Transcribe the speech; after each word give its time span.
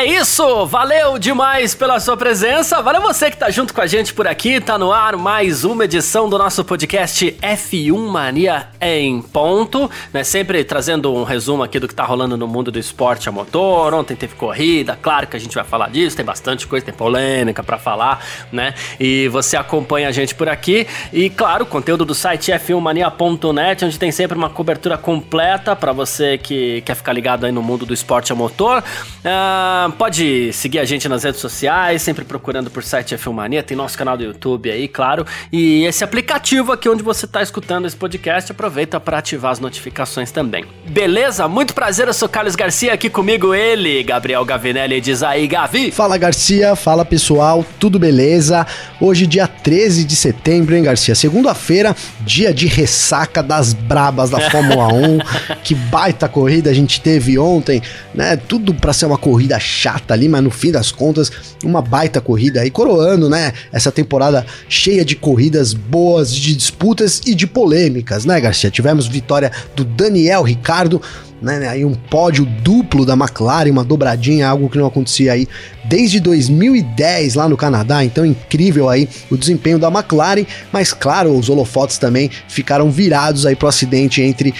É 0.00 0.04
isso, 0.06 0.64
valeu 0.64 1.18
demais 1.18 1.74
pela 1.74 2.00
sua 2.00 2.16
presença. 2.16 2.80
Valeu 2.80 3.02
você 3.02 3.30
que 3.30 3.36
tá 3.36 3.50
junto 3.50 3.74
com 3.74 3.82
a 3.82 3.86
gente 3.86 4.14
por 4.14 4.26
aqui. 4.26 4.58
Tá 4.58 4.78
no 4.78 4.90
ar 4.90 5.14
mais 5.14 5.62
uma 5.62 5.84
edição 5.84 6.26
do 6.26 6.38
nosso 6.38 6.64
podcast 6.64 7.36
F1 7.42 8.08
Mania 8.08 8.68
em 8.80 9.20
ponto, 9.20 9.90
né? 10.10 10.24
Sempre 10.24 10.64
trazendo 10.64 11.12
um 11.12 11.22
resumo 11.22 11.62
aqui 11.62 11.78
do 11.78 11.86
que 11.86 11.94
tá 11.94 12.02
rolando 12.02 12.34
no 12.34 12.48
mundo 12.48 12.72
do 12.72 12.78
esporte 12.78 13.28
a 13.28 13.32
motor. 13.32 13.92
Ontem 13.92 14.16
teve 14.16 14.34
corrida, 14.36 14.98
claro 15.02 15.26
que 15.26 15.36
a 15.36 15.38
gente 15.38 15.54
vai 15.54 15.64
falar 15.64 15.90
disso, 15.90 16.16
tem 16.16 16.24
bastante 16.24 16.66
coisa, 16.66 16.86
tem 16.86 16.94
polêmica 16.94 17.62
para 17.62 17.76
falar, 17.76 18.24
né? 18.50 18.72
E 18.98 19.28
você 19.28 19.54
acompanha 19.54 20.08
a 20.08 20.12
gente 20.12 20.34
por 20.34 20.48
aqui 20.48 20.86
e 21.12 21.28
claro, 21.28 21.66
conteúdo 21.66 22.06
do 22.06 22.14
site 22.14 22.50
f1mania.net, 22.52 23.84
onde 23.84 23.98
tem 23.98 24.10
sempre 24.10 24.38
uma 24.38 24.48
cobertura 24.48 24.96
completa 24.96 25.76
para 25.76 25.92
você 25.92 26.38
que 26.38 26.80
quer 26.86 26.94
ficar 26.94 27.12
ligado 27.12 27.44
aí 27.44 27.52
no 27.52 27.62
mundo 27.62 27.84
do 27.84 27.92
esporte 27.92 28.32
a 28.32 28.34
motor. 28.34 28.82
Ah, 29.22 29.89
pode 29.90 30.52
seguir 30.52 30.78
a 30.78 30.84
gente 30.84 31.08
nas 31.08 31.24
redes 31.24 31.40
sociais, 31.40 32.02
sempre 32.02 32.24
procurando 32.24 32.70
por 32.70 32.82
site 32.82 33.16
Filmania, 33.16 33.62
tem 33.62 33.76
nosso 33.76 33.96
canal 33.96 34.16
do 34.16 34.24
YouTube 34.24 34.70
aí, 34.70 34.88
claro. 34.88 35.24
E 35.52 35.84
esse 35.84 36.04
aplicativo 36.04 36.72
aqui 36.72 36.88
onde 36.88 37.02
você 37.02 37.26
está 37.26 37.42
escutando 37.42 37.86
esse 37.86 37.96
podcast, 37.96 38.52
aproveita 38.52 38.98
para 39.00 39.18
ativar 39.18 39.52
as 39.52 39.60
notificações 39.60 40.30
também. 40.30 40.64
Beleza? 40.88 41.46
Muito 41.48 41.74
prazer, 41.74 42.08
eu 42.08 42.14
sou 42.14 42.28
Carlos 42.28 42.56
Garcia, 42.56 42.92
aqui 42.92 43.08
comigo 43.08 43.54
ele, 43.54 44.02
Gabriel 44.02 44.44
Gavinelli, 44.44 45.00
diz 45.00 45.22
aí, 45.22 45.46
Gavi. 45.46 45.90
Fala 45.90 46.18
Garcia, 46.18 46.74
fala 46.76 47.04
pessoal, 47.04 47.64
tudo 47.78 47.98
beleza? 47.98 48.66
Hoje 49.00 49.26
dia 49.26 49.46
13 49.46 50.04
de 50.04 50.16
setembro, 50.16 50.76
hein 50.76 50.82
Garcia? 50.82 51.14
Segunda-feira, 51.14 51.94
dia 52.20 52.52
de 52.52 52.66
ressaca 52.66 53.42
das 53.42 53.72
brabas 53.72 54.30
da 54.30 54.50
Fórmula 54.50 54.92
1. 54.92 55.18
que 55.62 55.74
baita 55.74 56.28
corrida 56.28 56.70
a 56.70 56.74
gente 56.74 57.00
teve 57.00 57.38
ontem, 57.38 57.82
né? 58.14 58.36
Tudo 58.36 58.74
para 58.74 58.92
ser 58.92 59.06
uma 59.06 59.18
corrida 59.18 59.58
chata 59.80 60.12
ali, 60.12 60.28
mas 60.28 60.42
no 60.42 60.50
fim 60.50 60.70
das 60.70 60.92
contas, 60.92 61.32
uma 61.64 61.80
baita 61.80 62.20
corrida 62.20 62.60
aí, 62.60 62.70
coroando, 62.70 63.30
né? 63.30 63.52
Essa 63.72 63.90
temporada 63.90 64.44
cheia 64.68 65.04
de 65.04 65.16
corridas 65.16 65.72
boas, 65.72 66.34
de 66.34 66.54
disputas 66.54 67.22
e 67.24 67.34
de 67.34 67.46
polêmicas, 67.46 68.24
né, 68.24 68.38
Garcia? 68.40 68.70
Tivemos 68.70 69.06
vitória 69.06 69.50
do 69.74 69.84
Daniel 69.84 70.42
Ricardo 70.42 71.00
né? 71.40 71.68
Aí 71.68 71.84
um 71.84 71.94
pódio 71.94 72.44
duplo 72.44 73.04
da 73.04 73.14
McLaren, 73.14 73.70
uma 73.70 73.84
dobradinha, 73.84 74.48
algo 74.48 74.68
que 74.68 74.78
não 74.78 74.86
acontecia 74.86 75.32
aí 75.32 75.48
desde 75.84 76.20
2010 76.20 77.34
lá 77.34 77.48
no 77.48 77.56
Canadá. 77.56 78.04
Então 78.04 78.24
incrível 78.24 78.88
aí 78.88 79.08
o 79.30 79.36
desempenho 79.36 79.78
da 79.78 79.88
McLaren, 79.88 80.44
mas 80.72 80.92
claro, 80.92 81.36
os 81.36 81.48
holofotes 81.48 81.98
também 81.98 82.30
ficaram 82.48 82.90
virados 82.90 83.46
aí 83.46 83.56
pro 83.56 83.68
acidente 83.68 84.22
entre 84.22 84.54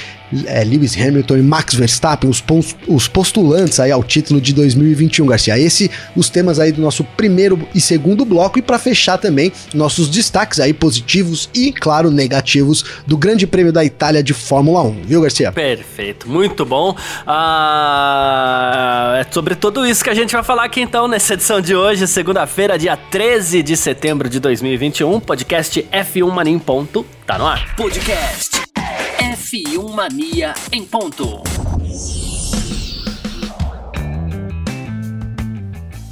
é, 0.47 0.63
Lewis 0.63 0.97
Hamilton 0.97 1.39
e 1.39 1.43
Max 1.43 1.75
Verstappen, 1.75 2.31
os, 2.31 2.43
os 2.87 3.09
postulantes 3.09 3.81
aí 3.81 3.91
ao 3.91 4.03
título 4.03 4.41
de 4.41 4.53
2021, 4.53 5.27
Garcia. 5.27 5.59
Esse 5.59 5.91
os 6.15 6.29
temas 6.29 6.59
aí 6.59 6.73
do 6.73 6.81
nosso 6.81 7.03
primeiro 7.03 7.69
e 7.75 7.81
segundo 7.81 8.25
bloco 8.25 8.59
e 8.59 8.63
para 8.63 8.79
fechar 8.79 9.19
também 9.19 9.53
nossos 9.75 10.09
destaques 10.09 10.61
aí 10.61 10.73
positivos 10.73 11.49
e 11.55 11.73
claro 11.73 12.11
negativos 12.11 12.85
do 13.07 13.17
Grande 13.17 13.47
Prêmio 13.47 13.73
da 13.73 13.85
Itália 13.85 14.23
de 14.23 14.33
Fórmula 14.33 14.83
1, 14.83 15.03
viu, 15.05 15.21
Garcia? 15.21 15.53
Perfeito, 15.53 16.29
muito 16.29 16.65
bom. 16.71 16.97
Ah, 17.27 19.17
é 19.21 19.27
sobre 19.31 19.57
tudo 19.57 19.85
isso 19.85 20.05
que 20.05 20.11
a 20.11 20.15
gente 20.15 20.33
vai 20.33 20.45
falar 20.45 20.65
aqui 20.65 20.81
então 20.81 21.09
nessa 21.09 21.35
edição 21.35 21.61
de 21.61 21.75
hoje, 21.75 22.07
segunda-feira, 22.07 22.79
dia 22.79 22.97
13 22.97 23.61
de 23.63 23.77
setembro 23.77 24.29
de 24.29 24.39
2021. 24.39 25.19
Podcast 25.19 25.83
F1 25.93 26.31
Mania 26.31 26.55
em 26.55 26.59
ponto, 26.59 27.05
tá 27.27 27.37
no 27.37 27.47
ar. 27.47 27.75
Podcast 27.75 28.63
F1 29.19 29.93
Mania 29.93 30.55
em 30.71 30.85
ponto. 30.85 31.43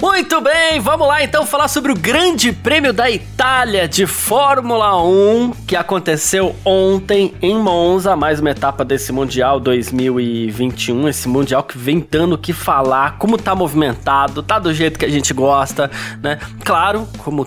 Muito 0.01 0.39
bem, 0.39 0.79
vamos 0.79 1.05
lá 1.05 1.21
então 1.21 1.45
falar 1.45 1.67
sobre 1.67 1.91
o 1.91 1.95
Grande 1.95 2.53
Prêmio 2.53 2.93
da 2.93 3.11
Itália 3.11 3.85
de 3.85 4.07
Fórmula 4.07 5.03
1 5.03 5.51
que 5.67 5.75
aconteceu 5.75 6.55
ontem 6.63 7.33
em 7.41 7.57
Monza, 7.57 8.15
mais 8.15 8.39
uma 8.39 8.49
etapa 8.49 8.85
desse 8.85 9.11
Mundial 9.11 9.59
2021, 9.59 11.09
esse 11.09 11.27
Mundial 11.27 11.63
que 11.63 11.77
vem 11.77 11.99
dando 12.09 12.35
o 12.35 12.37
que 12.37 12.53
falar, 12.53 13.17
como 13.17 13.37
tá 13.37 13.53
movimentado, 13.53 14.41
tá 14.41 14.57
do 14.57 14.73
jeito 14.73 14.97
que 14.97 15.03
a 15.03 15.09
gente 15.09 15.33
gosta, 15.33 15.91
né? 16.23 16.39
Claro, 16.63 17.05
como 17.17 17.45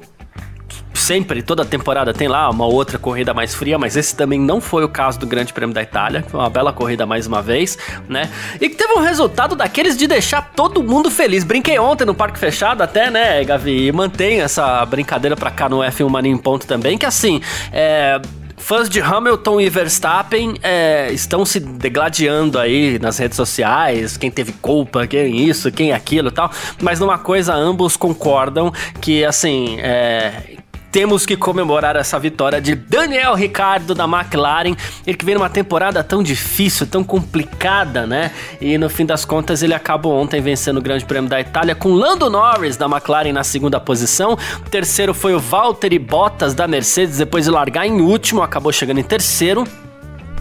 sempre, 1.03 1.43
toda 1.43 1.65
temporada 1.65 2.15
tem 2.15 2.29
lá 2.29 2.49
uma 2.49 2.67
outra 2.67 2.99
corrida 2.99 3.35
mais 3.35 3.55
fria, 3.55 3.79
mas 3.79 3.97
esse 3.97 4.15
também 4.15 4.39
não 4.39 4.61
foi 4.61 4.85
o 4.85 4.89
caso 4.89 5.19
do 5.19 5.27
Grande 5.27 5.53
Prêmio 5.53 5.75
da 5.75 5.83
Itália. 5.83 6.25
Foi 6.29 6.39
uma 6.39 6.49
bela 6.49 6.73
corrida 6.73 7.05
mais 7.05 7.27
uma 7.27 7.43
vez, 7.43 7.77
né? 8.09 8.31
E 8.61 8.69
que 8.69 8.77
teve 8.77 8.93
um 8.95 9.01
resultado 9.01 9.57
daqueles 9.57 9.97
de 9.97 10.07
deixar 10.07 10.53
todo 10.55 10.83
mundo 10.83 11.11
feliz. 11.11 11.45
Brinquei 11.45 11.79
ontem 11.79 12.05
no 12.05 12.15
Parque 12.15 12.39
Fechado 12.39 12.83
até, 12.83 13.11
né, 13.11 13.43
Gavi? 13.45 13.89
E 13.89 13.93
mantenho 13.93 14.43
essa 14.43 14.85
brincadeira 14.87 15.37
pra 15.37 15.51
cá 15.51 15.69
no 15.69 15.79
F1 15.79 16.09
Mania 16.09 16.33
em 16.33 16.39
ponto 16.39 16.67
também, 16.67 16.97
que 16.97 17.07
assim, 17.07 17.41
é 17.73 18.21
fãs 18.63 18.89
de 18.89 19.01
Hamilton 19.01 19.61
e 19.61 19.69
Verstappen 19.69 20.55
é, 20.63 21.11
estão 21.13 21.45
se 21.45 21.59
degladiando 21.59 22.59
aí 22.61 22.97
nas 23.01 23.19
redes 23.19 23.37
sociais, 23.37 24.17
quem 24.17 24.31
teve 24.31 24.53
culpa, 24.53 25.05
quem 25.07 25.49
isso, 25.49 25.71
quem 25.73 25.93
aquilo 25.93 26.29
e 26.29 26.31
tal, 26.31 26.51
mas 26.81 27.01
numa 27.01 27.19
coisa 27.19 27.53
ambos 27.53 27.97
concordam 27.97 28.73
que 29.01 29.25
assim, 29.25 29.79
é, 29.81 30.62
temos 30.93 31.25
que 31.25 31.39
comemorar 31.39 31.97
essa 31.97 32.19
vitória 32.19 32.61
de 32.61 32.75
Daniel 32.75 33.35
Ricardo 33.35 33.95
da 33.95 34.05
McLaren, 34.05 34.77
ele 35.07 35.17
que 35.17 35.25
vem 35.25 35.35
numa 35.35 35.49
temporada 35.49 36.05
tão 36.05 36.23
difícil, 36.23 36.87
tão 36.87 37.03
complicada, 37.03 38.07
né? 38.07 38.31
E 38.61 38.77
no 38.77 38.91
fim 38.91 39.07
das 39.07 39.25
contas 39.25 39.63
ele 39.63 39.73
acabou 39.73 40.15
ontem 40.15 40.43
vencendo 40.43 40.77
o 40.77 40.83
Grande 40.83 41.07
Prêmio 41.07 41.31
da 41.31 41.41
Itália 41.41 41.75
com 41.75 41.95
Lando 41.95 42.29
Norris 42.29 42.77
da 42.77 42.85
McLaren 42.85 43.33
na 43.33 43.43
segunda 43.43 43.81
posição. 43.81 44.35
O 44.35 44.69
terceiro 44.69 45.15
foi 45.15 45.35
o 45.35 45.41
Valtteri 45.41 45.99
Bottas 45.99 46.53
da 46.53 46.69
Mercedes, 46.69 47.17
depois 47.17 47.47
de 47.47 47.51
largar 47.51 47.87
em 47.87 48.03
último, 48.03 48.43
acabou 48.43 48.71
chegando 48.71 49.01
em 49.01 49.05
terceiro. 49.05 49.65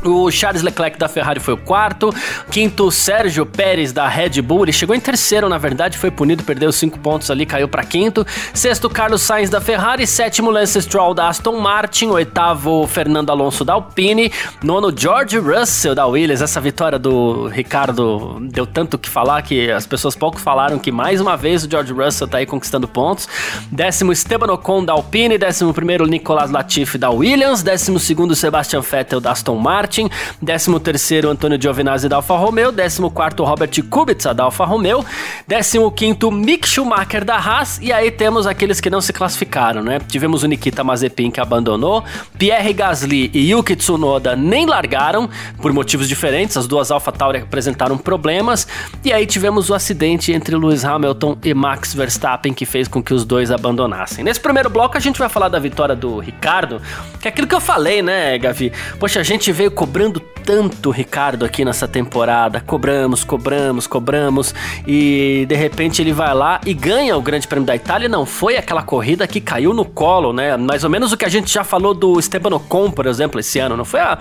O 0.04 0.32
Charles 0.32 0.64
Leclerc 0.64 0.98
da 0.98 1.08
Ferrari 1.08 1.40
foi 1.40 1.54
o 1.54 1.58
quarto. 1.58 2.14
Quinto, 2.50 2.90
Sérgio 2.92 3.46
Pérez 3.46 3.94
da 3.94 4.08
Red 4.08 4.42
Bull. 4.42 4.64
Ele 4.64 4.74
chegou 4.74 4.96
em 4.96 5.00
terceiro, 5.00 5.48
na 5.48 5.58
verdade, 5.58 5.98
foi 5.98 6.10
punido, 6.10 6.44
perdeu 6.44 6.72
cinco 6.72 6.98
pontos 6.98 7.30
ali, 7.30 7.46
caiu 7.46 7.68
para 7.68 7.84
quinto. 7.84 8.26
Sexto, 8.54 8.90
Carlos 8.90 9.22
Sainz 9.22 9.50
da 9.50 9.62
Ferrari. 9.62 10.08
Sétimo, 10.08 10.50
Lance 10.50 10.82
Stroll 10.82 11.14
da 11.14 11.28
Aston 11.28 11.60
Martin. 11.60 12.08
Oitavo, 12.08 12.88
Fernando 12.88 13.30
Alonso 13.30 13.64
da 13.64 13.74
Alpine. 13.74 14.32
Nono, 14.64 14.92
George 14.96 15.38
Russell 15.38 15.94
da 15.94 16.08
Williams. 16.08 16.42
Essa 16.42 16.60
vitória 16.60 16.98
do 16.98 17.48
Ricardo 17.48 18.40
deu 18.52 18.66
tanto 18.66 18.98
que 18.98 19.08
falar 19.08 19.42
que 19.44 19.70
as 19.70 19.86
pessoas 19.86 20.16
pouco 20.16 20.40
falaram 20.40 20.80
que 20.80 20.92
mais 20.92 21.22
uma 21.22 21.38
vez 21.38 21.64
o 21.64 21.70
George 21.70 21.94
Russell 21.94 22.28
tá 22.28 22.40
aí 22.40 22.46
conquistando 22.48 22.88
pontos. 22.88 23.28
Décimo, 23.72 24.12
Esteban 24.12 24.52
Ocon 24.52 24.84
da 24.84 24.94
Alpine. 24.94 25.38
Décimo 25.38 25.74
primeiro, 25.74 26.08
Nicolas 26.08 26.50
Latifi 26.50 26.98
da 26.98 27.12
Williams. 27.12 27.62
Décimo 27.62 28.00
segundo, 28.00 28.36
Sebastian 28.36 28.82
Vettel 28.82 29.22
da 29.22 29.32
Aston 29.32 29.56
Martin. 29.58 29.91
Martin, 29.92 30.10
13º 30.42 31.28
Antônio 31.28 31.62
Giovinazzi 31.62 32.08
da 32.08 32.16
Alfa 32.16 32.38
Romeo, 32.38 32.72
14º 32.72 33.44
Robert 33.44 33.72
Kubica 33.90 34.34
da 34.34 34.46
Alfa 34.46 34.64
Romeo, 34.64 35.04
15º 35.50 36.32
Mick 36.32 36.66
Schumacher 36.66 37.26
da 37.26 37.36
Haas 37.36 37.78
e 37.82 37.92
aí 37.92 38.10
temos 38.10 38.48
aqueles 38.48 38.80
que 38.80 38.90
não 38.90 39.02
se 39.02 39.12
classificaram, 39.12 39.84
né? 39.84 40.00
Tivemos 40.08 40.44
o 40.44 40.48
Nikita 40.48 40.82
Mazepin 40.82 41.30
que 41.30 41.42
abandonou, 41.42 42.06
Pierre 42.38 42.72
Gasly 42.72 43.30
e 43.34 43.52
Yuki 43.52 43.76
Tsunoda 43.76 44.34
nem 44.34 44.66
largaram 44.66 45.30
por 45.62 45.74
motivos 45.74 46.08
diferentes, 46.08 46.56
as 46.56 46.68
duas 46.68 46.90
Alfa 46.90 47.12
Tauri 47.12 47.40
apresentaram 47.40 47.98
problemas 47.98 48.66
e 49.04 49.12
aí 49.12 49.26
tivemos 49.26 49.70
o 49.70 49.74
acidente 49.74 50.32
entre 50.32 50.56
Lewis 50.56 50.86
Hamilton 50.86 51.38
e 51.44 51.54
Max 51.54 51.94
Verstappen 51.94 52.54
que 52.54 52.66
fez 52.66 52.88
com 52.88 53.04
que 53.04 53.14
os 53.14 53.26
dois 53.26 53.52
abandonassem. 53.52 54.24
Nesse 54.24 54.40
primeiro 54.40 54.70
bloco 54.70 54.96
a 54.96 55.02
gente 55.02 55.20
vai 55.20 55.28
falar 55.28 55.50
da 55.50 55.60
vitória 55.60 55.98
do 55.98 56.20
Ricardo, 56.20 56.82
que 57.20 57.28
é 57.28 57.30
aquilo 57.30 57.46
que 57.46 57.56
eu 57.56 57.60
falei, 57.60 58.02
né, 58.02 58.38
Gavi? 58.38 58.72
Poxa, 58.98 59.20
a 59.20 59.24
gente 59.24 59.52
veio 59.52 59.72
cobrando 59.82 60.20
tanto 60.20 60.92
Ricardo 60.92 61.44
aqui 61.44 61.66
nessa 61.66 61.88
temporada. 61.88 62.62
Cobramos, 62.62 63.24
cobramos, 63.24 63.88
cobramos. 63.88 64.54
E 64.86 65.44
de 65.50 65.56
repente 65.56 66.04
ele 66.04 66.14
vai 66.14 66.36
lá 66.36 66.62
e 66.64 66.72
ganha 66.72 67.18
o 67.18 67.22
Grande 67.22 67.48
Prêmio 67.48 67.66
da 67.66 67.76
Itália. 67.76 68.08
Não 68.08 68.24
foi 68.24 68.58
aquela 68.58 68.84
corrida 68.84 69.26
que 69.26 69.42
caiu 69.42 69.74
no 69.74 69.84
colo, 69.84 70.34
né? 70.34 70.56
Mais 70.56 70.84
ou 70.84 70.90
menos 70.92 71.12
o 71.12 71.18
que 71.18 71.26
a 71.26 71.30
gente 71.30 71.52
já 71.52 71.64
falou 71.64 71.96
do 71.96 72.20
Esteban 72.20 72.56
Ocon, 72.58 72.92
por 72.92 73.08
exemplo, 73.08 73.40
esse 73.40 73.58
ano. 73.58 73.76
Não 73.76 73.84
foi 73.84 74.02
a. 74.02 74.20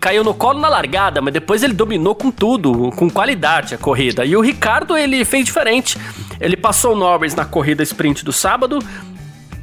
Caiu 0.00 0.24
no 0.24 0.32
colo 0.32 0.58
na 0.58 0.70
largada, 0.70 1.20
mas 1.20 1.34
depois 1.34 1.62
ele 1.62 1.74
dominou 1.74 2.14
com 2.14 2.30
tudo, 2.30 2.90
com 2.96 3.10
qualidade 3.10 3.74
a 3.74 3.78
corrida. 3.78 4.24
E 4.24 4.34
o 4.34 4.40
Ricardo, 4.40 4.96
ele 4.96 5.22
fez 5.26 5.44
diferente. 5.44 5.98
Ele 6.40 6.56
passou 6.56 6.94
o 6.94 6.96
Norris 6.96 7.34
na 7.34 7.44
corrida 7.44 7.82
sprint 7.82 8.24
do 8.24 8.32
sábado 8.32 8.78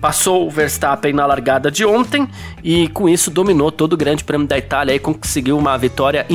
passou 0.01 0.48
o 0.48 0.50
Verstappen 0.50 1.13
na 1.13 1.25
largada 1.27 1.69
de 1.69 1.86
ontem 1.86 2.27
e 2.63 2.88
com 2.88 3.07
isso 3.07 3.30
dominou 3.30 3.71
todo 3.71 3.94
o 3.94 3.98
Grande 3.98 4.24
Prêmio 4.24 4.48
da 4.48 4.57
Itália 4.57 4.95
e 4.95 5.00
conseguiu 5.00 5.57
uma 5.57 5.77
vitória 5.77 6.25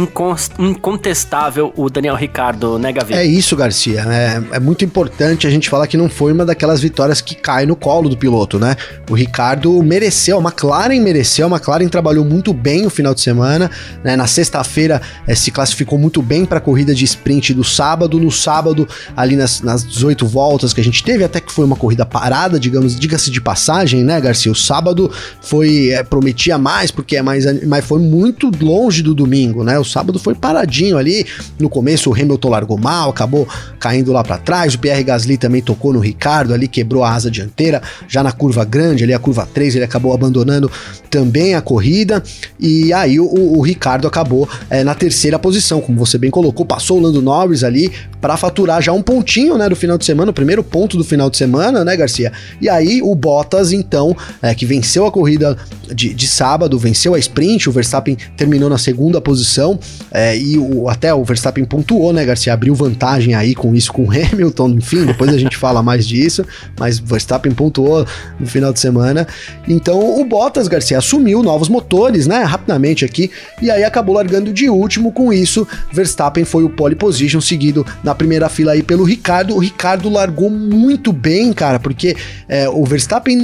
incontestável 0.58 1.72
o 1.76 1.90
Daniel 1.90 2.14
Ricardo, 2.14 2.78
né, 2.78 2.92
Gavi? 2.92 3.14
É 3.14 3.24
isso, 3.24 3.56
Garcia. 3.56 4.00
É, 4.08 4.56
é, 4.56 4.60
muito 4.60 4.84
importante 4.84 5.46
a 5.46 5.50
gente 5.50 5.68
falar 5.68 5.86
que 5.88 5.96
não 5.96 6.08
foi 6.08 6.32
uma 6.32 6.44
daquelas 6.44 6.80
vitórias 6.80 7.20
que 7.20 7.34
cai 7.34 7.66
no 7.66 7.74
colo 7.74 8.08
do 8.08 8.16
piloto, 8.16 8.58
né? 8.58 8.76
O 9.10 9.14
Ricardo 9.14 9.82
mereceu, 9.82 10.38
a 10.38 10.42
McLaren 10.42 11.00
mereceu, 11.00 11.46
a 11.46 11.50
McLaren 11.50 11.88
trabalhou 11.88 12.24
muito 12.24 12.52
bem 12.52 12.86
o 12.86 12.90
final 12.90 13.14
de 13.14 13.20
semana, 13.20 13.70
né? 14.04 14.14
Na 14.14 14.26
sexta-feira 14.26 15.02
é, 15.26 15.34
se 15.34 15.50
classificou 15.50 15.98
muito 15.98 16.22
bem 16.22 16.44
para 16.44 16.58
a 16.58 16.60
corrida 16.60 16.94
de 16.94 17.04
sprint 17.04 17.52
do 17.52 17.64
sábado. 17.64 18.20
No 18.20 18.30
sábado, 18.30 18.88
ali 19.16 19.34
nas, 19.34 19.60
nas 19.60 19.84
18 19.84 20.26
voltas 20.26 20.72
que 20.72 20.80
a 20.80 20.84
gente 20.84 21.02
teve, 21.02 21.24
até 21.24 21.40
que 21.40 21.52
foi 21.52 21.64
uma 21.64 21.76
corrida 21.76 22.06
parada, 22.06 22.60
digamos, 22.60 22.98
diga-se 22.98 23.30
de 23.30 23.40
passagem, 23.40 23.55
né, 24.04 24.20
Garcia? 24.20 24.50
O 24.50 24.54
sábado 24.54 25.10
foi 25.40 25.90
é, 25.90 26.02
prometia 26.02 26.58
mais 26.58 26.90
porque 26.90 27.16
é 27.16 27.22
mais, 27.22 27.44
mas 27.64 27.84
foi 27.84 28.00
muito 28.00 28.50
longe 28.60 29.02
do 29.02 29.14
domingo, 29.14 29.64
né? 29.64 29.78
O 29.78 29.84
sábado 29.84 30.18
foi 30.18 30.34
paradinho 30.34 30.96
ali. 30.96 31.26
No 31.58 31.68
começo 31.68 32.10
o 32.10 32.14
Hamilton 32.14 32.48
largou 32.48 32.78
mal, 32.78 33.10
acabou 33.10 33.48
caindo 33.78 34.12
lá 34.12 34.22
para 34.22 34.38
trás. 34.38 34.74
O 34.74 34.78
Pierre 34.78 35.02
Gasly 35.02 35.36
também 35.36 35.62
tocou 35.62 35.92
no 35.92 36.00
Ricardo 36.00 36.52
ali, 36.54 36.68
quebrou 36.68 37.02
a 37.04 37.12
asa 37.12 37.30
dianteira. 37.30 37.82
Já 38.08 38.22
na 38.22 38.32
curva 38.32 38.64
grande, 38.64 39.04
ali 39.04 39.14
a 39.14 39.18
curva 39.18 39.48
3, 39.52 39.76
ele 39.76 39.84
acabou 39.84 40.12
abandonando 40.12 40.70
também 41.10 41.54
a 41.54 41.60
corrida. 41.60 42.22
E 42.58 42.92
aí 42.92 43.18
o, 43.18 43.26
o 43.26 43.62
Ricardo 43.62 44.06
acabou 44.06 44.48
é, 44.68 44.84
na 44.84 44.94
terceira 44.94 45.38
posição, 45.38 45.80
como 45.80 45.98
você 45.98 46.18
bem 46.18 46.30
colocou, 46.30 46.66
passou 46.66 46.98
o 46.98 47.00
Lando 47.00 47.22
Norris 47.22 47.64
ali 47.64 47.92
para 48.20 48.36
faturar 48.36 48.82
já 48.82 48.92
um 48.92 49.02
pontinho, 49.02 49.56
né, 49.56 49.68
do 49.68 49.76
final 49.76 49.96
de 49.96 50.04
semana, 50.04 50.30
o 50.30 50.34
primeiro 50.34 50.62
ponto 50.62 50.96
do 50.96 51.04
final 51.04 51.30
de 51.30 51.36
semana, 51.36 51.84
né, 51.84 51.96
Garcia? 51.96 52.32
E 52.60 52.68
aí 52.68 53.00
o 53.00 53.14
Bottas, 53.14 53.45
então, 53.72 54.16
é, 54.42 54.54
que 54.54 54.66
venceu 54.66 55.06
a 55.06 55.12
corrida 55.12 55.56
de, 55.94 56.12
de 56.12 56.26
sábado, 56.26 56.78
venceu 56.78 57.14
a 57.14 57.18
sprint, 57.18 57.68
o 57.68 57.72
Verstappen 57.72 58.16
terminou 58.36 58.68
na 58.68 58.78
segunda 58.78 59.20
posição 59.20 59.78
é, 60.10 60.36
e 60.36 60.58
o, 60.58 60.88
até 60.88 61.14
o 61.14 61.24
Verstappen 61.24 61.64
pontuou, 61.64 62.12
né, 62.12 62.24
Garcia? 62.24 62.52
Abriu 62.52 62.74
vantagem 62.74 63.34
aí 63.34 63.54
com 63.54 63.74
isso 63.74 63.92
com 63.92 64.04
o 64.04 64.10
Hamilton, 64.10 64.70
enfim, 64.70 65.04
depois 65.04 65.32
a 65.32 65.38
gente 65.38 65.56
fala 65.58 65.82
mais 65.82 66.06
disso, 66.06 66.44
mas 66.78 66.98
Verstappen 66.98 67.52
pontuou 67.52 68.06
no 68.38 68.46
final 68.46 68.72
de 68.72 68.80
semana. 68.80 69.26
Então 69.68 70.20
o 70.20 70.24
Bottas, 70.24 70.68
Garcia, 70.68 70.98
assumiu 70.98 71.42
novos 71.42 71.68
motores, 71.68 72.26
né, 72.26 72.42
rapidamente 72.42 73.04
aqui, 73.04 73.30
e 73.60 73.70
aí 73.70 73.84
acabou 73.84 74.14
largando 74.14 74.52
de 74.52 74.68
último 74.68 75.12
com 75.12 75.32
isso. 75.32 75.66
Verstappen 75.92 76.44
foi 76.44 76.64
o 76.64 76.70
pole 76.70 76.94
position, 76.94 77.40
seguido 77.40 77.86
na 78.02 78.14
primeira 78.14 78.48
fila 78.48 78.72
aí 78.72 78.82
pelo 78.82 79.04
Ricardo. 79.04 79.54
O 79.54 79.58
Ricardo 79.58 80.08
largou 80.08 80.50
muito 80.50 81.12
bem, 81.12 81.52
cara, 81.52 81.78
porque 81.78 82.16
é, 82.48 82.68
o 82.68 82.84
Verstappen, 82.84 83.35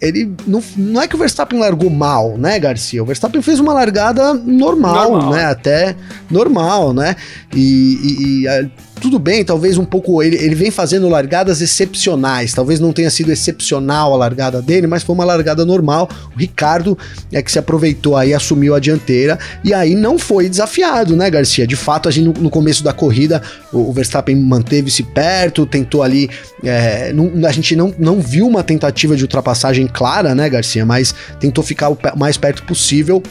ele 0.00 0.32
não, 0.46 0.62
não 0.76 1.02
é 1.02 1.08
que 1.08 1.14
o 1.14 1.18
Verstappen 1.18 1.58
largou 1.58 1.90
mal, 1.90 2.36
né, 2.36 2.58
Garcia? 2.58 3.02
O 3.02 3.06
Verstappen 3.06 3.42
fez 3.42 3.60
uma 3.60 3.72
largada 3.72 4.34
normal, 4.34 5.12
normal. 5.12 5.32
né? 5.32 5.44
Até 5.46 5.96
normal, 6.30 6.92
né? 6.92 7.16
E, 7.54 7.98
e, 8.02 8.44
e 8.44 8.70
tudo 9.00 9.18
bem, 9.18 9.44
talvez 9.44 9.76
um 9.78 9.84
pouco. 9.84 10.22
Ele, 10.22 10.36
ele 10.36 10.54
vem 10.54 10.70
fazendo 10.70 11.08
largadas 11.08 11.60
excepcionais. 11.60 12.52
Talvez 12.52 12.80
não 12.80 12.92
tenha 12.92 13.10
sido 13.10 13.30
excepcional 13.30 14.12
a 14.14 14.16
largada 14.16 14.62
dele, 14.62 14.86
mas 14.86 15.02
foi 15.02 15.14
uma 15.14 15.24
largada 15.24 15.64
normal. 15.64 16.08
O 16.34 16.38
Ricardo 16.38 16.96
é 17.30 17.42
que 17.42 17.52
se 17.52 17.58
aproveitou 17.58 18.16
aí, 18.16 18.32
assumiu 18.32 18.74
a 18.74 18.80
dianteira 18.80 19.38
e 19.62 19.74
aí 19.74 19.94
não 19.94 20.18
foi 20.18 20.48
desafiado, 20.48 21.16
né, 21.16 21.30
Garcia? 21.30 21.66
De 21.66 21.76
fato, 21.76 22.08
a 22.08 22.12
gente 22.12 22.26
no, 22.26 22.32
no 22.32 22.50
começo 22.50 22.82
da 22.82 22.92
corrida, 22.92 23.42
o, 23.72 23.90
o 23.90 23.92
Verstappen 23.92 24.36
manteve-se 24.36 25.02
perto, 25.02 25.66
tentou 25.66 26.02
ali. 26.02 26.28
É, 26.64 27.12
não, 27.12 27.30
a 27.46 27.52
gente 27.52 27.76
não, 27.76 27.94
não 27.98 28.20
viu 28.20 28.46
uma 28.46 28.62
tentativa 28.62 29.16
de 29.16 29.22
ultrapassagem 29.22 29.86
clara, 29.86 30.34
né, 30.34 30.48
Garcia? 30.48 30.86
Mas 30.86 31.14
tentou 31.38 31.62
ficar 31.62 31.90
o 31.90 31.98
mais 32.16 32.36
perto 32.36 32.62
possível 32.64 33.22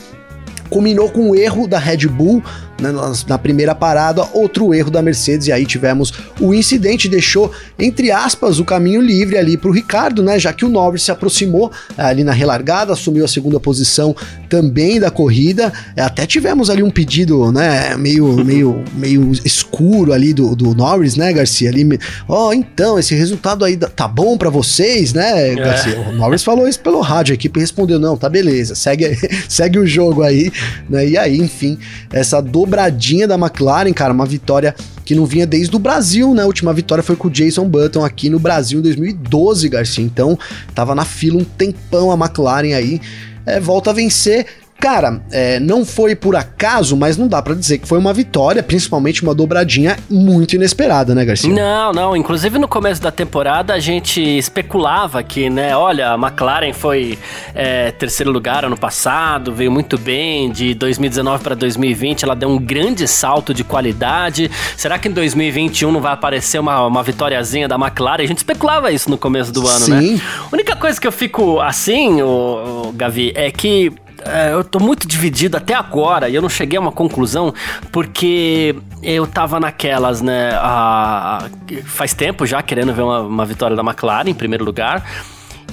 culminou 0.70 1.10
com 1.10 1.30
o 1.30 1.36
erro 1.36 1.68
da 1.68 1.80
Red 1.80 2.08
Bull 2.08 2.44
né, 2.80 2.92
na 3.28 3.38
primeira 3.38 3.74
parada, 3.74 4.28
outro 4.34 4.74
erro 4.74 4.92
da 4.92 5.02
Mercedes, 5.02 5.48
e 5.48 5.52
aí 5.52 5.66
tivemos 5.66 6.14
o 6.40 6.54
incidente, 6.54 7.08
deixou, 7.08 7.52
entre 7.80 8.12
aspas, 8.12 8.60
o 8.60 8.66
caminho 8.66 9.02
livre 9.02 9.38
ali 9.38 9.56
para 9.58 9.70
o 9.70 9.74
Ricardo, 9.74 10.22
né? 10.22 10.38
Já 10.38 10.52
que 10.52 10.66
o 10.66 10.70
Norris 10.70 11.04
se 11.04 11.12
aproximou 11.12 11.72
eh, 11.98 12.02
ali 12.02 12.24
na 12.24 12.34
relargada, 12.34 12.94
assumiu 12.94 13.24
a 13.24 13.28
segunda 13.28 13.60
posição 13.60 14.16
também 14.50 15.00
da 15.00 15.10
corrida. 15.10 15.72
Eh, 15.96 16.02
até 16.02 16.26
tivemos 16.26 16.70
ali 16.70 16.84
um 16.84 16.92
pedido, 16.92 17.52
né? 17.52 17.96
Meio, 17.98 18.44
meio, 18.44 18.84
meio 18.94 19.32
escuro 19.46 20.12
ali 20.12 20.34
do, 20.34 20.56
do 20.56 20.76
Norris, 20.76 21.16
né, 21.16 21.32
Garcia? 21.32 21.70
Ali, 21.70 21.98
ó, 22.28 22.50
oh, 22.50 22.54
então, 22.54 23.00
esse 23.00 23.16
resultado 23.16 23.64
aí 23.64 23.78
tá 23.78 24.08
bom 24.08 24.38
para 24.38 24.50
vocês, 24.50 25.14
né, 25.14 25.52
é. 25.52 25.56
Garcia? 25.56 25.96
É. 25.96 26.10
O 26.10 26.14
Norris 26.14 26.44
falou 26.44 26.68
isso 26.68 26.80
pelo 26.80 27.00
rádio, 27.00 27.32
a 27.32 27.36
equipe 27.36 27.60
respondeu: 27.60 28.00
não, 28.00 28.18
tá 28.18 28.28
beleza, 28.28 28.76
segue, 28.76 29.18
segue 29.48 29.80
o 29.80 29.88
jogo 29.88 30.24
aí, 30.24 30.52
né? 30.90 31.08
E 31.08 31.18
aí, 31.18 31.38
enfim, 31.38 31.78
essa 32.12 32.42
dor 32.42 32.65
dobradinha 32.66 33.28
da 33.28 33.36
McLaren, 33.36 33.94
cara, 33.94 34.12
uma 34.12 34.26
vitória 34.26 34.76
que 35.06 35.14
não 35.14 35.26
vinha 35.26 35.46
desde 35.46 35.76
o 35.76 35.80
Brasil, 35.80 36.34
né? 36.34 36.42
A 36.42 36.46
última 36.46 36.74
vitória 36.74 37.04
foi 37.04 37.16
com 37.16 37.28
o 37.28 37.32
Jason 37.32 37.70
Button 37.70 38.04
aqui 38.04 38.30
no 38.30 38.40
Brasil 38.40 38.80
em 38.80 38.82
2012, 38.82 39.70
Garcia. 39.70 40.04
Então, 40.04 40.38
tava 40.74 40.96
na 40.96 41.06
fila 41.06 41.38
um 41.38 41.44
tempão 41.44 42.12
a 42.12 42.16
McLaren 42.16 42.74
aí. 42.74 43.00
É, 43.46 43.60
volta 43.60 43.92
a 43.92 43.94
vencer 43.94 44.48
Cara, 44.80 45.22
é, 45.32 45.60
não 45.60 45.86
foi 45.86 46.16
por 46.16 46.36
acaso, 46.36 46.96
mas 46.96 47.18
não 47.18 47.28
dá 47.28 47.42
para 47.42 47.56
dizer 47.56 47.80
que 47.80 47.88
foi 47.88 47.98
uma 47.98 48.14
vitória, 48.14 48.62
principalmente 48.62 49.24
uma 49.24 49.34
dobradinha 49.34 49.98
muito 50.10 50.56
inesperada, 50.56 51.16
né, 51.16 51.26
Garcia? 51.26 51.52
Não, 51.52 51.92
não. 51.92 52.16
Inclusive 52.16 52.60
no 52.60 52.68
começo 52.68 53.02
da 53.02 53.12
temporada 53.12 53.74
a 53.74 53.80
gente 53.80 54.22
especulava 54.22 55.24
que, 55.24 55.50
né, 55.50 55.76
olha, 55.76 56.12
a 56.12 56.16
McLaren 56.16 56.74
foi 56.74 57.18
é, 57.56 57.92
terceiro 57.92 58.32
lugar 58.32 58.66
ano 58.66 58.78
passado, 58.78 59.54
veio 59.54 59.72
muito 59.72 59.98
bem, 59.98 60.52
de 60.52 60.76
2019 60.76 61.42
para 61.42 61.56
2020 61.56 62.24
ela 62.24 62.36
deu 62.36 62.50
um 62.50 62.60
grande 62.60 63.08
salto 63.08 63.54
de 63.54 63.64
qualidade. 63.64 64.52
Será 64.78 65.00
que 65.00 65.08
em 65.08 65.12
2021 65.12 65.92
não 65.92 66.02
vai 66.02 66.14
aparecer 66.14 66.60
uma, 66.60 66.86
uma 66.86 67.02
vitóriazinha 67.02 67.68
da 67.68 67.76
McLaren? 67.76 68.24
A 68.24 68.28
gente 68.28 68.38
especulava 68.38 68.92
isso 68.92 69.10
no 69.10 69.18
começo 69.18 69.52
do 69.52 69.68
ano, 69.68 69.88
né? 69.88 70.02
Sim. 70.02 70.14
né? 70.16 70.22
A 70.52 70.54
única 70.54 70.76
coisa 70.76 71.00
que 71.00 71.08
eu 71.08 71.12
fico 71.12 71.60
assim, 71.60 72.22
o, 72.22 72.90
o 72.90 72.92
Gavi, 72.92 73.32
é 73.36 73.50
que 73.50 73.92
é, 74.26 74.54
eu 74.54 74.64
tô 74.64 74.80
muito 74.80 75.08
dividido 75.08 75.58
até 75.58 75.74
agora 75.74 76.28
e 76.28 76.36
eu 76.36 76.42
não 76.42 76.50
cheguei 76.50 76.78
a 76.78 76.82
uma 76.82 76.92
conclusão 76.92 77.54
porque 77.92 78.76
eu 79.04 79.28
tava 79.28 79.60
naquelas, 79.60 80.22
né? 80.22 80.52
A, 80.56 81.48
faz 81.86 82.14
tempo 82.14 82.46
já 82.46 82.62
querendo 82.62 82.94
ver 82.94 83.04
uma, 83.04 83.22
uma 83.22 83.46
vitória 83.46 83.76
da 83.76 83.84
McLaren 83.84 84.30
em 84.30 84.34
primeiro 84.34 84.66
lugar. 84.66 85.04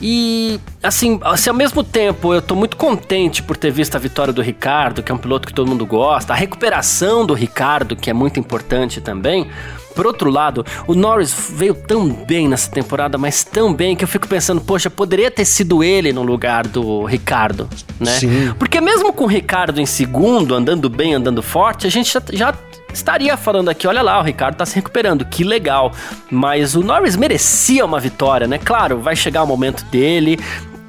E, 0.01 0.59
assim, 0.83 1.21
assim, 1.23 1.49
ao 1.49 1.55
mesmo 1.55 1.85
tempo, 1.85 2.35
eu 2.35 2.43
tô 2.43 2.57
muito 2.57 2.77
contente 2.77 3.41
por 3.41 3.57
ter 3.57 3.71
visto 3.71 3.95
a 3.95 3.99
vitória 3.99 4.33
do 4.33 4.43
Ricardo, 4.43 5.01
que 5.01 5.13
é 5.13 5.15
um 5.15 5.19
piloto 5.19 5.47
que 5.47 5.55
todo 5.55 5.69
mundo 5.69 5.87
gosta, 5.87 6.33
a 6.33 6.37
recuperação 6.37 7.25
do 7.25 7.35
Ricardo, 7.35 7.95
que 7.95 8.11
é 8.11 8.13
muito 8.13 8.41
importante 8.41 9.01
também. 9.01 9.49
Por 9.95 10.07
outro 10.07 10.31
lado, 10.31 10.65
o 10.87 10.95
Norris 10.95 11.35
veio 11.51 11.75
tão 11.75 12.09
bem 12.09 12.49
nessa 12.49 12.71
temporada, 12.71 13.19
mas 13.19 13.45
tão 13.45 13.73
bem 13.73 13.95
que 13.95 14.05
eu 14.05 14.09
fico 14.09 14.27
pensando, 14.27 14.61
poxa, 14.61 14.91
poderia 14.91 15.31
ter 15.31 15.45
sido 15.45 15.83
ele 15.83 16.13
no 16.13 16.23
lugar 16.23 16.67
do 16.67 17.05
Ricardo, 17.05 17.69
né? 18.01 18.19
Sim. 18.19 18.55
Porque 18.59 18.81
mesmo 18.81 19.13
com 19.13 19.25
o 19.25 19.29
Ricardo 19.29 19.81
em 19.81 19.87
segundo, 19.87 20.55
andando 20.55 20.89
bem, 20.89 21.15
andando 21.15 21.43
forte, 21.43 21.87
a 21.87 21.91
gente 21.91 22.13
já, 22.13 22.23
já 22.33 22.55
estaria 22.93 23.37
falando 23.37 23.69
aqui, 23.69 23.87
olha 23.87 24.03
lá, 24.03 24.19
o 24.21 24.23
Ricardo 24.23 24.57
tá 24.57 24.67
se 24.67 24.75
recuperando, 24.75 25.25
que 25.25 25.45
legal. 25.45 25.93
Mas 26.31 26.75
o 26.75 26.83
Norris 26.83 27.17
merecia 27.17 27.85
uma 27.85 27.99
vitória, 28.01 28.47
né? 28.47 28.59
Claro, 28.59 28.99
vai 28.99 29.17
chegar 29.17 29.43
o 29.43 29.47
momento 29.47 29.85
dele, 29.87 30.39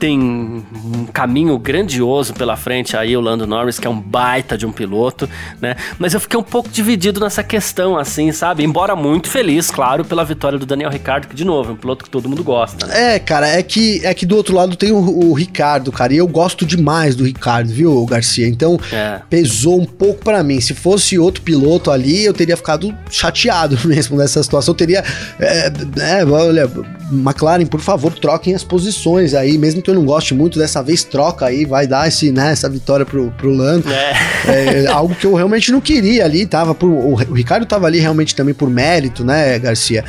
tem 0.03 0.19
um 0.19 1.05
caminho 1.13 1.57
grandioso 1.57 2.33
pela 2.33 2.57
frente 2.57 2.97
aí, 2.97 3.15
o 3.15 3.21
Lando 3.21 3.47
Norris, 3.47 3.79
que 3.79 3.87
é 3.87 3.89
um 3.89 3.97
baita 3.97 4.57
de 4.57 4.65
um 4.65 4.71
piloto, 4.73 5.29
né? 5.61 5.77
Mas 5.97 6.13
eu 6.13 6.19
fiquei 6.19 6.37
um 6.37 6.43
pouco 6.43 6.67
dividido 6.67 7.21
nessa 7.21 7.41
questão, 7.41 7.97
assim, 7.97 8.29
sabe? 8.33 8.65
Embora 8.65 8.97
muito 8.97 9.29
feliz, 9.29 9.71
claro, 9.71 10.03
pela 10.03 10.25
vitória 10.25 10.59
do 10.59 10.65
Daniel 10.65 10.89
Ricciardo, 10.89 11.29
que 11.29 11.35
de 11.35 11.45
novo, 11.45 11.69
é 11.69 11.73
um 11.73 11.77
piloto 11.77 12.03
que 12.03 12.09
todo 12.09 12.27
mundo 12.27 12.43
gosta. 12.43 12.85
Né? 12.85 13.15
É, 13.15 13.19
cara, 13.19 13.47
é 13.47 13.63
que, 13.63 14.05
é 14.05 14.13
que 14.13 14.25
do 14.25 14.35
outro 14.35 14.53
lado 14.53 14.75
tem 14.75 14.91
o, 14.91 14.97
o 14.97 15.33
Ricardo, 15.33 15.89
cara, 15.89 16.13
e 16.13 16.17
eu 16.17 16.27
gosto 16.27 16.65
demais 16.65 17.15
do 17.15 17.23
Ricardo, 17.23 17.69
viu, 17.69 18.05
Garcia? 18.05 18.45
Então, 18.45 18.77
é. 18.91 19.21
pesou 19.29 19.79
um 19.79 19.85
pouco 19.85 20.21
para 20.21 20.43
mim. 20.43 20.59
Se 20.59 20.73
fosse 20.73 21.17
outro 21.17 21.41
piloto 21.43 21.89
ali, 21.89 22.25
eu 22.25 22.33
teria 22.33 22.57
ficado 22.57 22.93
chateado 23.09 23.79
mesmo 23.87 24.17
nessa 24.17 24.43
situação. 24.43 24.73
Eu 24.73 24.77
teria. 24.77 25.01
É, 25.39 25.71
é, 26.19 26.25
olha, 26.25 26.69
McLaren, 27.09 27.65
por 27.65 27.79
favor, 27.79 28.13
troquem 28.13 28.53
as 28.53 28.65
posições 28.65 29.33
aí, 29.33 29.57
mesmo 29.57 29.81
que 29.81 29.89
eu 29.89 29.92
não 29.93 30.05
goste 30.05 30.33
muito, 30.33 30.59
dessa 30.59 30.81
vez 30.81 31.03
troca 31.03 31.45
aí, 31.45 31.65
vai 31.65 31.87
dar 31.87 32.07
esse, 32.07 32.31
né, 32.31 32.51
essa 32.51 32.69
vitória 32.69 33.05
pro, 33.05 33.31
pro 33.31 33.49
Lando. 33.49 33.91
É. 33.91 34.83
é. 34.83 34.87
algo 34.87 35.15
que 35.15 35.25
eu 35.25 35.33
realmente 35.33 35.71
não 35.71 35.81
queria 35.81 36.25
ali, 36.25 36.45
tava 36.45 36.73
por, 36.73 36.87
o, 36.89 37.13
o 37.13 37.33
Ricardo 37.33 37.65
tava 37.65 37.87
ali 37.87 37.99
realmente 37.99 38.35
também 38.35 38.53
por 38.53 38.69
mérito, 38.69 39.23
né, 39.23 39.57
Garcia? 39.59 40.03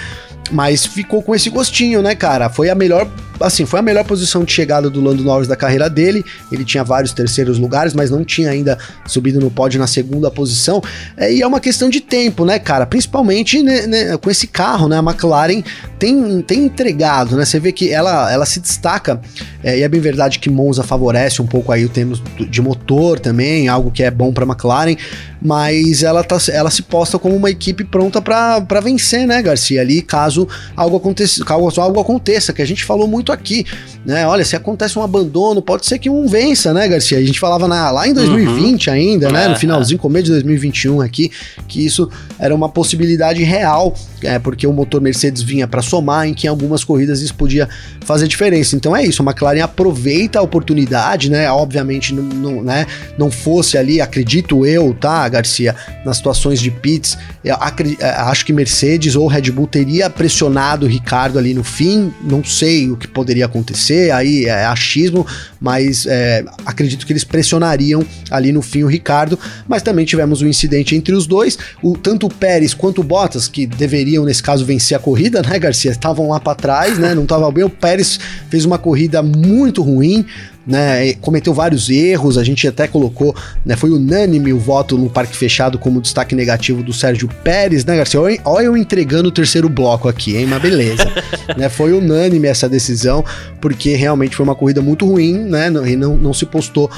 Mas 0.50 0.84
ficou 0.84 1.22
com 1.22 1.34
esse 1.34 1.48
gostinho, 1.48 2.02
né, 2.02 2.14
cara? 2.14 2.48
Foi 2.48 2.68
a 2.68 2.74
melhor 2.74 3.08
assim, 3.40 3.64
foi 3.66 3.80
a 3.80 3.82
melhor 3.82 4.04
posição 4.04 4.44
de 4.44 4.52
chegada 4.52 4.88
do 4.88 5.00
Lando 5.00 5.22
Norris 5.22 5.48
da 5.48 5.56
carreira 5.56 5.88
dele. 5.88 6.24
Ele 6.50 6.64
tinha 6.64 6.84
vários 6.84 7.12
terceiros 7.12 7.58
lugares, 7.58 7.94
mas 7.94 8.10
não 8.10 8.24
tinha 8.24 8.50
ainda 8.50 8.78
subido 9.06 9.40
no 9.40 9.50
pódio 9.50 9.78
na 9.78 9.86
segunda 9.86 10.30
posição. 10.30 10.82
É, 11.16 11.32
e 11.32 11.42
é 11.42 11.46
uma 11.46 11.60
questão 11.60 11.88
de 11.88 12.00
tempo, 12.00 12.44
né, 12.44 12.58
cara? 12.58 12.86
Principalmente 12.86 13.62
né, 13.62 13.86
né, 13.86 14.16
com 14.16 14.30
esse 14.30 14.46
carro, 14.46 14.88
né? 14.88 14.98
A 14.98 15.02
McLaren 15.02 15.62
tem, 15.98 16.42
tem 16.42 16.64
entregado, 16.64 17.36
né? 17.36 17.44
Você 17.44 17.58
vê 17.58 17.72
que 17.72 17.90
ela, 17.90 18.32
ela 18.32 18.46
se 18.46 18.60
destaca, 18.60 19.20
é, 19.62 19.78
e 19.78 19.82
é 19.82 19.88
bem 19.88 20.00
verdade 20.00 20.38
que 20.38 20.50
Monza 20.50 20.82
favorece 20.82 21.40
um 21.40 21.46
pouco 21.46 21.72
aí 21.72 21.84
o 21.84 21.88
termos 21.88 22.22
de 22.38 22.62
motor 22.62 23.18
também, 23.18 23.68
algo 23.68 23.90
que 23.90 24.02
é 24.02 24.10
bom 24.10 24.32
para 24.32 24.44
McLaren, 24.44 24.96
mas 25.40 26.02
ela, 26.02 26.24
tá, 26.24 26.38
ela 26.52 26.70
se 26.70 26.82
posta 26.82 27.18
como 27.18 27.36
uma 27.36 27.50
equipe 27.50 27.84
pronta 27.84 28.20
para 28.22 28.80
vencer, 28.82 29.26
né, 29.26 29.42
Garcia? 29.42 29.80
Ali, 29.80 30.00
caso 30.00 30.48
algo 30.74 30.96
aconteça, 30.96 31.44
caso 31.44 31.80
algo 31.80 32.00
aconteça, 32.00 32.52
que 32.52 32.62
a 32.62 32.66
gente 32.66 32.84
falou 32.84 33.06
muito 33.06 33.23
aqui, 33.32 33.64
né? 34.04 34.26
Olha, 34.26 34.44
se 34.44 34.56
acontece 34.56 34.98
um 34.98 35.02
abandono, 35.02 35.62
pode 35.62 35.86
ser 35.86 35.98
que 35.98 36.10
um 36.10 36.26
vença, 36.26 36.72
né, 36.72 36.86
Garcia? 36.88 37.18
A 37.18 37.24
gente 37.24 37.40
falava 37.40 37.66
na, 37.66 37.90
lá 37.90 38.06
em 38.06 38.12
2020 38.12 38.88
uhum. 38.88 38.94
ainda, 38.94 39.30
né? 39.30 39.44
É, 39.44 39.48
no 39.48 39.56
finalzinho, 39.56 39.96
é. 39.96 40.00
começo 40.00 40.26
de 40.26 40.32
2021 40.32 41.00
aqui, 41.00 41.30
que 41.66 41.84
isso 41.84 42.08
era 42.38 42.54
uma 42.54 42.68
possibilidade 42.68 43.42
real, 43.42 43.94
é, 44.22 44.38
porque 44.38 44.66
o 44.66 44.72
motor 44.72 45.00
Mercedes 45.00 45.42
vinha 45.42 45.66
para 45.66 45.82
somar, 45.82 46.26
em 46.26 46.34
que 46.34 46.46
em 46.46 46.50
algumas 46.50 46.84
corridas 46.84 47.20
isso 47.20 47.34
podia 47.34 47.68
fazer 48.04 48.26
diferença. 48.28 48.76
Então 48.76 48.94
é 48.96 49.04
isso, 49.04 49.22
a 49.22 49.24
McLaren 49.24 49.62
aproveita 49.62 50.38
a 50.38 50.42
oportunidade, 50.42 51.30
né? 51.30 51.50
Obviamente 51.50 52.12
não, 52.12 52.22
não, 52.22 52.62
né, 52.62 52.86
não 53.18 53.30
fosse 53.30 53.78
ali, 53.78 54.00
acredito 54.00 54.66
eu, 54.66 54.94
tá, 54.94 55.28
Garcia, 55.28 55.74
nas 56.04 56.16
situações 56.16 56.60
de 56.60 56.70
pits, 56.70 57.16
acredito, 57.60 58.02
é, 58.02 58.10
acho 58.10 58.44
que 58.44 58.52
Mercedes 58.52 59.16
ou 59.16 59.26
Red 59.26 59.50
Bull 59.50 59.66
teria 59.66 60.08
pressionado 60.08 60.86
o 60.86 60.88
Ricardo 60.88 61.38
ali 61.38 61.54
no 61.54 61.64
fim, 61.64 62.12
não 62.22 62.42
sei 62.44 62.90
o 62.90 62.96
que 62.96 63.08
poderia 63.14 63.46
acontecer, 63.46 64.10
aí 64.10 64.44
é 64.44 64.66
achismo, 64.66 65.26
mas 65.60 66.04
é, 66.06 66.44
acredito 66.66 67.06
que 67.06 67.12
eles 67.12 67.24
pressionariam 67.24 68.04
ali 68.30 68.52
no 68.52 68.60
fim 68.60 68.82
o 68.82 68.88
Ricardo, 68.88 69.38
mas 69.66 69.82
também 69.82 70.04
tivemos 70.04 70.42
um 70.42 70.46
incidente 70.46 70.94
entre 70.94 71.14
os 71.14 71.26
dois, 71.26 71.56
o, 71.82 71.96
tanto 71.96 72.26
o 72.26 72.34
Pérez 72.34 72.74
quanto 72.74 73.00
o 73.00 73.04
Bottas, 73.04 73.48
que 73.48 73.66
deveriam 73.66 74.24
nesse 74.24 74.42
caso 74.42 74.64
vencer 74.64 74.96
a 74.96 75.00
corrida, 75.00 75.40
né, 75.40 75.58
Garcia, 75.58 75.92
estavam 75.92 76.28
lá 76.28 76.40
para 76.40 76.54
trás, 76.54 76.98
né, 76.98 77.14
não 77.14 77.24
tava 77.24 77.50
bem, 77.50 77.64
o 77.64 77.70
Pérez 77.70 78.18
fez 78.50 78.64
uma 78.64 78.78
corrida 78.78 79.22
muito 79.22 79.80
ruim, 79.82 80.26
né, 80.66 81.14
cometeu 81.14 81.52
vários 81.52 81.90
erros, 81.90 82.38
a 82.38 82.44
gente 82.44 82.66
até 82.66 82.86
colocou, 82.86 83.34
né, 83.64 83.76
foi 83.76 83.90
unânime 83.90 84.52
o 84.52 84.58
voto 84.58 84.96
no 84.96 85.10
parque 85.10 85.36
fechado 85.36 85.78
como 85.78 86.00
destaque 86.00 86.34
negativo 86.34 86.82
do 86.82 86.92
Sérgio 86.92 87.28
Pérez, 87.42 87.84
né, 87.84 87.96
Garcia? 87.96 88.20
Olha, 88.20 88.40
olha 88.44 88.64
eu 88.66 88.76
entregando 88.76 89.28
o 89.28 89.32
terceiro 89.32 89.68
bloco 89.68 90.08
aqui, 90.08 90.36
hein, 90.36 90.46
mas 90.46 90.62
beleza. 90.62 91.04
né, 91.56 91.68
foi 91.68 91.92
unânime 91.92 92.48
essa 92.48 92.68
decisão, 92.68 93.24
porque 93.60 93.94
realmente 93.94 94.36
foi 94.36 94.44
uma 94.44 94.54
corrida 94.54 94.80
muito 94.80 95.06
ruim, 95.06 95.34
né, 95.38 95.70
e 95.86 95.96
não, 95.96 96.16
não 96.16 96.32
se 96.32 96.46
postou 96.46 96.90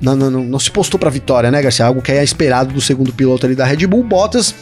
não, 0.00 0.16
não, 0.16 0.28
não, 0.28 0.42
não 0.42 0.58
se 0.58 0.68
postou 0.68 0.98
para 0.98 1.08
vitória, 1.08 1.48
né, 1.48 1.62
Garcia? 1.62 1.86
Algo 1.86 2.02
que 2.02 2.10
é 2.10 2.24
esperado 2.24 2.74
do 2.74 2.80
segundo 2.80 3.12
piloto 3.12 3.46
ali 3.46 3.54
da 3.54 3.64
Red 3.64 3.86
Bull. 3.86 4.02
Bottas 4.02 4.52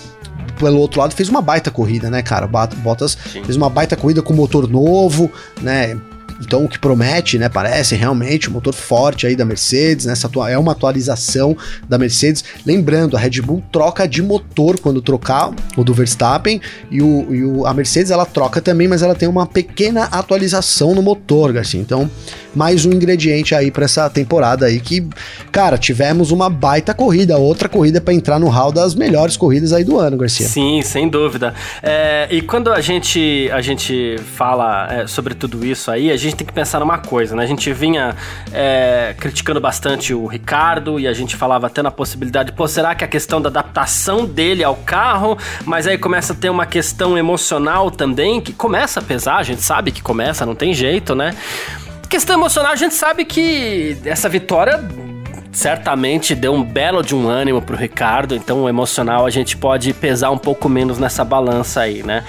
pelo 0.61 0.79
outro 0.79 1.01
lado, 1.01 1.15
fez 1.15 1.31
uma 1.31 1.41
baita 1.41 1.71
corrida, 1.71 2.11
né, 2.11 2.21
cara? 2.23 2.47
Bottas 2.47 3.17
Sim. 3.33 3.43
fez 3.43 3.57
uma 3.57 3.71
baita 3.71 3.97
corrida 3.97 4.21
com 4.21 4.35
motor 4.35 4.69
novo, 4.69 5.33
né? 5.63 5.97
Então, 6.41 6.65
o 6.65 6.69
que 6.69 6.79
promete, 6.79 7.39
né? 7.39 7.49
Parece 7.49 7.95
realmente 7.95 8.49
um 8.49 8.53
motor 8.53 8.75
forte 8.75 9.27
aí 9.27 9.37
da 9.37 9.45
Mercedes, 9.45 10.07
né? 10.07 10.15
É 10.49 10.59
uma 10.59 10.73
atualização 10.73 11.57
da 11.89 11.99
Mercedes. 11.99 12.45
Lembrando, 12.65 13.17
a 13.17 13.21
Red 13.21 13.41
Bull 13.43 13.63
troca 13.71 14.07
de 14.07 14.23
motor 14.23 14.79
quando 14.81 15.03
trocar 15.03 15.51
o 15.77 15.85
do 15.85 15.93
Verstappen 15.93 16.61
e, 16.91 17.03
o, 17.03 17.35
e 17.35 17.45
o, 17.45 17.67
a 17.67 17.75
Mercedes 17.75 18.11
ela 18.11 18.27
troca 18.27 18.61
também, 18.61 18.89
mas 18.89 19.03
ela 19.03 19.15
tem 19.15 19.29
uma 19.29 19.47
pequena 19.47 20.05
atualização 20.05 20.95
no 20.95 21.03
motor, 21.03 21.53
Garcia. 21.53 21.81
Então, 21.81 22.11
mais 22.55 22.85
um 22.85 22.93
ingrediente 22.93 23.55
aí 23.55 23.71
para 23.71 23.85
essa 23.85 24.09
temporada 24.11 24.67
aí 24.67 24.81
que, 24.81 25.07
cara, 25.53 25.79
tivemos 25.79 26.31
uma 26.31 26.51
baita 26.51 26.93
corrida, 26.93 27.37
outra 27.37 27.69
corrida 27.69 28.01
para 28.01 28.15
entrar 28.15 28.39
no 28.39 28.49
hall 28.49 28.73
das 28.73 28.95
melhores 28.95 29.37
corridas 29.37 29.73
aí 29.73 29.85
do 29.85 29.99
ano, 29.99 30.17
Garcia. 30.17 30.47
Sim, 30.47 30.83
sem 30.83 31.09
dúvida. 31.09 31.55
É, 31.83 32.29
e 32.31 32.43
quando 32.43 32.73
a 32.73 32.81
gente 32.81 33.49
a 33.53 33.61
gente 33.61 34.17
fala 34.37 34.93
é, 34.93 35.07
sobre 35.07 35.35
tudo 35.35 35.65
isso 35.65 35.91
aí, 35.91 36.11
a 36.11 36.17
gente 36.17 36.30
tem 36.37 36.47
que 36.47 36.53
pensar 36.53 36.81
numa 36.81 36.99
coisa, 36.99 37.35
né? 37.35 37.43
A 37.43 37.47
gente 37.47 37.73
vinha 37.73 38.17
é, 38.53 39.15
criticando 39.19 39.61
bastante 39.61 40.13
o 40.15 40.27
Ricardo 40.27 40.99
e 40.99 41.07
a 41.07 41.13
gente 41.13 41.37
falava 41.37 41.67
até 41.67 41.83
na 41.83 41.91
possibilidade, 41.91 42.53
pô, 42.53 42.67
será 42.67 42.95
que 42.95 43.05
a 43.05 43.09
questão 43.09 43.41
da 43.41 43.49
adaptação 43.49 44.27
dele 44.27 44.65
ao 44.65 44.77
carro, 44.77 45.37
mas 45.65 45.87
aí 45.87 45.99
começa 45.99 46.33
a 46.33 46.37
ter 46.37 46.51
uma 46.51 46.67
questão 46.67 47.17
emocional 47.17 47.91
também 47.91 48.41
que 48.41 48.53
começa 48.53 49.01
a 49.01 49.03
pesar, 49.03 49.37
a 49.37 49.43
gente 49.43 49.63
sabe 49.63 49.91
que 49.91 50.03
começa, 50.03 50.47
não 50.47 50.55
tem 50.55 50.73
jeito, 50.75 51.15
né? 51.15 51.35
Questão 52.09 52.37
emocional, 52.37 52.73
a 52.73 52.77
gente 52.77 52.95
sabe 52.95 53.25
que 53.25 53.97
essa 54.05 54.29
vitória 54.29 54.83
certamente 55.53 56.35
deu 56.35 56.53
um 56.53 56.63
belo 56.63 57.03
de 57.03 57.15
um 57.15 57.29
ânimo 57.29 57.61
pro 57.61 57.77
Ricardo, 57.77 58.35
então 58.35 58.65
o 58.65 58.69
emocional 58.69 59.27
a 59.27 59.31
gente 59.31 59.57
pode 59.57 59.93
pesar 59.93 60.31
um 60.31 60.39
pouco 60.39 60.69
menos 60.69 60.99
nessa 60.99 61.25
balança 61.25 61.81
aí, 61.81 62.03
né? 62.03 62.25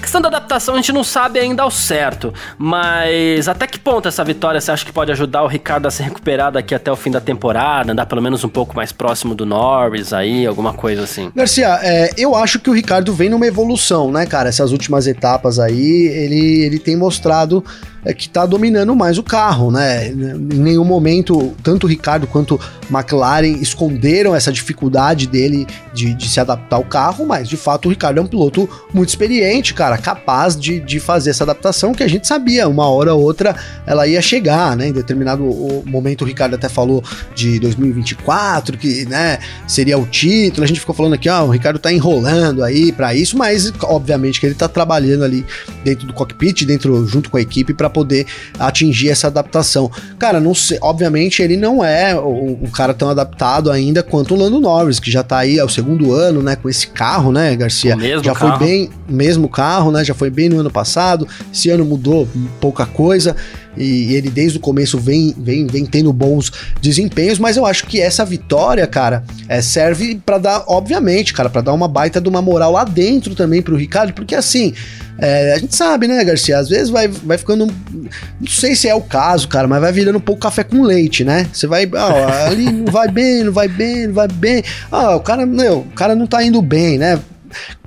Questão 0.00 0.20
da 0.20 0.28
adaptação 0.28 0.74
a 0.74 0.76
gente 0.78 0.92
não 0.92 1.04
sabe 1.04 1.38
ainda 1.38 1.62
ao 1.62 1.70
certo, 1.70 2.32
mas 2.58 3.48
até 3.48 3.66
que 3.66 3.78
ponto 3.78 4.08
essa 4.08 4.24
vitória 4.24 4.60
você 4.60 4.70
acha 4.70 4.84
que 4.84 4.92
pode 4.92 5.12
ajudar 5.12 5.42
o 5.42 5.46
Ricardo 5.46 5.86
a 5.86 5.90
se 5.90 6.02
recuperar 6.02 6.52
daqui 6.52 6.74
até 6.74 6.90
o 6.90 6.96
fim 6.96 7.10
da 7.10 7.20
temporada, 7.20 7.92
andar 7.92 8.06
pelo 8.06 8.20
menos 8.20 8.42
um 8.44 8.48
pouco 8.48 8.74
mais 8.74 8.92
próximo 8.92 9.34
do 9.34 9.46
Norris 9.46 10.12
aí, 10.12 10.46
alguma 10.46 10.72
coisa 10.72 11.04
assim? 11.04 11.30
Garcia, 11.34 11.78
é, 11.82 12.10
eu 12.16 12.34
acho 12.34 12.58
que 12.58 12.70
o 12.70 12.72
Ricardo 12.72 13.12
vem 13.12 13.28
numa 13.28 13.46
evolução, 13.46 14.10
né, 14.10 14.26
cara? 14.26 14.48
Essas 14.48 14.72
últimas 14.72 15.06
etapas 15.06 15.58
aí, 15.58 16.06
ele, 16.06 16.62
ele 16.64 16.78
tem 16.78 16.96
mostrado 16.96 17.64
é 18.04 18.12
que 18.12 18.26
está 18.26 18.44
dominando 18.44 18.94
mais 18.96 19.16
o 19.16 19.22
carro, 19.22 19.70
né? 19.70 20.08
Em 20.08 20.58
nenhum 20.58 20.84
momento, 20.84 21.54
tanto 21.62 21.84
o 21.84 21.88
Ricardo 21.88 22.26
quanto 22.26 22.60
McLaren 22.90 23.58
esconderam 23.60 24.34
essa 24.34 24.52
dificuldade 24.52 25.28
dele 25.28 25.66
de, 25.94 26.12
de, 26.12 26.28
se 26.28 26.40
adaptar 26.40 26.76
ao 26.76 26.84
carro, 26.84 27.24
mas 27.24 27.48
de 27.48 27.56
fato 27.56 27.86
o 27.86 27.90
Ricardo 27.90 28.18
é 28.18 28.22
um 28.22 28.26
piloto 28.26 28.68
muito 28.92 29.08
experiente, 29.08 29.72
cara, 29.72 29.81
capaz 29.98 30.56
de, 30.56 30.80
de 30.80 31.00
fazer 31.00 31.30
essa 31.30 31.44
adaptação 31.44 31.92
que 31.92 32.02
a 32.02 32.08
gente 32.08 32.26
sabia, 32.26 32.68
uma 32.68 32.88
hora 32.88 33.14
ou 33.14 33.22
outra 33.22 33.54
ela 33.86 34.06
ia 34.06 34.20
chegar, 34.22 34.76
né? 34.76 34.88
Em 34.88 34.92
determinado 34.92 35.42
momento 35.86 36.22
o 36.22 36.24
Ricardo 36.24 36.54
até 36.54 36.68
falou 36.68 37.02
de 37.34 37.58
2024, 37.60 38.76
que, 38.78 39.04
né, 39.06 39.38
seria 39.66 39.98
o 39.98 40.06
título, 40.06 40.64
a 40.64 40.66
gente 40.66 40.80
ficou 40.80 40.94
falando 40.94 41.14
aqui, 41.14 41.28
ó, 41.28 41.44
o 41.44 41.50
Ricardo 41.50 41.78
tá 41.78 41.92
enrolando 41.92 42.62
aí 42.62 42.92
para 42.92 43.14
isso, 43.14 43.36
mas 43.36 43.72
obviamente 43.82 44.40
que 44.40 44.46
ele 44.46 44.54
tá 44.54 44.68
trabalhando 44.68 45.24
ali 45.24 45.44
dentro 45.84 46.06
do 46.06 46.12
cockpit, 46.12 46.64
dentro 46.64 47.06
junto 47.06 47.30
com 47.30 47.36
a 47.36 47.40
equipe 47.40 47.74
para 47.74 47.90
poder 47.90 48.26
atingir 48.58 49.10
essa 49.10 49.26
adaptação. 49.26 49.90
Cara, 50.18 50.40
não 50.40 50.54
sei, 50.54 50.78
obviamente 50.80 51.42
ele 51.42 51.56
não 51.56 51.84
é 51.84 52.18
um, 52.18 52.70
cara 52.72 52.94
tão 52.94 53.08
adaptado 53.08 53.70
ainda 53.70 54.02
quanto 54.02 54.34
o 54.34 54.38
Lando 54.38 54.60
Norris, 54.60 54.98
que 54.98 55.10
já 55.10 55.22
tá 55.22 55.38
aí 55.38 55.58
ao 55.58 55.68
segundo 55.68 56.12
ano, 56.12 56.42
né, 56.42 56.56
com 56.56 56.68
esse 56.68 56.86
carro, 56.86 57.32
né, 57.32 57.54
Garcia? 57.56 57.96
já 58.22 58.34
carro. 58.34 58.58
foi 58.58 58.66
bem, 58.66 58.90
mesmo 59.08 59.48
carro, 59.48 59.71
né, 59.90 60.04
já 60.04 60.14
foi 60.14 60.30
bem 60.30 60.48
no 60.48 60.60
ano 60.60 60.70
passado. 60.70 61.26
Esse 61.52 61.70
ano 61.70 61.84
mudou 61.84 62.28
pouca 62.60 62.84
coisa 62.84 63.34
e 63.76 64.14
ele 64.14 64.28
desde 64.28 64.58
o 64.58 64.60
começo 64.60 64.98
vem, 64.98 65.34
vem, 65.36 65.66
vem 65.66 65.86
tendo 65.86 66.12
bons 66.12 66.52
desempenhos, 66.80 67.38
mas 67.38 67.56
eu 67.56 67.64
acho 67.64 67.86
que 67.86 68.00
essa 68.00 68.24
vitória, 68.24 68.86
cara, 68.86 69.24
é, 69.48 69.62
serve 69.62 70.20
para 70.24 70.38
dar, 70.38 70.64
obviamente, 70.66 71.32
cara, 71.32 71.48
para 71.48 71.62
dar 71.62 71.72
uma 71.72 71.88
baita 71.88 72.20
de 72.20 72.28
uma 72.28 72.42
moral 72.42 72.72
lá 72.72 72.84
dentro 72.84 73.34
também 73.34 73.62
pro 73.62 73.76
Ricardo, 73.76 74.12
porque 74.12 74.34
assim, 74.34 74.74
é, 75.18 75.54
a 75.54 75.58
gente 75.58 75.74
sabe, 75.74 76.06
né, 76.06 76.22
Garcia? 76.24 76.58
Às 76.58 76.68
vezes 76.68 76.90
vai, 76.90 77.08
vai 77.08 77.38
ficando. 77.38 77.66
Não 77.66 78.48
sei 78.48 78.74
se 78.74 78.88
é 78.88 78.94
o 78.94 79.00
caso, 79.00 79.46
cara, 79.46 79.68
mas 79.68 79.80
vai 79.80 79.92
virando 79.92 80.16
um 80.16 80.20
pouco 80.20 80.40
café 80.40 80.64
com 80.64 80.82
leite, 80.82 81.22
né? 81.22 81.46
Você 81.52 81.66
vai. 81.66 81.88
Ah, 81.94 82.46
ali 82.48 82.70
não 82.72 82.90
vai 82.90 83.08
bem, 83.08 83.44
não 83.44 83.52
vai 83.52 83.68
bem, 83.68 84.06
não 84.06 84.14
vai 84.14 84.28
bem. 84.28 84.64
Ah, 84.90 85.16
o 85.16 85.20
cara, 85.20 85.46
meu, 85.46 85.80
o 85.80 85.94
cara 85.94 86.14
não 86.14 86.26
tá 86.26 86.42
indo 86.42 86.60
bem, 86.60 86.98
né? 86.98 87.20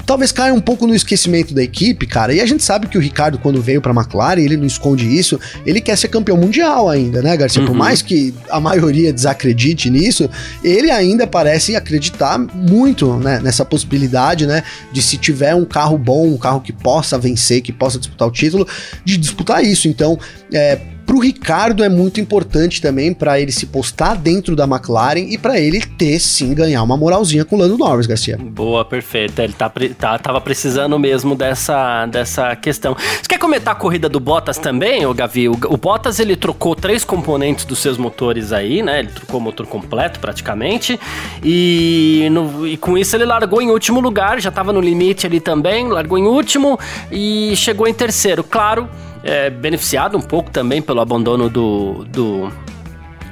Talvez 0.06 0.32
caia 0.32 0.54
um 0.54 0.62
pouco 0.62 0.86
no 0.88 0.96
esquecimento 0.96 1.54
da 1.54 1.64
equipe, 1.64 2.06
cara. 2.06 2.34
E 2.34 2.42
a 2.42 2.46
gente 2.46 2.64
sabe 2.64 2.88
que 2.88 2.98
o 2.98 3.02
Ricardo, 3.02 3.38
quando 3.38 3.62
veio 3.62 3.82
pra 3.82 3.94
McLaren, 3.94 4.42
ele 4.42 4.58
não 4.58 4.66
esconde 4.66 5.06
isso, 5.06 5.40
ele 5.66 5.82
quer 5.82 5.98
ser 5.98 6.08
campeão 6.08 6.38
mundial 6.38 6.90
ainda, 6.90 7.22
né, 7.22 7.36
Garcia? 7.36 7.62
Uhum. 7.62 7.68
Por 7.68 7.76
mais 7.76 8.02
que 8.02 8.34
a 8.50 8.60
maioria 8.60 9.12
desacredite 9.12 9.90
nisso, 9.90 10.30
ele 10.64 10.92
ainda 10.92 11.26
parece 11.26 11.76
acreditar 11.76 12.38
muito 12.38 13.14
né, 13.18 13.40
nessa 13.40 13.66
possibilidade, 13.66 14.46
né, 14.46 14.64
de 14.92 15.02
se 15.02 15.18
tiver 15.18 15.56
um 15.56 15.66
carro 15.66 15.98
bom, 15.98 16.28
um 16.28 16.38
carro 16.38 16.62
que 16.62 16.74
possa 16.74 17.18
vencer, 17.18 17.62
que 17.62 17.72
possa 17.72 17.98
disputar 17.98 18.28
o 18.28 18.32
título, 18.32 18.68
de 19.04 19.18
disputar 19.18 19.64
isso. 19.64 19.88
Então, 19.88 20.20
é, 20.54 20.80
Pro 21.06 21.20
Ricardo 21.20 21.84
é 21.84 21.90
muito 21.90 22.20
importante 22.20 22.82
também 22.82 23.14
para 23.14 23.40
ele 23.40 23.52
se 23.52 23.68
postar 23.68 24.16
dentro 24.16 24.56
da 24.56 24.64
McLaren 24.64 25.28
e 25.30 25.38
para 25.38 25.60
ele 25.60 25.80
ter 25.82 26.20
sim 26.20 26.54
ganhar 26.54 26.82
uma 26.82 26.98
moralzinha 26.98 27.46
com 27.46 27.56
o 27.56 27.60
Lando 27.60 27.78
Norris, 27.78 28.08
Garcia. 28.08 28.38
Boa, 28.38 28.84
perfeito. 28.84 29.40
Ele 29.40 29.54
tá, 29.54 29.72
tá, 29.98 30.18
tava 30.18 30.42
precisando 30.42 30.98
mesmo 30.98 31.36
dessa, 31.36 32.06
dessa 32.08 32.56
questão. 32.56 32.96
Você 32.96 33.28
quer 33.28 33.38
comentar 33.38 33.76
a 33.76 33.78
corrida 33.78 34.10
do 34.10 34.20
Bottas 34.20 34.58
também, 34.58 35.06
o 35.06 35.14
Gavi? 35.14 35.48
O, 35.48 35.54
o 35.70 35.78
Bottas 35.78 36.20
ele 36.20 36.36
trocou 36.36 36.76
três 36.76 37.04
componentes 37.04 37.66
dos 37.66 37.80
seus 37.80 37.98
motores 37.98 38.52
aí, 38.52 38.82
né? 38.82 39.00
Ele 39.00 39.10
trocou 39.10 39.40
o 39.40 39.44
motor 39.44 39.68
completo 39.68 40.20
praticamente 40.20 41.00
e, 41.44 42.28
no, 42.32 42.68
e 42.68 42.78
com 42.78 42.98
isso 42.98 43.16
ele 43.16 43.26
largou 43.26 43.62
em 43.62 43.70
último 43.70 44.00
lugar, 44.00 44.42
já 44.42 44.52
tava 44.52 44.74
no 44.74 44.82
limite 44.82 45.28
ali 45.28 45.40
também, 45.40 45.88
largou 45.88 46.18
em 46.18 46.26
último 46.26 46.80
e 47.12 47.54
chegou 47.56 47.88
em 47.88 47.94
terceiro. 47.94 48.44
Claro 48.44 48.90
é, 49.26 49.50
beneficiado 49.50 50.16
um 50.16 50.22
pouco 50.22 50.52
também 50.52 50.82
pelo 50.82 51.02
abandono 51.02 51.50
do, 51.50 52.06
do 52.06 52.54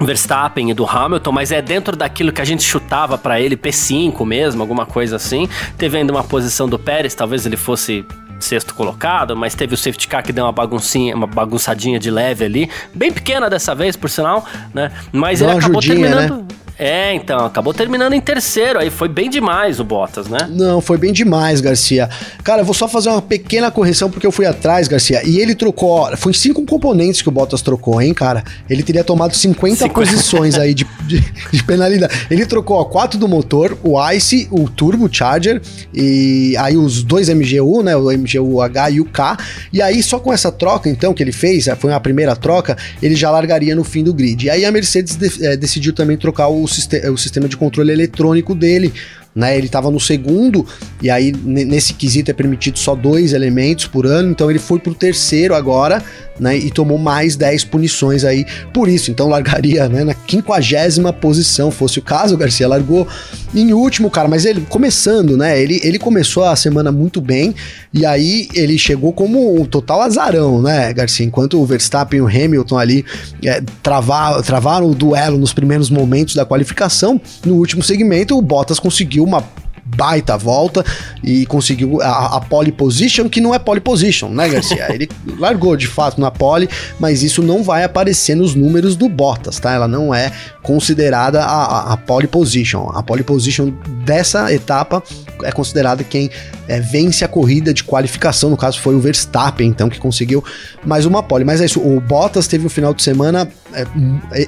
Verstappen 0.01 0.71
e 0.71 0.73
do 0.73 0.85
Hamilton, 0.85 1.31
mas 1.31 1.51
é 1.51 1.61
dentro 1.61 1.95
daquilo 1.95 2.31
que 2.31 2.41
a 2.41 2.45
gente 2.45 2.63
chutava 2.63 3.15
para 3.15 3.39
ele, 3.39 3.55
P5 3.55 4.25
mesmo, 4.25 4.61
alguma 4.61 4.87
coisa 4.87 5.17
assim. 5.17 5.47
Teve 5.77 5.99
ainda 5.99 6.11
uma 6.11 6.23
posição 6.23 6.67
do 6.67 6.79
Pérez, 6.79 7.13
talvez 7.13 7.45
ele 7.45 7.55
fosse 7.55 8.03
sexto 8.39 8.73
colocado, 8.73 9.37
mas 9.37 9.55
teve 9.55 9.73
o 9.73 9.77
safety 9.77 10.07
car 10.07 10.23
que 10.23 10.33
deu 10.33 10.43
uma 10.43 10.51
baguncinha, 10.51 11.15
uma 11.15 11.27
bagunçadinha 11.27 11.99
de 11.99 12.11
leve 12.11 12.43
ali, 12.43 12.69
bem 12.93 13.11
pequena 13.11 13.49
dessa 13.49 13.73
vez, 13.73 13.95
por 13.95 14.09
sinal, 14.09 14.45
né? 14.73 14.91
Mas 15.13 15.41
ele 15.41 15.51
acabou 15.51 15.79
ajudinha, 15.79 16.09
terminando. 16.09 16.37
Né? 16.41 16.47
É, 16.77 17.13
então, 17.13 17.45
acabou 17.45 17.73
terminando 17.73 18.13
em 18.13 18.21
terceiro, 18.21 18.79
aí 18.79 18.89
foi 18.89 19.07
bem 19.07 19.29
demais 19.29 19.79
o 19.79 19.83
Bottas, 19.83 20.27
né? 20.27 20.49
Não, 20.49 20.81
foi 20.81 20.97
bem 20.97 21.13
demais, 21.13 21.61
Garcia. 21.61 22.09
Cara, 22.43 22.61
eu 22.61 22.65
vou 22.65 22.73
só 22.73 22.87
fazer 22.87 23.09
uma 23.09 23.21
pequena 23.21 23.69
correção 23.69 24.09
porque 24.09 24.25
eu 24.25 24.31
fui 24.31 24.45
atrás, 24.45 24.87
Garcia, 24.87 25.21
e 25.23 25.39
ele 25.39 25.53
trocou, 25.53 26.15
foi 26.17 26.33
cinco 26.33 26.65
componentes 26.65 27.21
que 27.21 27.29
o 27.29 27.31
Bottas 27.31 27.61
trocou, 27.61 28.01
hein, 28.01 28.13
cara? 28.13 28.43
Ele 28.69 28.81
teria 28.81 29.03
tomado 29.03 29.35
50 29.35 29.75
Cinco... 29.75 29.93
posições 29.93 30.57
aí 30.57 30.73
de, 30.73 30.87
de, 31.05 31.19
de, 31.51 31.63
penalidade. 31.63 32.27
Ele 32.29 32.45
trocou, 32.45 32.77
ó, 32.77 32.85
quatro 32.85 33.19
do 33.19 33.27
motor, 33.27 33.77
o 33.83 33.95
ICE, 34.11 34.47
o 34.49 34.67
Turbo 34.67 35.07
Charger, 35.11 35.61
e 35.93 36.55
aí 36.57 36.75
os 36.75 37.03
dois 37.03 37.29
MGU, 37.29 37.83
né, 37.83 37.95
o 37.95 38.11
MGU-H 38.11 38.89
e 38.89 38.99
o 38.99 39.05
K, 39.05 39.37
e 39.71 39.81
aí 39.81 40.01
só 40.01 40.19
com 40.19 40.33
essa 40.33 40.51
troca, 40.51 40.89
então, 40.89 41.13
que 41.13 41.21
ele 41.21 41.31
fez, 41.31 41.67
foi 41.77 41.93
a 41.93 41.99
primeira 41.99 42.35
troca, 42.35 42.75
ele 43.01 43.15
já 43.15 43.29
largaria 43.29 43.75
no 43.75 43.83
fim 43.83 44.03
do 44.03 44.13
grid. 44.13 44.45
E 44.45 44.49
aí 44.49 44.65
a 44.65 44.71
Mercedes 44.71 45.15
de, 45.15 45.45
é, 45.45 45.55
decidiu 45.55 45.93
também 45.93 46.17
trocar 46.17 46.47
o 46.47 46.67
o, 47.11 47.17
sistema 47.17 47.47
de 47.47 47.57
controle 47.57 47.91
eletrônico 47.91 48.53
dele 48.55 48.93
né? 49.35 49.57
Ele 49.57 49.65
estava 49.65 49.89
no 49.89 49.99
segundo, 49.99 50.65
e 51.01 51.09
aí 51.09 51.31
nesse 51.31 51.93
quesito 51.93 52.29
é 52.29 52.33
permitido 52.33 52.77
só 52.77 52.95
dois 52.95 53.33
elementos 53.33 53.87
por 53.87 54.05
ano, 54.05 54.31
então 54.31 54.49
ele 54.49 54.59
foi 54.59 54.79
pro 54.79 54.93
terceiro 54.93 55.55
agora, 55.55 56.03
né? 56.39 56.57
E 56.57 56.71
tomou 56.71 56.97
mais 56.97 57.35
10 57.35 57.65
punições 57.65 58.23
aí 58.23 58.45
por 58.73 58.87
isso. 58.87 59.11
Então 59.11 59.27
largaria 59.29 59.87
né, 59.87 60.03
na 60.03 60.13
quinquagésima 60.13 61.13
posição, 61.13 61.71
fosse 61.71 61.99
o 61.99 62.01
caso, 62.01 62.35
o 62.35 62.37
Garcia 62.37 62.67
largou 62.67 63.07
em 63.53 63.73
último, 63.73 64.09
cara, 64.09 64.27
mas 64.27 64.45
ele 64.45 64.61
começando, 64.61 65.37
né? 65.37 65.59
Ele, 65.59 65.79
ele 65.83 65.99
começou 65.99 66.43
a 66.43 66.55
semana 66.55 66.91
muito 66.91 67.21
bem, 67.21 67.53
e 67.93 68.05
aí 68.05 68.47
ele 68.53 68.77
chegou 68.77 69.13
como 69.13 69.59
um 69.59 69.65
total 69.65 70.01
azarão, 70.01 70.61
né, 70.61 70.91
Garcia? 70.93 71.25
Enquanto 71.25 71.61
o 71.61 71.65
Verstappen 71.65 72.19
e 72.19 72.21
o 72.21 72.27
Hamilton 72.27 72.77
ali 72.77 73.05
é, 73.43 73.61
travar, 73.81 74.41
travaram 74.41 74.89
o 74.89 74.95
duelo 74.95 75.37
nos 75.37 75.53
primeiros 75.53 75.89
momentos 75.89 76.35
da 76.35 76.45
qualificação, 76.45 77.19
no 77.45 77.55
último 77.55 77.83
segmento 77.83 78.37
o 78.37 78.41
Bottas 78.41 78.79
conseguiu 78.79 79.22
uma 79.23 79.43
baita 79.85 80.37
volta 80.37 80.83
e 81.23 81.45
conseguiu 81.45 82.01
a, 82.01 82.37
a 82.37 82.41
pole 82.41 82.71
position, 82.71 83.29
que 83.29 83.41
não 83.41 83.53
é 83.53 83.59
pole 83.59 83.79
position, 83.79 84.29
né, 84.29 84.49
Garcia? 84.49 84.87
Ele 84.93 85.09
largou 85.37 85.75
de 85.75 85.87
fato 85.87 86.19
na 86.19 86.31
pole, 86.31 86.69
mas 86.99 87.23
isso 87.23 87.41
não 87.41 87.63
vai 87.63 87.83
aparecer 87.83 88.35
nos 88.35 88.55
números 88.55 88.95
do 88.95 89.09
Bottas, 89.09 89.59
tá? 89.59 89.73
Ela 89.73 89.87
não 89.87 90.13
é 90.13 90.31
considerada 90.61 91.43
a, 91.43 91.63
a, 91.63 91.93
a 91.93 91.97
pole 91.97 92.27
position. 92.27 92.89
A 92.93 93.03
pole 93.03 93.23
position 93.23 93.71
dessa 94.05 94.51
etapa 94.53 95.03
é 95.43 95.51
considerada 95.51 96.03
quem 96.03 96.29
é, 96.67 96.79
vence 96.79 97.25
a 97.25 97.27
corrida 97.27 97.73
de 97.73 97.83
qualificação, 97.83 98.49
no 98.49 98.57
caso 98.57 98.79
foi 98.79 98.95
o 98.95 98.99
Verstappen, 98.99 99.67
então, 99.67 99.89
que 99.89 99.99
conseguiu 99.99 100.43
mais 100.85 101.05
uma 101.05 101.21
pole. 101.21 101.43
Mas 101.43 101.61
é 101.61 101.65
isso, 101.65 101.79
o 101.79 101.99
Bottas 101.99 102.47
teve 102.47 102.65
um 102.65 102.69
final 102.69 102.93
de 102.93 103.03
semana 103.03 103.47
é, 103.73 103.85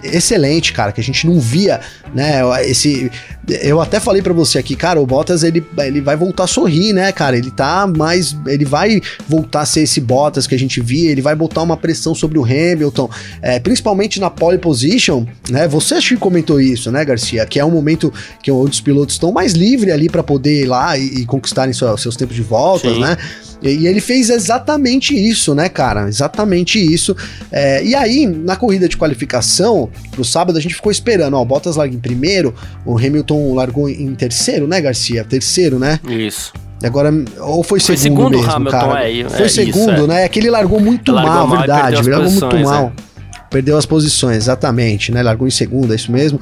excelente, 0.03 0.71
cara, 0.71 0.91
que 0.91 1.01
a 1.01 1.03
gente 1.03 1.27
não 1.27 1.39
via, 1.39 1.79
né, 2.13 2.41
esse... 2.65 3.11
Eu 3.47 3.81
até 3.81 3.99
falei 3.99 4.21
para 4.21 4.33
você 4.33 4.57
aqui, 4.57 4.75
cara, 4.75 4.99
o 4.99 5.05
Bottas, 5.05 5.24
ele, 5.43 5.65
ele 5.77 6.01
vai 6.01 6.15
voltar 6.15 6.43
a 6.43 6.47
sorrir, 6.47 6.93
né, 6.93 7.11
cara, 7.11 7.37
ele 7.37 7.51
tá 7.51 7.87
mais... 7.87 8.35
Ele 8.47 8.65
vai 8.65 9.01
voltar 9.27 9.61
a 9.61 9.65
ser 9.65 9.81
esse 9.81 9.99
Bottas 10.01 10.47
que 10.47 10.55
a 10.55 10.59
gente 10.59 10.81
via, 10.81 11.11
ele 11.11 11.21
vai 11.21 11.35
botar 11.35 11.61
uma 11.61 11.77
pressão 11.77 12.13
sobre 12.13 12.37
o 12.37 12.43
Hamilton, 12.43 13.09
é, 13.41 13.59
principalmente 13.59 14.19
na 14.19 14.29
pole 14.29 14.57
position, 14.57 15.25
né, 15.49 15.67
você 15.67 15.95
acho 15.95 16.09
que 16.09 16.17
comentou 16.17 16.59
isso, 16.59 16.91
né, 16.91 17.03
Garcia, 17.03 17.45
que 17.45 17.59
é 17.59 17.65
um 17.65 17.71
momento 17.71 18.13
que 18.41 18.51
os 18.51 18.81
pilotos 18.81 19.15
estão 19.15 19.31
mais 19.31 19.53
livres 19.53 19.93
ali 19.93 20.09
para 20.09 20.23
poder 20.23 20.63
ir 20.63 20.65
lá 20.65 20.97
e, 20.97 21.21
e 21.21 21.25
conquistarem 21.25 21.73
seus, 21.73 22.01
seus 22.01 22.15
tempos 22.15 22.35
de 22.35 22.41
voltas, 22.43 22.93
Sim. 22.93 23.01
né? 23.01 23.17
E 23.61 23.87
ele 23.87 24.01
fez 24.01 24.29
exatamente 24.29 25.15
isso, 25.15 25.55
né, 25.55 25.69
cara? 25.69 26.07
Exatamente 26.07 26.77
isso. 26.77 27.15
É, 27.51 27.83
e 27.83 27.95
aí, 27.95 28.27
na 28.27 28.55
corrida 28.55 28.87
de 28.87 28.97
qualificação, 28.97 29.89
pro 30.11 30.23
sábado, 30.23 30.57
a 30.57 30.61
gente 30.61 30.75
ficou 30.75 30.91
esperando. 30.91 31.35
Ó, 31.35 31.41
o 31.41 31.45
Bottas 31.45 31.75
larga 31.75 31.95
em 31.95 31.99
primeiro, 31.99 32.53
o 32.85 32.97
Hamilton 32.97 33.53
largou 33.55 33.89
em 33.89 34.13
terceiro, 34.13 34.67
né, 34.67 34.79
Garcia? 34.81 35.14
Terceiro, 35.23 35.79
né? 35.79 35.99
Isso. 36.07 36.53
Agora, 36.83 37.11
ou 37.39 37.63
foi, 37.63 37.79
foi 37.79 37.97
segundo, 37.97 38.37
segundo 38.37 38.37
mesmo, 38.37 38.51
Hamilton, 38.51 38.79
cara? 38.79 39.09
É, 39.09 39.29
foi 39.29 39.45
é 39.45 39.49
segundo, 39.49 39.93
isso, 39.93 40.03
é. 40.03 40.07
né? 40.07 40.25
É 40.25 40.29
que 40.29 40.39
ele 40.39 40.49
largou 40.49 40.79
muito 40.79 41.11
largou 41.11 41.33
mal, 41.33 41.47
mal, 41.47 41.57
verdade. 41.57 41.95
Ele 41.97 42.09
largou 42.09 42.31
muito 42.31 42.57
mal. 42.59 42.91
É. 42.97 43.14
Perdeu 43.49 43.77
as 43.77 43.85
posições, 43.85 44.37
exatamente, 44.37 45.11
né? 45.11 45.21
Largou 45.21 45.47
em 45.47 45.51
segunda, 45.51 45.93
é 45.93 45.95
isso 45.95 46.11
mesmo. 46.11 46.39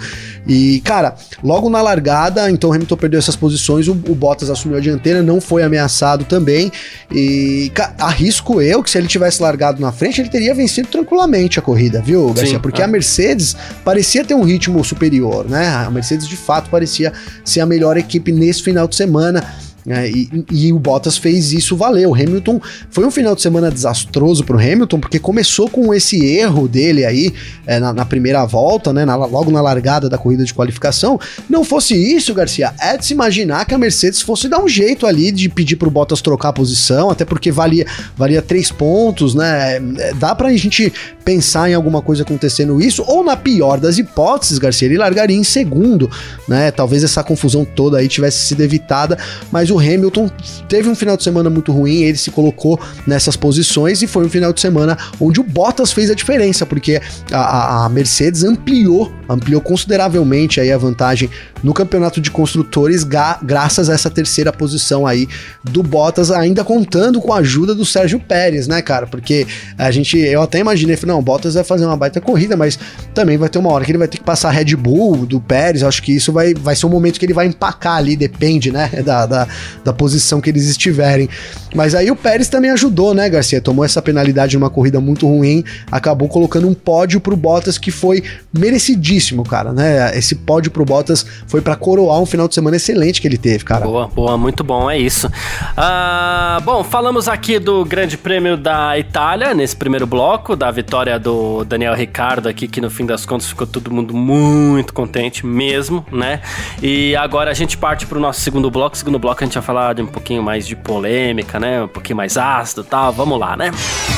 E, 0.48 0.82
cara, 0.82 1.16
logo 1.44 1.70
na 1.70 1.82
largada, 1.82 2.50
então 2.50 2.70
o 2.70 2.74
Hamilton 2.74 2.98
perdeu 2.98 3.20
essas 3.20 3.36
posições, 3.36 3.88
o, 3.88 3.92
o 3.92 4.16
Bottas 4.16 4.50
assumiu 4.50 4.78
a 4.78 4.82
dianteira, 4.82 5.22
não 5.22 5.40
foi 5.40 5.64
ameaçado 5.64 6.26
também. 6.26 6.72
E 7.12 7.72
arrisco 7.98 8.62
eu 8.62 8.82
que 8.82 8.90
se 8.90 8.98
ele 8.98 9.08
tivesse 9.08 9.42
largado 9.42 9.82
na 9.82 9.92
frente, 9.92 10.22
ele 10.22 10.30
teria 10.30 10.54
vencido 10.54 10.88
tranquilamente 10.88 11.60
a 11.60 11.62
corrida, 11.62 12.02
viu, 12.02 12.28
Garcia? 12.28 12.56
Sim, 12.56 12.60
Porque 12.60 12.82
é. 12.82 12.86
a 12.86 12.88
Mercedes 12.88 13.56
parecia 13.84 14.24
ter 14.24 14.36
um 14.36 14.44
ritmo 14.44 14.84
superior, 14.84 15.48
né? 15.50 15.68
A 15.68 15.90
Mercedes 15.90 16.28
de 16.28 16.38
fato 16.38 16.70
parecia 16.70 17.14
ser 17.44 17.60
a 17.60 17.66
melhor 17.66 17.98
equipe 17.98 18.32
nesse 18.32 18.64
final 18.64 18.88
de 18.88 18.96
semana. 18.96 19.44
É, 19.88 20.10
e, 20.10 20.46
e, 20.50 20.74
o 20.74 20.80
Bottas 20.80 21.18
fez 21.18 21.52
isso 21.52 21.76
valer. 21.76 22.08
O 22.08 22.14
Hamilton 22.14 22.60
foi 22.90 23.06
um 23.06 23.12
final 23.12 23.36
de 23.36 23.42
semana 23.42 23.70
desastroso 23.70 24.44
para 24.44 24.56
o 24.56 24.60
Hamilton, 24.60 25.00
porque 25.00 25.20
começou 25.20 25.70
com 25.70 25.94
esse 25.94 26.24
erro 26.26 26.68
dele 26.68 27.06
aí 27.06 27.34
é, 27.68 27.80
na, 27.80 27.94
na, 27.94 28.06
primeira 28.06 28.46
volta, 28.46 28.94
né? 28.94 29.04
Na, 29.04 29.16
logo 29.16 29.52
na 29.52 29.62
largada 29.62 30.10
da 30.10 30.18
corrida 30.18 30.46
de 30.46 30.54
qualificação. 30.54 31.20
Não 31.50 31.64
fosse 31.64 31.96
isso, 31.96 32.34
Garcia, 32.34 32.74
é 32.80 32.98
de 32.98 33.06
se 33.06 33.14
imaginar 33.14 33.66
que 33.66 33.74
a 33.74 33.78
Mercedes 33.78 34.22
fosse 34.22 34.48
dar 34.48 34.64
um 34.64 34.68
jeito 34.68 35.06
ali 35.06 35.32
de 35.32 35.50
pedir 35.50 35.76
para 35.76 35.88
o 35.88 35.92
Bottas 35.92 36.22
trocar 36.22 36.50
a 36.50 36.54
posição, 36.54 37.10
até 37.10 37.26
porque 37.26 37.52
valia, 37.52 37.86
valia 38.16 38.42
três 38.42 38.72
pontos, 38.72 39.36
né? 39.36 39.78
É, 39.98 40.14
dá 40.14 40.34
para 40.34 40.48
a 40.48 40.56
gente 40.56 40.94
pensar 41.26 41.70
em 41.70 41.74
alguma 41.74 42.02
coisa 42.02 42.24
acontecendo 42.24 42.82
isso, 42.82 43.04
ou 43.06 43.24
na 43.24 43.36
pior 43.36 43.80
das 43.80 43.98
hipóteses, 43.98 44.60
Garcia, 44.60 44.88
ele 44.88 44.98
largaria 44.98 45.38
em 45.38 45.44
segundo, 45.44 46.10
né? 46.48 46.72
Talvez 46.72 47.04
essa 47.04 47.24
confusão 47.24 47.66
toda 47.66 47.98
aí 47.98 48.08
tivesse 48.08 48.46
sido 48.46 48.62
evitada, 48.62 49.18
mas 49.52 49.73
o 49.74 49.80
Hamilton 49.80 50.30
teve 50.68 50.90
um 50.90 50.96
final 50.96 51.18
de 51.18 51.24
semana 51.24 51.50
muito 51.50 51.72
ruim, 51.72 52.04
ele 52.04 52.18
se 52.18 52.32
colocou 52.32 52.80
nessas 53.06 53.36
posições 53.36 54.02
e 54.02 54.08
foi 54.08 54.26
um 54.26 54.30
final 54.30 54.54
de 54.54 54.62
semana 54.62 54.98
onde 55.20 55.40
o 55.40 55.44
Bottas 55.44 55.92
fez 55.92 56.10
a 56.10 56.14
diferença, 56.14 56.66
porque 56.66 57.02
a, 57.32 57.86
a 57.86 57.90
Mercedes 57.90 58.44
ampliou, 58.44 59.12
ampliou 59.30 59.62
consideravelmente 59.62 60.60
aí 60.60 60.72
a 60.72 60.78
vantagem 60.78 61.30
no 61.64 61.74
campeonato 61.74 62.20
de 62.20 62.30
construtores, 62.30 63.04
graças 63.42 63.90
a 63.90 63.94
essa 63.94 64.10
terceira 64.10 64.52
posição 64.52 65.08
aí 65.08 65.28
do 65.64 65.82
Bottas, 65.82 66.30
ainda 66.30 66.64
contando 66.64 67.22
com 67.22 67.32
a 67.32 67.38
ajuda 67.38 67.74
do 67.74 67.86
Sérgio 67.86 68.20
Pérez, 68.20 68.68
né, 68.68 68.82
cara? 68.82 69.08
Porque 69.08 69.48
a 69.78 69.90
gente, 69.90 70.18
eu 70.18 70.42
até 70.42 70.60
imaginei, 70.60 70.98
não, 71.06 71.20
o 71.20 71.22
Bottas 71.22 71.54
vai 71.54 71.64
fazer 71.64 71.86
uma 71.86 71.96
baita 71.96 72.20
corrida, 72.20 72.58
mas 72.58 72.78
também 73.14 73.38
vai 73.38 73.48
ter 73.48 73.60
uma 73.60 73.72
hora 73.72 73.86
que 73.86 73.92
ele 73.92 73.98
vai 73.98 74.08
ter 74.08 74.18
que 74.18 74.24
passar 74.24 74.52
Red 74.52 74.76
Bull 74.76 75.26
do 75.26 75.40
Pérez, 75.40 75.84
acho 75.84 76.04
que 76.04 76.12
isso 76.12 76.32
vai, 76.34 76.54
vai 76.54 76.76
ser 76.76 76.86
um 76.86 76.90
momento 76.90 77.18
que 77.18 77.26
ele 77.26 77.34
vai 77.34 77.48
empacar 77.48 77.98
ali, 77.98 78.16
depende, 78.16 78.72
né, 78.72 78.90
da, 79.06 79.26
da, 79.26 79.48
da 79.84 79.94
posição 79.94 80.42
que 80.42 80.50
eles 80.50 80.68
estiverem. 80.68 81.30
Mas 81.76 81.96
aí 81.96 82.12
o 82.12 82.16
Pérez 82.16 82.48
também 82.50 82.72
ajudou, 82.72 83.14
né, 83.14 83.30
Garcia? 83.30 83.62
Tomou 83.62 83.84
essa 83.84 84.02
penalidade 84.02 84.58
numa 84.58 84.70
corrida 84.70 85.00
muito 85.00 85.28
ruim, 85.28 85.64
acabou 85.92 86.28
colocando 86.28 86.68
um 86.68 86.74
pódio 86.74 87.20
pro 87.20 87.36
Bottas 87.36 87.78
que 87.78 87.92
foi 87.92 88.24
merecidíssimo, 88.54 89.44
cara, 89.44 89.72
né? 89.72 90.18
Esse 90.18 90.36
pódio 90.36 90.72
pro 90.72 90.86
Bottas 90.86 91.26
foi 91.48 91.62
para 91.62 91.76
coroar 91.76 92.20
um 92.20 92.26
final 92.26 92.48
de 92.48 92.56
semana 92.56 92.78
excelente 92.78 93.22
que 93.22 93.28
ele 93.28 93.38
teve, 93.38 93.64
cara. 93.64 93.86
Boa, 93.86 94.08
boa, 94.08 94.38
muito 94.38 94.64
bom, 94.64 94.90
é 94.90 94.98
isso. 94.98 95.30
Ah, 95.76 96.60
bom, 96.64 96.84
falamos 96.84 97.28
aqui 97.28 97.60
do 97.60 97.84
Grande 97.86 98.18
Prêmio 98.18 98.56
da 98.56 98.98
Itália 98.98 99.54
nesse 99.54 99.76
primeiro 99.76 100.06
bloco, 100.06 100.56
da 100.56 100.70
vitória 100.70 101.20
do 101.20 101.64
Daniel 101.64 101.96
Ricardo 101.96 102.48
aqui, 102.48 102.68
que 102.68 102.80
no 102.80 102.90
fim 102.90 103.06
das 103.06 103.26
contas 103.26 103.48
ficou 103.48 103.66
todo 103.66 103.92
mundo 103.92 104.14
muito 104.14 104.94
contente 104.94 105.46
mesmo, 105.46 106.06
né? 106.12 106.42
E 106.82 107.16
agora 107.16 107.52
a 107.52 107.54
gente 107.54 107.78
parte 107.78 108.06
pro 108.06 108.20
nosso 108.20 108.42
segundo 108.42 108.70
bloco. 108.70 108.98
Segundo 108.98 109.18
bloco 109.20 109.44
a 109.44 109.46
gente 109.46 109.53
vai 109.56 109.64
falar 109.64 109.94
de 109.94 110.02
um 110.02 110.08
pouquinho 110.08 110.44
mais 110.44 110.68
de 110.68 110.76
polêmica, 110.76 111.60
né? 111.60 111.84
Um 111.84 111.88
pouquinho 111.88 112.18
mais 112.18 112.38
ácido 112.38 112.82
e 112.82 112.86
tal. 112.86 113.12
Vamos 113.14 113.40
lá, 113.40 113.56
né? 113.56 113.72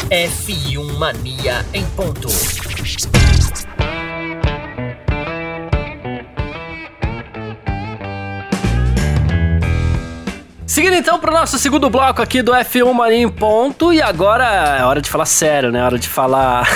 F1 0.09 0.97
Mania 0.97 1.65
em 1.73 1.85
ponto. 1.87 2.27
Seguindo 10.75 10.95
então 10.95 11.17
para 11.17 11.31
o 11.31 11.33
nosso 11.33 11.57
segundo 11.57 11.89
bloco 11.89 12.21
aqui 12.21 12.41
do 12.41 12.51
F1 12.51 12.93
Mania 12.93 13.19
em 13.19 13.29
ponto 13.29 13.93
e 13.93 14.01
agora 14.01 14.43
é 14.77 14.83
hora 14.83 15.01
de 15.01 15.09
falar 15.09 15.25
sério, 15.25 15.71
né? 15.71 15.81
Hora 15.81 15.97
de 15.97 16.09
falar, 16.09 16.67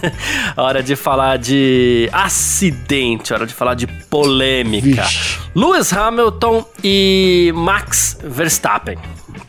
hora 0.56 0.82
de 0.82 0.96
falar 0.96 1.36
de 1.36 2.08
acidente, 2.14 3.30
hora 3.30 3.46
de 3.46 3.52
falar 3.52 3.74
de 3.74 3.86
polêmica. 3.86 5.02
Vixe. 5.02 5.38
Lewis 5.54 5.92
Hamilton 5.92 6.64
e 6.82 7.52
Max 7.54 8.18
Verstappen 8.24 8.96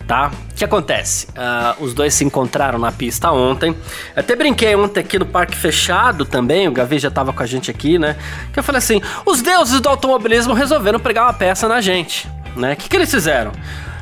tá? 0.05 0.31
O 0.51 0.53
que 0.53 0.65
acontece? 0.65 1.27
Uh, 1.27 1.81
os 1.81 1.93
dois 1.93 2.13
se 2.13 2.25
encontraram 2.25 2.77
na 2.77 2.91
pista 2.91 3.31
ontem. 3.31 3.73
Até 4.13 4.35
brinquei 4.35 4.75
ontem 4.75 4.99
aqui 4.99 5.17
no 5.17 5.25
parque 5.25 5.55
fechado 5.55 6.25
também, 6.25 6.67
o 6.67 6.73
Gavi 6.73 6.99
já 6.99 7.09
tava 7.09 7.31
com 7.31 7.41
a 7.41 7.45
gente 7.45 7.71
aqui, 7.71 7.97
né? 7.97 8.17
Que 8.51 8.59
eu 8.59 8.63
falei 8.63 8.79
assim: 8.79 9.01
os 9.25 9.41
deuses 9.41 9.79
do 9.79 9.87
automobilismo 9.87 10.53
resolveram 10.53 10.99
pregar 10.99 11.23
uma 11.23 11.33
peça 11.33 11.69
na 11.69 11.79
gente, 11.79 12.29
né? 12.53 12.73
O 12.73 12.75
que, 12.75 12.89
que 12.89 12.97
eles 12.97 13.09
fizeram? 13.09 13.53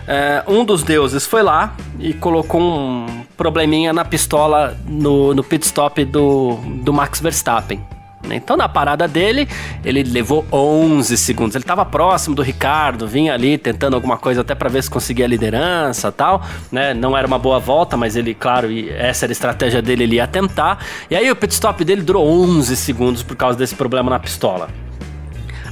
Uh, 0.01 0.51
um 0.51 0.65
dos 0.65 0.83
deuses 0.83 1.25
foi 1.25 1.43
lá 1.43 1.75
e 1.99 2.13
colocou 2.13 2.59
um 2.59 3.23
probleminha 3.37 3.93
na 3.93 4.03
pistola 4.03 4.77
no, 4.85 5.33
no 5.33 5.43
pit 5.43 5.65
stop 5.65 6.03
do, 6.05 6.55
do 6.83 6.91
Max 6.91 7.19
Verstappen. 7.19 7.81
Então, 8.29 8.55
na 8.55 8.69
parada 8.69 9.07
dele, 9.07 9.47
ele 9.83 10.03
levou 10.03 10.45
11 10.51 11.17
segundos. 11.17 11.55
Ele 11.55 11.63
estava 11.63 11.83
próximo 11.83 12.35
do 12.35 12.41
Ricardo, 12.41 13.07
vinha 13.07 13.33
ali 13.33 13.57
tentando 13.57 13.95
alguma 13.95 14.17
coisa 14.17 14.41
até 14.41 14.53
para 14.53 14.69
ver 14.69 14.83
se 14.83 14.89
conseguia 14.89 15.25
a 15.25 15.27
liderança 15.27 16.11
tal. 16.11 16.43
Né? 16.71 16.93
Não 16.93 17.17
era 17.17 17.25
uma 17.25 17.39
boa 17.39 17.59
volta, 17.59 17.97
mas 17.97 18.15
ele, 18.15 18.33
claro, 18.33 18.67
essa 18.91 19.25
era 19.25 19.31
a 19.31 19.33
estratégia 19.33 19.81
dele, 19.81 20.03
ele 20.03 20.15
ia 20.15 20.27
tentar. 20.27 20.83
E 21.09 21.15
aí 21.15 21.29
o 21.31 21.35
pit 21.35 21.53
stop 21.53 21.83
dele 21.83 22.01
durou 22.01 22.27
11 22.27 22.75
segundos 22.77 23.23
por 23.23 23.35
causa 23.35 23.57
desse 23.57 23.75
problema 23.75 24.09
na 24.09 24.19
pistola. 24.19 24.69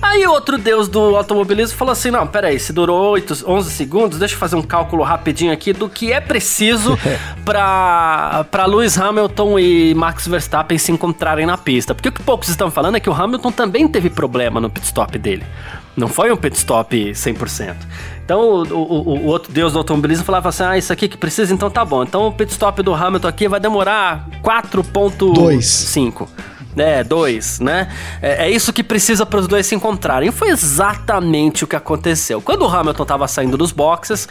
Aí 0.01 0.25
outro 0.25 0.57
deus 0.57 0.87
do 0.87 1.15
automobilismo 1.15 1.77
falou 1.77 1.91
assim: 1.91 2.11
não, 2.11 2.25
peraí, 2.25 2.59
se 2.59 2.71
durou 2.71 3.11
8, 3.11 3.43
11 3.45 3.71
segundos, 3.71 4.19
deixa 4.19 4.35
eu 4.35 4.39
fazer 4.39 4.55
um 4.55 4.61
cálculo 4.61 5.03
rapidinho 5.03 5.51
aqui 5.51 5.73
do 5.73 5.89
que 5.89 6.11
é 6.11 6.21
preciso 6.21 6.97
para 7.43 8.65
Lewis 8.67 8.97
Hamilton 8.97 9.59
e 9.59 9.93
Max 9.93 10.27
Verstappen 10.27 10.77
se 10.77 10.91
encontrarem 10.91 11.45
na 11.45 11.57
pista. 11.57 11.93
Porque 11.93 12.09
o 12.09 12.11
que 12.11 12.23
poucos 12.23 12.49
estão 12.49 12.71
falando 12.71 12.95
é 12.95 12.99
que 12.99 13.09
o 13.09 13.13
Hamilton 13.13 13.51
também 13.51 13.87
teve 13.87 14.09
problema 14.09 14.59
no 14.59 14.69
pit 14.69 14.85
stop 14.85 15.17
dele. 15.17 15.45
Não 15.97 16.07
foi 16.07 16.31
um 16.31 16.37
pit 16.37 16.55
stop 16.55 16.95
100%. 17.11 17.75
Então 18.23 18.39
o, 18.39 18.63
o, 18.73 19.09
o, 19.09 19.25
outro 19.25 19.51
deus 19.51 19.73
do 19.73 19.79
automobilismo 19.79 20.23
falava 20.23 20.49
assim: 20.49 20.63
ah, 20.63 20.77
isso 20.77 20.93
aqui 20.93 21.09
que 21.09 21.17
precisa, 21.17 21.53
então 21.53 21.69
tá 21.69 21.83
bom. 21.83 22.03
Então 22.03 22.27
o 22.27 22.31
pit 22.31 22.51
stop 22.51 22.81
do 22.81 22.93
Hamilton 22.93 23.27
aqui 23.27 23.47
vai 23.49 23.59
demorar 23.59 24.27
4,5 24.41 26.27
né? 26.79 27.03
Dois, 27.03 27.59
né? 27.59 27.89
É, 28.21 28.45
é 28.45 28.49
isso 28.49 28.71
que 28.71 28.81
precisa 28.81 29.25
para 29.25 29.41
os 29.41 29.47
dois 29.47 29.65
se 29.65 29.75
encontrarem. 29.75 30.31
Foi 30.31 30.49
exatamente 30.49 31.65
o 31.65 31.67
que 31.67 31.75
aconteceu. 31.75 32.41
Quando 32.41 32.61
o 32.61 32.67
Hamilton 32.67 33.03
estava 33.03 33.27
saindo 33.27 33.57
dos 33.57 33.73
boxes, 33.73 34.29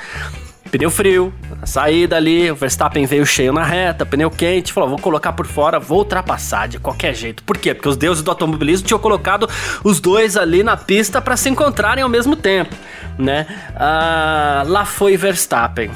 pneu 0.70 0.90
frio, 0.90 1.30
a 1.60 1.66
saída 1.66 2.16
ali, 2.16 2.50
o 2.50 2.56
Verstappen 2.56 3.04
veio 3.04 3.26
cheio 3.26 3.52
na 3.52 3.62
reta, 3.62 4.06
pneu 4.06 4.30
quente, 4.30 4.72
falou: 4.72 4.88
vou 4.88 4.98
colocar 4.98 5.34
por 5.34 5.46
fora, 5.46 5.78
vou 5.78 5.98
ultrapassar 5.98 6.68
de 6.68 6.78
qualquer 6.78 7.14
jeito. 7.14 7.42
Por 7.42 7.58
quê? 7.58 7.74
Porque 7.74 7.88
os 7.90 7.98
deuses 7.98 8.22
do 8.22 8.30
automobilismo 8.30 8.86
tinham 8.86 8.98
colocado 8.98 9.46
os 9.84 10.00
dois 10.00 10.34
ali 10.34 10.62
na 10.62 10.76
pista 10.76 11.20
para 11.20 11.36
se 11.36 11.50
encontrarem 11.50 12.02
ao 12.02 12.08
mesmo 12.08 12.34
tempo, 12.34 12.74
né? 13.18 13.46
Ah, 13.76 14.62
lá 14.66 14.86
foi 14.86 15.18
Verstappen. 15.18 15.90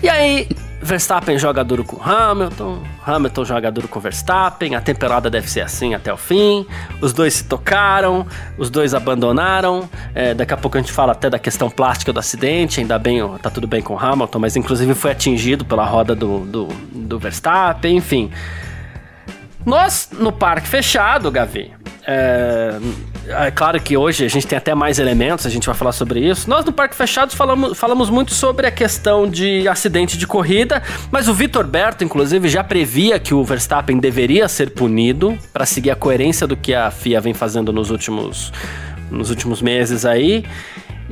E 0.00 0.08
aí, 0.08 0.48
Verstappen 0.82 1.38
joga 1.38 1.62
duro 1.62 1.84
com 1.84 2.02
Hamilton, 2.02 2.82
Hamilton 3.06 3.44
joga 3.44 3.70
duro 3.70 3.86
com 3.86 4.00
Verstappen, 4.00 4.74
a 4.74 4.80
temporada 4.80 5.30
deve 5.30 5.48
ser 5.48 5.60
assim 5.60 5.94
até 5.94 6.12
o 6.12 6.16
fim. 6.16 6.66
Os 7.00 7.12
dois 7.12 7.34
se 7.34 7.44
tocaram, 7.44 8.26
os 8.58 8.68
dois 8.68 8.92
abandonaram. 8.92 9.88
É, 10.12 10.34
daqui 10.34 10.52
a 10.52 10.56
pouco 10.56 10.76
a 10.76 10.80
gente 10.80 10.92
fala 10.92 11.12
até 11.12 11.30
da 11.30 11.38
questão 11.38 11.70
plástica 11.70 12.12
do 12.12 12.18
acidente, 12.18 12.80
ainda 12.80 12.98
bem, 12.98 13.20
tá 13.38 13.48
tudo 13.48 13.68
bem 13.68 13.80
com 13.80 13.96
Hamilton, 13.96 14.38
mas 14.40 14.56
inclusive 14.56 14.92
foi 14.94 15.12
atingido 15.12 15.64
pela 15.64 15.84
roda 15.84 16.16
do, 16.16 16.40
do, 16.40 16.68
do 16.92 17.18
Verstappen, 17.18 17.96
enfim. 17.96 18.30
Nós, 19.64 20.08
no 20.12 20.32
parque 20.32 20.68
fechado, 20.68 21.30
Gavi, 21.30 21.72
é, 22.04 22.78
é, 23.28 23.50
claro 23.52 23.80
que 23.80 23.96
hoje 23.96 24.24
a 24.24 24.28
gente 24.28 24.46
tem 24.46 24.58
até 24.58 24.74
mais 24.74 24.98
elementos, 24.98 25.46
a 25.46 25.50
gente 25.50 25.66
vai 25.66 25.74
falar 25.74 25.92
sobre 25.92 26.20
isso. 26.20 26.50
Nós 26.50 26.64
no 26.64 26.72
Parque 26.72 26.94
Fechado 26.96 27.34
falamos, 27.34 27.78
falamos 27.78 28.10
muito 28.10 28.34
sobre 28.34 28.66
a 28.66 28.70
questão 28.70 29.28
de 29.28 29.68
acidente 29.68 30.18
de 30.18 30.26
corrida, 30.26 30.82
mas 31.10 31.28
o 31.28 31.34
Vitor 31.34 31.64
Berto, 31.64 32.02
inclusive, 32.02 32.48
já 32.48 32.64
previa 32.64 33.20
que 33.20 33.32
o 33.32 33.44
Verstappen 33.44 33.98
deveria 33.98 34.48
ser 34.48 34.70
punido 34.70 35.38
para 35.52 35.64
seguir 35.64 35.90
a 35.90 35.96
coerência 35.96 36.46
do 36.46 36.56
que 36.56 36.74
a 36.74 36.90
FIA 36.90 37.20
vem 37.20 37.34
fazendo 37.34 37.72
nos 37.72 37.90
últimos, 37.90 38.52
nos 39.10 39.30
últimos 39.30 39.62
meses 39.62 40.04
aí. 40.04 40.44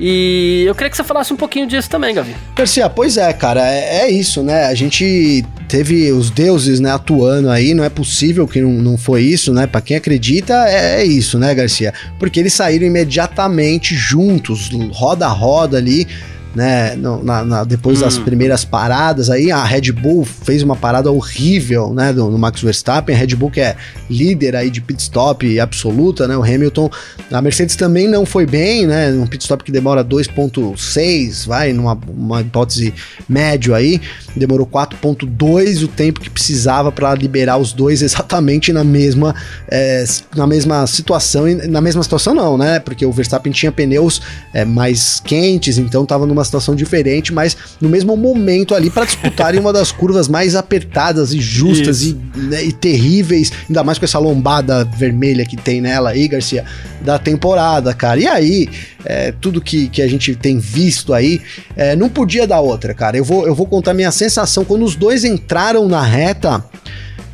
E 0.03 0.65
eu 0.67 0.75
queria 0.75 0.89
que 0.89 0.97
você 0.97 1.05
falasse 1.05 1.31
um 1.31 1.37
pouquinho 1.37 1.67
disso 1.67 1.91
também, 1.91 2.15
Gavi. 2.15 2.35
Garcia, 2.57 2.89
pois 2.89 3.19
é, 3.19 3.31
cara, 3.35 3.61
é, 3.71 4.05
é, 4.05 4.11
isso, 4.11 4.43
né? 4.43 4.65
A 4.65 4.75
gente 4.75 5.45
teve 5.69 6.11
os 6.11 6.31
deuses, 6.31 6.81
né, 6.81 6.91
atuando 6.91 7.51
aí, 7.51 7.75
não 7.75 7.85
é 7.85 7.91
possível 7.91 8.49
que 8.49 8.63
não, 8.63 8.71
não 8.71 8.97
foi 8.97 9.23
isso, 9.23 9.53
né? 9.53 9.67
Para 9.67 9.83
quem 9.83 9.99
acredita, 9.99 10.55
é, 10.67 11.03
é, 11.03 11.05
isso, 11.05 11.39
né, 11.39 11.55
Garcia? 11.55 11.93
Porque 12.19 12.41
eles 12.41 12.55
saíram 12.55 12.87
imediatamente 12.87 13.95
juntos, 13.95 14.71
roda 14.91 15.27
a 15.27 15.31
roda 15.31 15.77
ali, 15.77 16.09
né? 16.55 16.95
No, 16.97 17.23
na, 17.23 17.45
na, 17.45 17.65
depois 17.65 17.99
hum. 17.99 18.03
das 18.03 18.19
primeiras 18.19 18.65
paradas 18.65 19.31
aí, 19.31 19.51
a 19.51 19.63
Red 19.65 19.93
Bull 19.93 20.25
fez 20.25 20.63
uma 20.63 20.77
parada 20.77 21.11
horrível, 21.11 21.93
né? 21.95 22.13
Do, 22.13 22.31
no 22.31 22.39
Max 22.39 22.61
Verstappen, 22.61 23.15
a 23.15 23.19
Red 23.19 23.35
Bull 23.37 23.51
que 23.51 23.61
é 23.61 23.77
líder 24.09 24.57
aí 24.57 24.71
de 24.71 24.81
pit 24.81 25.01
stop 25.03 25.61
absoluta, 25.61 26.27
né? 26.27 26.37
O 26.37 26.43
Hamilton, 26.43 26.91
a 27.31 27.41
Mercedes 27.41 27.77
também 27.77 28.09
não 28.09 28.27
foi 28.27 28.47
bem, 28.47 28.87
né? 28.87 29.11
Um 29.13 29.27
pit 29.27 29.43
stop 29.43 29.63
que 29.63 29.73
demora 29.73 30.05
2.6, 30.05 31.47
vai, 31.47 31.73
numa 31.73 31.99
uma 32.09 32.41
hipótese 32.41 32.93
médio 33.29 33.75
aí, 33.75 34.01
demorou 34.35 34.67
4.2 34.67 35.85
o 35.85 35.89
tempo 35.89 36.21
que 36.21 36.31
precisava 36.31 36.91
para 36.91 37.15
liberar 37.15 37.59
os 37.59 37.73
dois 37.73 38.03
exatamente 38.03 38.73
na 38.73 38.85
mesma 38.85 39.35
é, 39.69 40.05
na 40.35 40.47
mesma 40.47 40.87
situação, 40.87 41.45
na 41.69 41.81
mesma 41.81 42.03
situação 42.03 42.35
não, 42.35 42.59
né? 42.59 42.81
Porque 42.81 43.07
o 43.07 43.13
Verstappen 43.13 43.53
tinha 43.53 43.71
pneus 43.71 44.21
é, 44.53 44.65
mais 44.65 45.21
quentes, 45.21 45.79
então 45.79 46.05
tava 46.05 46.27
numa 46.27 46.40
numa 46.41 46.45
situação 46.45 46.75
diferente, 46.75 47.33
mas 47.33 47.57
no 47.81 47.89
mesmo 47.89 48.17
momento 48.17 48.75
ali 48.75 48.91
para 48.91 49.05
disputarem 49.05 49.61
uma 49.61 49.73
das 49.73 49.93
curvas 49.93 50.27
mais 50.27 50.57
apertadas 50.57 51.33
e 51.33 51.41
justas 51.41 52.03
e, 52.03 52.17
né, 52.35 52.65
e, 52.65 52.73
terríveis, 52.73 53.53
ainda 53.69 53.85
mais 53.85 53.99
com 53.99 54.05
essa 54.05 54.19
lombada 54.19 54.85
vermelha 54.85 55.45
que 55.45 55.57
tem 55.57 55.81
nela 55.81 56.11
aí, 56.11 56.27
Garcia, 56.27 56.65
da 57.01 57.19
temporada, 57.19 57.93
cara. 57.95 58.19
E 58.19 58.27
aí, 58.27 58.69
é, 59.05 59.33
tudo 59.41 59.61
que, 59.61 59.89
que 59.89 60.03
a 60.03 60.09
gente 60.09 60.35
tem 60.35 60.59
visto 60.59 61.13
aí, 61.13 61.41
é, 61.77 61.95
não 61.95 62.09
podia 62.09 62.47
dar 62.47 62.61
outra, 62.61 62.95
cara. 62.95 63.17
Eu 63.17 63.25
vou, 63.25 63.47
eu 63.47 63.55
vou 63.55 63.67
contar 63.67 63.95
minha 63.95 64.11
sensação 64.11 64.65
quando 64.65 64.85
os 64.85 64.97
dois 64.97 65.25
entraram 65.25 65.89
na 65.89 66.03
reta. 66.03 66.65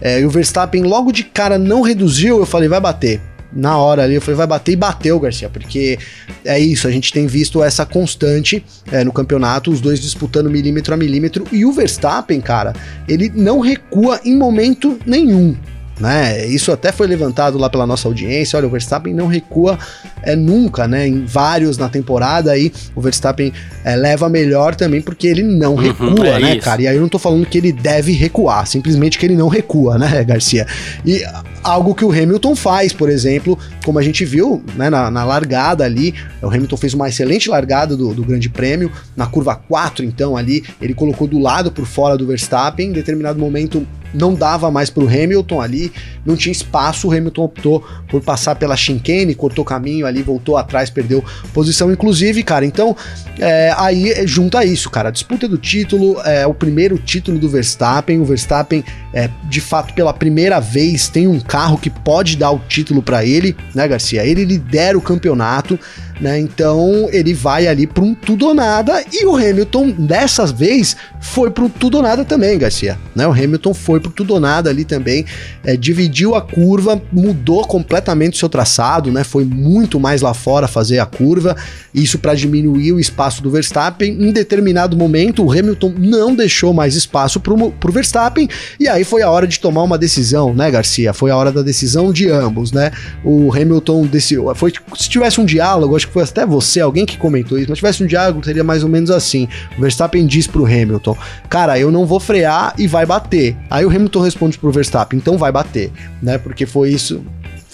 É, 0.00 0.20
e 0.20 0.26
o 0.26 0.30
Verstappen 0.30 0.82
logo 0.82 1.10
de 1.10 1.24
cara 1.24 1.58
não 1.58 1.80
reduziu, 1.80 2.38
eu 2.38 2.46
falei, 2.46 2.68
vai 2.68 2.80
bater 2.80 3.20
na 3.52 3.76
hora 3.78 4.02
ali, 4.02 4.14
eu 4.14 4.20
falei, 4.20 4.36
vai 4.36 4.46
bater 4.46 4.72
e 4.72 4.76
bateu, 4.76 5.18
Garcia, 5.20 5.48
porque 5.48 5.98
é 6.44 6.58
isso, 6.58 6.86
a 6.86 6.90
gente 6.90 7.12
tem 7.12 7.26
visto 7.26 7.62
essa 7.62 7.86
constante 7.86 8.64
é, 8.90 9.04
no 9.04 9.12
campeonato, 9.12 9.70
os 9.70 9.80
dois 9.80 10.00
disputando 10.00 10.50
milímetro 10.50 10.94
a 10.94 10.96
milímetro, 10.96 11.46
e 11.52 11.64
o 11.64 11.72
Verstappen, 11.72 12.40
cara, 12.40 12.72
ele 13.08 13.30
não 13.34 13.60
recua 13.60 14.20
em 14.24 14.36
momento 14.36 14.98
nenhum 15.06 15.56
né? 15.98 16.46
Isso 16.46 16.70
até 16.72 16.92
foi 16.92 17.06
levantado 17.06 17.56
lá 17.58 17.70
pela 17.70 17.86
nossa 17.86 18.06
audiência. 18.06 18.56
Olha, 18.56 18.66
o 18.66 18.70
Verstappen 18.70 19.14
não 19.14 19.26
recua 19.26 19.78
é, 20.22 20.36
nunca, 20.36 20.86
né? 20.86 21.06
Em 21.06 21.24
vários 21.24 21.78
na 21.78 21.88
temporada 21.88 22.52
aí, 22.52 22.72
o 22.94 23.00
Verstappen 23.00 23.52
é, 23.84 23.96
leva 23.96 24.28
melhor 24.28 24.74
também 24.74 25.00
porque 25.00 25.26
ele 25.26 25.42
não 25.42 25.74
uhum, 25.74 25.80
recua, 25.80 26.26
é 26.28 26.38
né, 26.38 26.54
isso. 26.56 26.64
cara? 26.64 26.82
E 26.82 26.88
aí 26.88 26.96
eu 26.96 27.02
não 27.02 27.08
tô 27.08 27.18
falando 27.18 27.46
que 27.46 27.58
ele 27.58 27.72
deve 27.72 28.12
recuar, 28.12 28.66
simplesmente 28.66 29.18
que 29.18 29.24
ele 29.24 29.36
não 29.36 29.48
recua, 29.48 29.96
né, 29.98 30.22
Garcia? 30.24 30.66
E 31.04 31.24
algo 31.62 31.94
que 31.94 32.04
o 32.04 32.10
Hamilton 32.10 32.54
faz, 32.54 32.92
por 32.92 33.08
exemplo, 33.08 33.58
como 33.84 33.98
a 33.98 34.02
gente 34.02 34.24
viu 34.24 34.62
né, 34.76 34.90
na, 34.90 35.10
na 35.10 35.24
largada 35.24 35.84
ali, 35.84 36.14
o 36.42 36.48
Hamilton 36.48 36.76
fez 36.76 36.94
uma 36.94 37.08
excelente 37.08 37.48
largada 37.48 37.96
do, 37.96 38.12
do 38.12 38.22
Grande 38.22 38.48
Prêmio, 38.48 38.92
na 39.16 39.26
curva 39.26 39.54
4, 39.54 40.04
então 40.04 40.36
ali, 40.36 40.62
ele 40.80 40.94
colocou 40.94 41.26
do 41.26 41.38
lado 41.38 41.72
por 41.72 41.86
fora 41.86 42.16
do 42.16 42.26
Verstappen, 42.26 42.90
em 42.90 42.92
determinado 42.92 43.38
momento 43.38 43.86
não 44.16 44.34
dava 44.34 44.70
mais 44.70 44.90
para 44.90 45.04
o 45.04 45.08
Hamilton 45.08 45.60
ali, 45.60 45.92
não 46.24 46.36
tinha 46.36 46.52
espaço, 46.52 47.08
o 47.08 47.12
Hamilton 47.12 47.44
optou 47.44 47.84
por 48.08 48.20
passar 48.22 48.56
pela 48.56 48.76
chicane, 48.76 49.34
cortou 49.34 49.64
caminho 49.64 50.06
ali, 50.06 50.22
voltou 50.22 50.56
atrás, 50.56 50.90
perdeu 50.90 51.24
posição, 51.52 51.92
inclusive, 51.92 52.42
cara. 52.42 52.64
Então, 52.64 52.96
é, 53.38 53.72
aí 53.76 54.26
junta 54.26 54.64
isso, 54.64 54.90
cara. 54.90 55.08
A 55.08 55.12
disputa 55.12 55.46
do 55.46 55.58
título, 55.58 56.20
é 56.22 56.46
o 56.46 56.54
primeiro 56.54 56.98
título 56.98 57.38
do 57.38 57.48
Verstappen. 57.48 58.20
O 58.20 58.24
Verstappen, 58.24 58.82
é, 59.16 59.30
de 59.44 59.62
fato, 59.62 59.94
pela 59.94 60.12
primeira 60.12 60.60
vez, 60.60 61.08
tem 61.08 61.26
um 61.26 61.40
carro 61.40 61.78
que 61.78 61.88
pode 61.88 62.36
dar 62.36 62.50
o 62.50 62.58
título 62.58 63.00
para 63.00 63.24
ele, 63.24 63.56
né, 63.74 63.88
Garcia? 63.88 64.22
Ele 64.22 64.44
lidera 64.44 64.98
o 64.98 65.00
campeonato 65.00 65.78
né? 66.20 66.38
Então 66.38 67.08
ele 67.12 67.34
vai 67.34 67.66
ali 67.66 67.86
para 67.86 68.02
um 68.02 68.14
tudo 68.14 68.46
ou 68.46 68.54
nada 68.54 69.04
e 69.12 69.26
o 69.26 69.36
Hamilton 69.36 69.90
dessa 69.90 70.46
vez 70.46 70.96
foi 71.20 71.50
para 71.50 71.68
tudo 71.68 71.98
ou 71.98 72.02
nada 72.02 72.24
também, 72.24 72.58
Garcia, 72.58 72.98
né? 73.14 73.26
O 73.26 73.32
Hamilton 73.32 73.74
foi 73.74 74.00
para 74.00 74.10
tudo 74.10 74.34
ou 74.34 74.40
nada 74.40 74.70
ali 74.70 74.84
também, 74.84 75.24
é, 75.64 75.76
dividiu 75.76 76.34
a 76.34 76.40
curva, 76.40 77.00
mudou 77.12 77.66
completamente 77.66 78.34
o 78.34 78.36
seu 78.38 78.48
traçado, 78.48 79.10
né? 79.12 79.24
Foi 79.24 79.44
muito 79.44 80.00
mais 80.00 80.22
lá 80.22 80.32
fora 80.32 80.66
fazer 80.66 80.98
a 80.98 81.06
curva, 81.06 81.56
isso 81.92 82.18
para 82.18 82.34
diminuir 82.34 82.92
o 82.92 83.00
espaço 83.00 83.42
do 83.42 83.50
Verstappen. 83.50 84.12
Em 84.12 84.32
determinado 84.32 84.96
momento, 84.96 85.44
o 85.44 85.50
Hamilton 85.50 85.94
não 85.98 86.34
deixou 86.34 86.72
mais 86.72 86.94
espaço 86.94 87.40
para 87.40 87.52
o 87.52 87.92
Verstappen 87.92 88.48
e 88.80 88.88
aí 88.88 89.04
foi 89.06 89.22
a 89.22 89.30
hora 89.30 89.46
de 89.46 89.58
tomar 89.58 89.82
uma 89.82 89.96
decisão, 89.96 90.52
né, 90.54 90.70
Garcia? 90.70 91.12
Foi 91.14 91.30
a 91.30 91.36
hora 91.36 91.50
da 91.50 91.62
decisão 91.62 92.12
de 92.12 92.28
ambos, 92.28 92.72
né? 92.72 92.90
O 93.24 93.52
Hamilton 93.52 94.06
decidiu, 94.06 94.54
foi 94.54 94.72
se 94.96 95.08
tivesse 95.08 95.40
um 95.40 95.44
diálogo, 95.44 95.96
acho 95.96 96.06
que 96.06 96.12
foi 96.12 96.22
até 96.22 96.44
você, 96.44 96.80
alguém 96.80 97.06
que 97.06 97.16
comentou 97.16 97.58
isso, 97.58 97.70
mas 97.70 97.78
tivesse 97.78 98.02
um 98.02 98.06
diálogo, 98.06 98.44
seria 98.44 98.64
mais 98.64 98.82
ou 98.82 98.88
menos 98.88 99.10
assim. 99.10 99.48
O 99.78 99.80
Verstappen 99.80 100.26
diz 100.26 100.46
pro 100.46 100.66
Hamilton, 100.66 101.16
cara, 101.48 101.78
eu 101.78 101.90
não 101.90 102.04
vou 102.04 102.20
frear 102.20 102.74
e 102.76 102.86
vai 102.86 103.06
bater. 103.06 103.56
Aí 103.70 103.84
o 103.84 103.90
Hamilton 103.90 104.20
responde 104.20 104.58
pro 104.58 104.70
Verstappen, 104.70 105.18
então 105.18 105.38
vai 105.38 105.52
bater, 105.52 105.90
né? 106.20 106.36
Porque 106.38 106.66
foi 106.66 106.90
isso, 106.90 107.22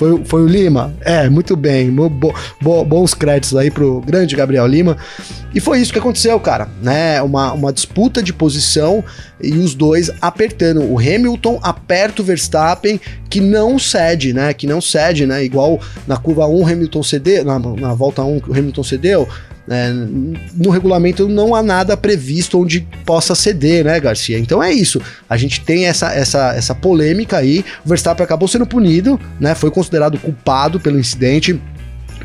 foi, 0.02 0.24
foi 0.24 0.42
o 0.42 0.46
Lima? 0.48 0.92
É, 1.00 1.30
muito 1.30 1.54
bem. 1.54 1.88
Bo, 1.88 2.10
bo, 2.60 2.84
bons 2.84 3.14
créditos 3.14 3.54
aí 3.54 3.70
pro 3.70 4.00
grande 4.00 4.34
Gabriel 4.34 4.66
Lima. 4.66 4.96
E 5.54 5.60
foi 5.60 5.80
isso 5.80 5.92
que 5.92 5.98
aconteceu, 6.00 6.40
cara. 6.40 6.68
Né? 6.82 7.22
Uma, 7.22 7.52
uma 7.52 7.72
disputa 7.72 8.20
de 8.20 8.32
posição 8.32 9.04
e 9.40 9.52
os 9.52 9.76
dois 9.76 10.10
apertando. 10.20 10.82
O 10.82 10.98
Hamilton 10.98 11.60
aperta 11.62 12.20
o 12.20 12.24
Verstappen, 12.24 13.00
que 13.30 13.40
não 13.40 13.78
cede, 13.78 14.32
né? 14.32 14.52
Que 14.52 14.66
não 14.66 14.80
cede, 14.80 15.24
né? 15.24 15.44
Igual 15.44 15.80
na 16.04 16.16
curva 16.16 16.48
1 16.48 16.66
Hamilton 16.66 17.02
cedeu, 17.04 17.44
na, 17.44 17.58
na 17.60 17.94
volta 17.94 18.24
1 18.24 18.40
que 18.40 18.50
o 18.50 18.58
Hamilton 18.58 18.82
cedeu. 18.82 19.28
É, 19.68 19.92
no 20.54 20.70
regulamento 20.70 21.28
não 21.28 21.54
há 21.54 21.62
nada 21.62 21.96
previsto 21.96 22.60
onde 22.60 22.80
possa 23.04 23.34
ceder, 23.34 23.84
né, 23.84 23.98
Garcia? 24.00 24.38
Então 24.38 24.62
é 24.62 24.72
isso. 24.72 25.00
A 25.28 25.36
gente 25.36 25.60
tem 25.60 25.86
essa, 25.86 26.12
essa, 26.12 26.52
essa 26.54 26.74
polêmica 26.74 27.38
aí. 27.38 27.64
O 27.84 27.88
Verstappen 27.88 28.24
acabou 28.24 28.48
sendo 28.48 28.66
punido, 28.66 29.20
né? 29.38 29.54
Foi 29.54 29.70
considerado 29.70 30.18
culpado 30.18 30.80
pelo 30.80 30.98
incidente 30.98 31.60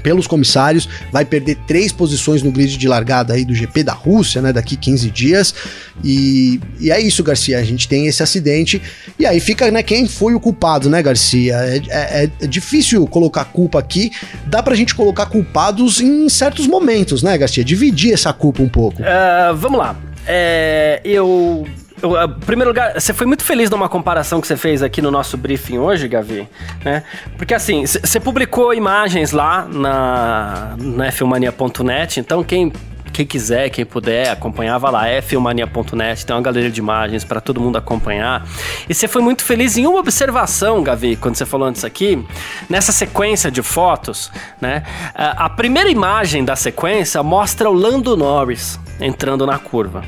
pelos 0.07 0.25
comissários, 0.25 0.87
vai 1.11 1.25
perder 1.25 1.57
três 1.67 1.91
posições 1.91 2.41
no 2.41 2.49
grid 2.49 2.77
de 2.77 2.87
largada 2.87 3.33
aí 3.33 3.43
do 3.43 3.53
GP 3.53 3.83
da 3.83 3.91
Rússia, 3.91 4.41
né, 4.41 4.53
daqui 4.53 4.77
15 4.77 5.11
dias. 5.11 5.53
E, 6.01 6.61
e 6.79 6.89
é 6.89 6.97
isso, 6.97 7.21
Garcia, 7.21 7.59
a 7.59 7.63
gente 7.63 7.89
tem 7.89 8.07
esse 8.07 8.23
acidente 8.23 8.81
e 9.19 9.25
aí 9.25 9.41
fica, 9.41 9.69
né, 9.69 9.83
quem 9.83 10.07
foi 10.07 10.33
o 10.33 10.39
culpado, 10.39 10.89
né, 10.89 11.03
Garcia? 11.03 11.57
É, 11.57 11.81
é, 11.89 12.29
é 12.39 12.47
difícil 12.47 13.05
colocar 13.07 13.43
culpa 13.43 13.79
aqui, 13.79 14.09
dá 14.45 14.63
pra 14.63 14.75
gente 14.75 14.95
colocar 14.95 15.25
culpados 15.25 15.99
em 15.99 16.29
certos 16.29 16.67
momentos, 16.67 17.21
né, 17.21 17.37
Garcia? 17.37 17.65
Dividir 17.65 18.13
essa 18.13 18.31
culpa 18.31 18.63
um 18.63 18.69
pouco. 18.69 19.01
Uh, 19.01 19.55
vamos 19.57 19.77
lá. 19.77 19.93
É, 20.25 21.01
eu 21.03 21.67
em 22.03 22.39
primeiro 22.45 22.69
lugar, 22.69 22.99
você 22.99 23.13
foi 23.13 23.25
muito 23.25 23.43
feliz 23.43 23.69
numa 23.69 23.89
comparação 23.89 24.39
que 24.39 24.47
você 24.47 24.55
fez 24.55 24.83
aqui 24.83 25.01
no 25.01 25.09
nosso 25.09 25.35
briefing 25.35 25.79
hoje, 25.79 26.07
Gavi, 26.07 26.47
né? 26.83 27.03
Porque 27.37 27.53
assim, 27.53 27.85
você 27.85 28.19
publicou 28.19 28.73
imagens 28.73 29.31
lá 29.31 29.65
na, 29.65 30.75
na 30.77 31.11
filmania.net, 31.11 32.19
então 32.19 32.43
quem 32.43 32.71
quem 33.17 33.25
quiser, 33.25 33.71
quem 33.71 33.83
puder, 33.83 34.29
acompanhava 34.29 34.91
lá, 34.91 35.07
é 35.07 35.23
filmania.net, 35.23 36.23
tem 36.23 36.35
uma 36.35 36.41
galeria 36.41 36.69
de 36.69 36.79
imagens 36.79 37.23
para 37.23 37.41
todo 37.41 37.59
mundo 37.59 37.75
acompanhar. 37.75 38.45
E 38.87 38.93
você 38.93 39.07
foi 39.07 39.23
muito 39.23 39.43
feliz 39.43 39.75
em 39.75 39.87
uma 39.87 39.97
observação, 39.97 40.83
Gavi, 40.83 41.15
quando 41.15 41.35
você 41.35 41.43
falou 41.43 41.67
antes 41.67 41.83
aqui, 41.83 42.23
nessa 42.69 42.91
sequência 42.91 43.49
de 43.49 43.63
fotos, 43.63 44.31
né? 44.61 44.83
A 45.15 45.49
primeira 45.49 45.89
imagem 45.89 46.45
da 46.45 46.55
sequência 46.55 47.23
mostra 47.23 47.67
o 47.67 47.73
Lando 47.73 48.15
Norris 48.15 48.79
entrando 48.99 49.47
na 49.47 49.57
curva, 49.57 50.03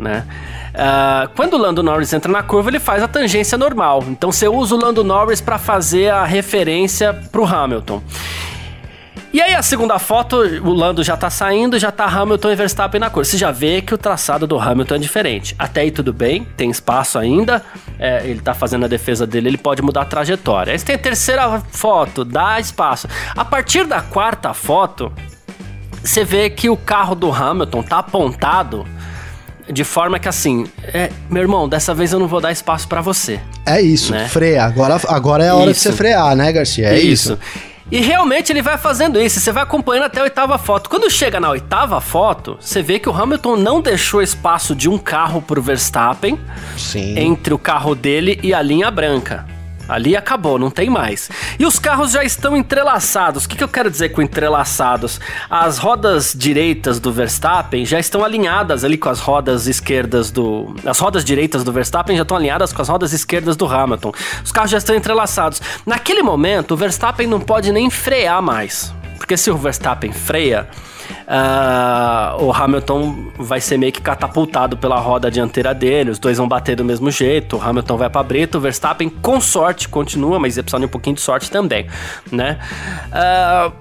né? 0.00 0.26
Uh, 0.70 1.28
quando 1.36 1.54
o 1.54 1.58
Lando 1.58 1.82
Norris 1.82 2.12
entra 2.12 2.30
na 2.30 2.42
curva, 2.42 2.70
ele 2.70 2.80
faz 2.80 3.02
a 3.02 3.08
tangência 3.08 3.56
normal. 3.58 4.04
Então 4.08 4.32
você 4.32 4.48
usa 4.48 4.74
o 4.74 4.78
Lando 4.78 5.04
Norris 5.04 5.40
para 5.40 5.58
fazer 5.58 6.10
a 6.10 6.24
referência 6.24 7.12
para 7.12 7.40
o 7.40 7.46
Hamilton. 7.46 8.02
E 9.32 9.40
aí 9.40 9.54
a 9.54 9.62
segunda 9.62 9.96
foto, 10.00 10.38
o 10.38 10.72
Lando 10.72 11.04
já 11.04 11.16
tá 11.16 11.30
saindo, 11.30 11.78
já 11.78 11.92
tá 11.92 12.04
Hamilton 12.04 12.50
e 12.50 12.56
Verstappen 12.56 13.00
na 13.00 13.08
curva. 13.08 13.24
Você 13.24 13.38
já 13.38 13.52
vê 13.52 13.80
que 13.80 13.94
o 13.94 13.98
traçado 13.98 14.44
do 14.44 14.58
Hamilton 14.58 14.96
é 14.96 14.98
diferente. 14.98 15.54
Até 15.56 15.82
aí 15.82 15.92
tudo 15.92 16.12
bem, 16.12 16.44
tem 16.56 16.68
espaço 16.68 17.16
ainda. 17.16 17.62
É, 17.96 18.26
ele 18.26 18.40
tá 18.40 18.54
fazendo 18.54 18.86
a 18.86 18.88
defesa 18.88 19.24
dele, 19.28 19.48
ele 19.48 19.58
pode 19.58 19.82
mudar 19.82 20.02
a 20.02 20.04
trajetória. 20.04 20.72
Aí 20.72 20.78
você 20.78 20.84
tem 20.84 20.96
a 20.96 20.98
terceira 20.98 21.62
foto, 21.70 22.24
dá 22.24 22.58
espaço. 22.58 23.06
A 23.36 23.44
partir 23.44 23.86
da 23.86 24.00
quarta 24.00 24.52
foto, 24.52 25.12
você 26.02 26.24
vê 26.24 26.50
que 26.50 26.68
o 26.68 26.76
carro 26.76 27.14
do 27.14 27.32
Hamilton 27.32 27.84
tá 27.84 27.98
apontado 27.98 28.84
de 29.72 29.84
forma 29.84 30.18
que 30.18 30.28
assim, 30.28 30.66
é, 30.82 31.10
meu 31.28 31.42
irmão, 31.42 31.68
dessa 31.68 31.94
vez 31.94 32.12
eu 32.12 32.18
não 32.18 32.26
vou 32.26 32.40
dar 32.40 32.52
espaço 32.52 32.88
para 32.88 33.00
você. 33.00 33.40
É 33.64 33.80
isso, 33.80 34.12
né? 34.12 34.28
freia. 34.28 34.64
Agora, 34.64 35.00
agora 35.08 35.44
é 35.44 35.48
a 35.48 35.54
hora 35.54 35.70
isso. 35.70 35.80
de 35.82 35.90
você 35.90 35.92
frear, 35.92 36.34
né, 36.36 36.52
Garcia? 36.52 36.88
É 36.88 36.98
isso. 36.98 37.32
isso. 37.34 37.70
E 37.90 38.00
realmente 38.00 38.52
ele 38.52 38.62
vai 38.62 38.78
fazendo 38.78 39.20
isso, 39.20 39.40
você 39.40 39.50
vai 39.50 39.64
acompanhando 39.64 40.04
até 40.04 40.20
a 40.20 40.22
oitava 40.22 40.56
foto. 40.58 40.88
Quando 40.88 41.10
chega 41.10 41.40
na 41.40 41.50
oitava 41.50 42.00
foto, 42.00 42.56
você 42.60 42.82
vê 42.82 43.00
que 43.00 43.08
o 43.08 43.12
Hamilton 43.12 43.56
não 43.56 43.80
deixou 43.80 44.22
espaço 44.22 44.76
de 44.76 44.88
um 44.88 44.96
carro 44.96 45.42
pro 45.42 45.60
Verstappen 45.60 46.38
Sim. 46.76 47.18
entre 47.18 47.52
o 47.52 47.58
carro 47.58 47.96
dele 47.96 48.38
e 48.44 48.54
a 48.54 48.62
linha 48.62 48.92
branca. 48.92 49.44
Ali 49.90 50.16
acabou, 50.16 50.58
não 50.58 50.70
tem 50.70 50.88
mais. 50.88 51.28
E 51.58 51.66
os 51.66 51.78
carros 51.78 52.12
já 52.12 52.22
estão 52.22 52.56
entrelaçados. 52.56 53.44
O 53.44 53.48
que, 53.48 53.56
que 53.56 53.64
eu 53.64 53.68
quero 53.68 53.90
dizer 53.90 54.10
com 54.10 54.22
entrelaçados? 54.22 55.20
As 55.50 55.78
rodas 55.78 56.32
direitas 56.36 57.00
do 57.00 57.12
Verstappen 57.12 57.84
já 57.84 57.98
estão 57.98 58.24
alinhadas 58.24 58.84
ali 58.84 58.96
com 58.96 59.08
as 59.08 59.18
rodas 59.18 59.66
esquerdas 59.66 60.30
do. 60.30 60.74
As 60.86 60.98
rodas 61.00 61.24
direitas 61.24 61.64
do 61.64 61.72
Verstappen 61.72 62.16
já 62.16 62.22
estão 62.22 62.36
alinhadas 62.36 62.72
com 62.72 62.80
as 62.80 62.88
rodas 62.88 63.12
esquerdas 63.12 63.56
do 63.56 63.66
Hamilton. 63.66 64.12
Os 64.44 64.52
carros 64.52 64.70
já 64.70 64.78
estão 64.78 64.94
entrelaçados. 64.94 65.60
Naquele 65.84 66.22
momento, 66.22 66.72
o 66.72 66.76
Verstappen 66.76 67.26
não 67.26 67.40
pode 67.40 67.72
nem 67.72 67.90
frear 67.90 68.40
mais. 68.40 68.94
Porque 69.18 69.36
se 69.36 69.50
o 69.50 69.56
Verstappen 69.56 70.12
freia, 70.12 70.68
uh, 71.26 72.44
o 72.44 72.52
Hamilton 72.52 73.32
vai 73.38 73.60
ser 73.60 73.78
meio 73.78 73.92
que 73.92 74.00
catapultado 74.00 74.76
pela 74.76 74.98
roda 74.98 75.30
dianteira 75.30 75.74
dele, 75.74 76.10
os 76.10 76.18
dois 76.18 76.38
vão 76.38 76.48
bater 76.48 76.76
do 76.76 76.84
mesmo 76.84 77.10
jeito, 77.10 77.56
o 77.56 77.62
Hamilton 77.62 77.96
vai 77.96 78.10
para 78.10 78.22
Brito, 78.22 78.58
o 78.58 78.60
Verstappen 78.60 79.08
com 79.08 79.40
sorte 79.40 79.88
continua, 79.88 80.38
mas 80.38 80.56
ia 80.56 80.62
precisar 80.62 80.78
de 80.78 80.86
um 80.86 80.88
pouquinho 80.88 81.16
de 81.16 81.22
sorte 81.22 81.50
também, 81.50 81.86
né? 82.30 82.58
Uh, 83.08 83.72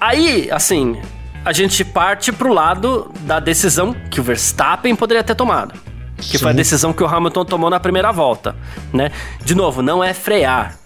aí, 0.00 0.48
assim, 0.50 0.96
a 1.44 1.52
gente 1.52 1.84
parte 1.84 2.32
pro 2.32 2.52
lado 2.52 3.10
da 3.20 3.38
decisão 3.38 3.94
que 4.10 4.20
o 4.20 4.22
Verstappen 4.22 4.96
poderia 4.96 5.22
ter 5.22 5.34
tomado. 5.34 5.74
Que 6.16 6.38
Sim. 6.38 6.38
foi 6.38 6.50
a 6.52 6.54
decisão 6.54 6.92
que 6.92 7.02
o 7.02 7.06
Hamilton 7.06 7.44
tomou 7.44 7.68
na 7.68 7.80
primeira 7.80 8.12
volta, 8.12 8.54
né? 8.92 9.10
De 9.44 9.54
novo, 9.54 9.82
não 9.82 10.02
é 10.02 10.14
frear 10.14 10.76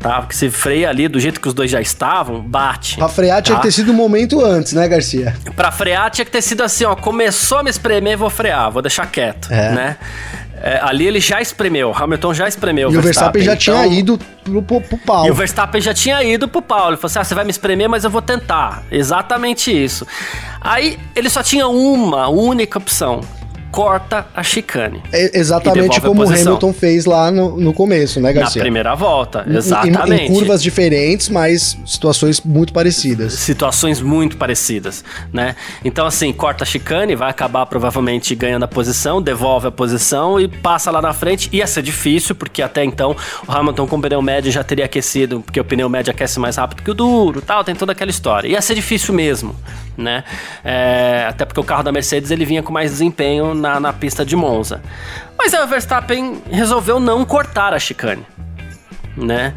tá? 0.00 0.20
Porque 0.22 0.34
se 0.34 0.50
freia 0.50 0.88
ali 0.88 1.06
do 1.06 1.20
jeito 1.20 1.40
que 1.40 1.46
os 1.46 1.54
dois 1.54 1.70
já 1.70 1.80
estavam, 1.80 2.40
bate. 2.40 2.96
Pra 2.96 3.08
frear 3.08 3.36
tá? 3.36 3.42
tinha 3.42 3.56
que 3.58 3.62
ter 3.62 3.72
sido 3.72 3.92
um 3.92 3.94
momento 3.94 4.44
antes, 4.44 4.72
né, 4.72 4.88
Garcia? 4.88 5.36
Pra 5.54 5.70
frear 5.70 6.10
tinha 6.10 6.24
que 6.24 6.30
ter 6.30 6.42
sido 6.42 6.62
assim, 6.62 6.84
ó, 6.84 6.96
começou 6.96 7.58
a 7.58 7.62
me 7.62 7.70
espremer, 7.70 8.16
vou 8.16 8.30
frear, 8.30 8.70
vou 8.70 8.82
deixar 8.82 9.06
quieto, 9.06 9.52
é. 9.52 9.72
né? 9.72 9.96
É, 10.62 10.78
ali 10.82 11.06
ele 11.06 11.20
já 11.20 11.40
espremeu, 11.40 11.94
Hamilton 11.94 12.34
já 12.34 12.46
espremeu. 12.46 12.92
E 12.92 12.96
o 12.96 13.00
Verstappen, 13.00 13.42
Verstappen 13.42 13.72
já 13.72 13.72
então... 13.72 13.88
tinha 13.88 13.98
ido 13.98 14.18
pro, 14.44 14.62
pro, 14.62 14.80
pro 14.82 14.98
Paulo. 14.98 15.26
E 15.26 15.30
o 15.30 15.34
Verstappen 15.34 15.80
já 15.80 15.94
tinha 15.94 16.22
ido 16.22 16.46
pro 16.48 16.60
Paulo. 16.60 16.90
Ele 16.90 16.96
falou 16.98 17.06
assim: 17.06 17.18
ah, 17.18 17.24
você 17.24 17.34
vai 17.34 17.44
me 17.44 17.50
espremer, 17.50 17.88
mas 17.88 18.04
eu 18.04 18.10
vou 18.10 18.20
tentar. 18.20 18.82
Exatamente 18.92 19.72
isso. 19.72 20.06
Aí 20.60 20.98
ele 21.16 21.30
só 21.30 21.42
tinha 21.42 21.66
uma 21.66 22.28
única 22.28 22.78
opção, 22.78 23.22
corta 23.70 24.26
a 24.34 24.42
chicane. 24.42 25.02
É 25.12 25.38
exatamente 25.38 26.00
como 26.00 26.24
o 26.24 26.28
Hamilton 26.28 26.72
fez 26.72 27.04
lá 27.04 27.30
no, 27.30 27.56
no 27.56 27.72
começo, 27.72 28.20
né, 28.20 28.32
Garcia? 28.32 28.60
Na 28.60 28.64
primeira 28.64 28.94
volta, 28.94 29.44
exatamente. 29.48 30.22
Em, 30.22 30.26
em, 30.26 30.28
curvas 30.28 30.62
diferentes, 30.62 31.28
mas 31.28 31.78
situações 31.86 32.40
muito 32.40 32.72
parecidas. 32.72 33.34
Situações 33.34 34.00
muito 34.00 34.36
parecidas, 34.36 35.04
né? 35.32 35.54
Então, 35.84 36.06
assim, 36.06 36.32
corta 36.32 36.64
a 36.64 36.66
chicane, 36.66 37.14
vai 37.14 37.30
acabar 37.30 37.66
provavelmente 37.66 38.34
ganhando 38.34 38.64
a 38.64 38.68
posição, 38.68 39.22
devolve 39.22 39.68
a 39.68 39.70
posição 39.70 40.40
e 40.40 40.48
passa 40.48 40.90
lá 40.90 41.00
na 41.00 41.12
frente. 41.12 41.48
Ia 41.52 41.66
ser 41.66 41.82
difícil, 41.82 42.34
porque 42.34 42.62
até 42.62 42.84
então 42.84 43.16
o 43.46 43.52
Hamilton 43.52 43.86
com 43.86 43.96
o 43.96 44.00
pneu 44.00 44.22
médio 44.22 44.50
já 44.50 44.64
teria 44.64 44.84
aquecido, 44.84 45.40
porque 45.40 45.60
o 45.60 45.64
pneu 45.64 45.88
médio 45.88 46.10
aquece 46.10 46.40
mais 46.40 46.56
rápido 46.56 46.82
que 46.82 46.90
o 46.90 46.94
duro 46.94 47.40
tal, 47.40 47.64
tem 47.64 47.74
toda 47.74 47.92
aquela 47.92 48.10
história. 48.10 48.48
Ia 48.48 48.60
ser 48.60 48.74
difícil 48.74 49.14
mesmo, 49.14 49.54
né? 49.96 50.24
É, 50.64 51.26
até 51.28 51.44
porque 51.44 51.60
o 51.60 51.64
carro 51.64 51.82
da 51.82 51.92
Mercedes 51.92 52.30
ele 52.30 52.44
vinha 52.44 52.62
com 52.62 52.72
mais 52.72 52.90
desempenho 52.90 53.54
na, 53.60 53.78
na 53.78 53.92
pista 53.92 54.24
de 54.24 54.34
Monza. 54.34 54.80
Mas 55.38 55.54
aí 55.54 55.62
o 55.62 55.66
Verstappen 55.66 56.42
resolveu 56.50 56.98
não 56.98 57.24
cortar 57.24 57.72
a 57.72 57.78
chicane, 57.78 58.26
né? 59.16 59.54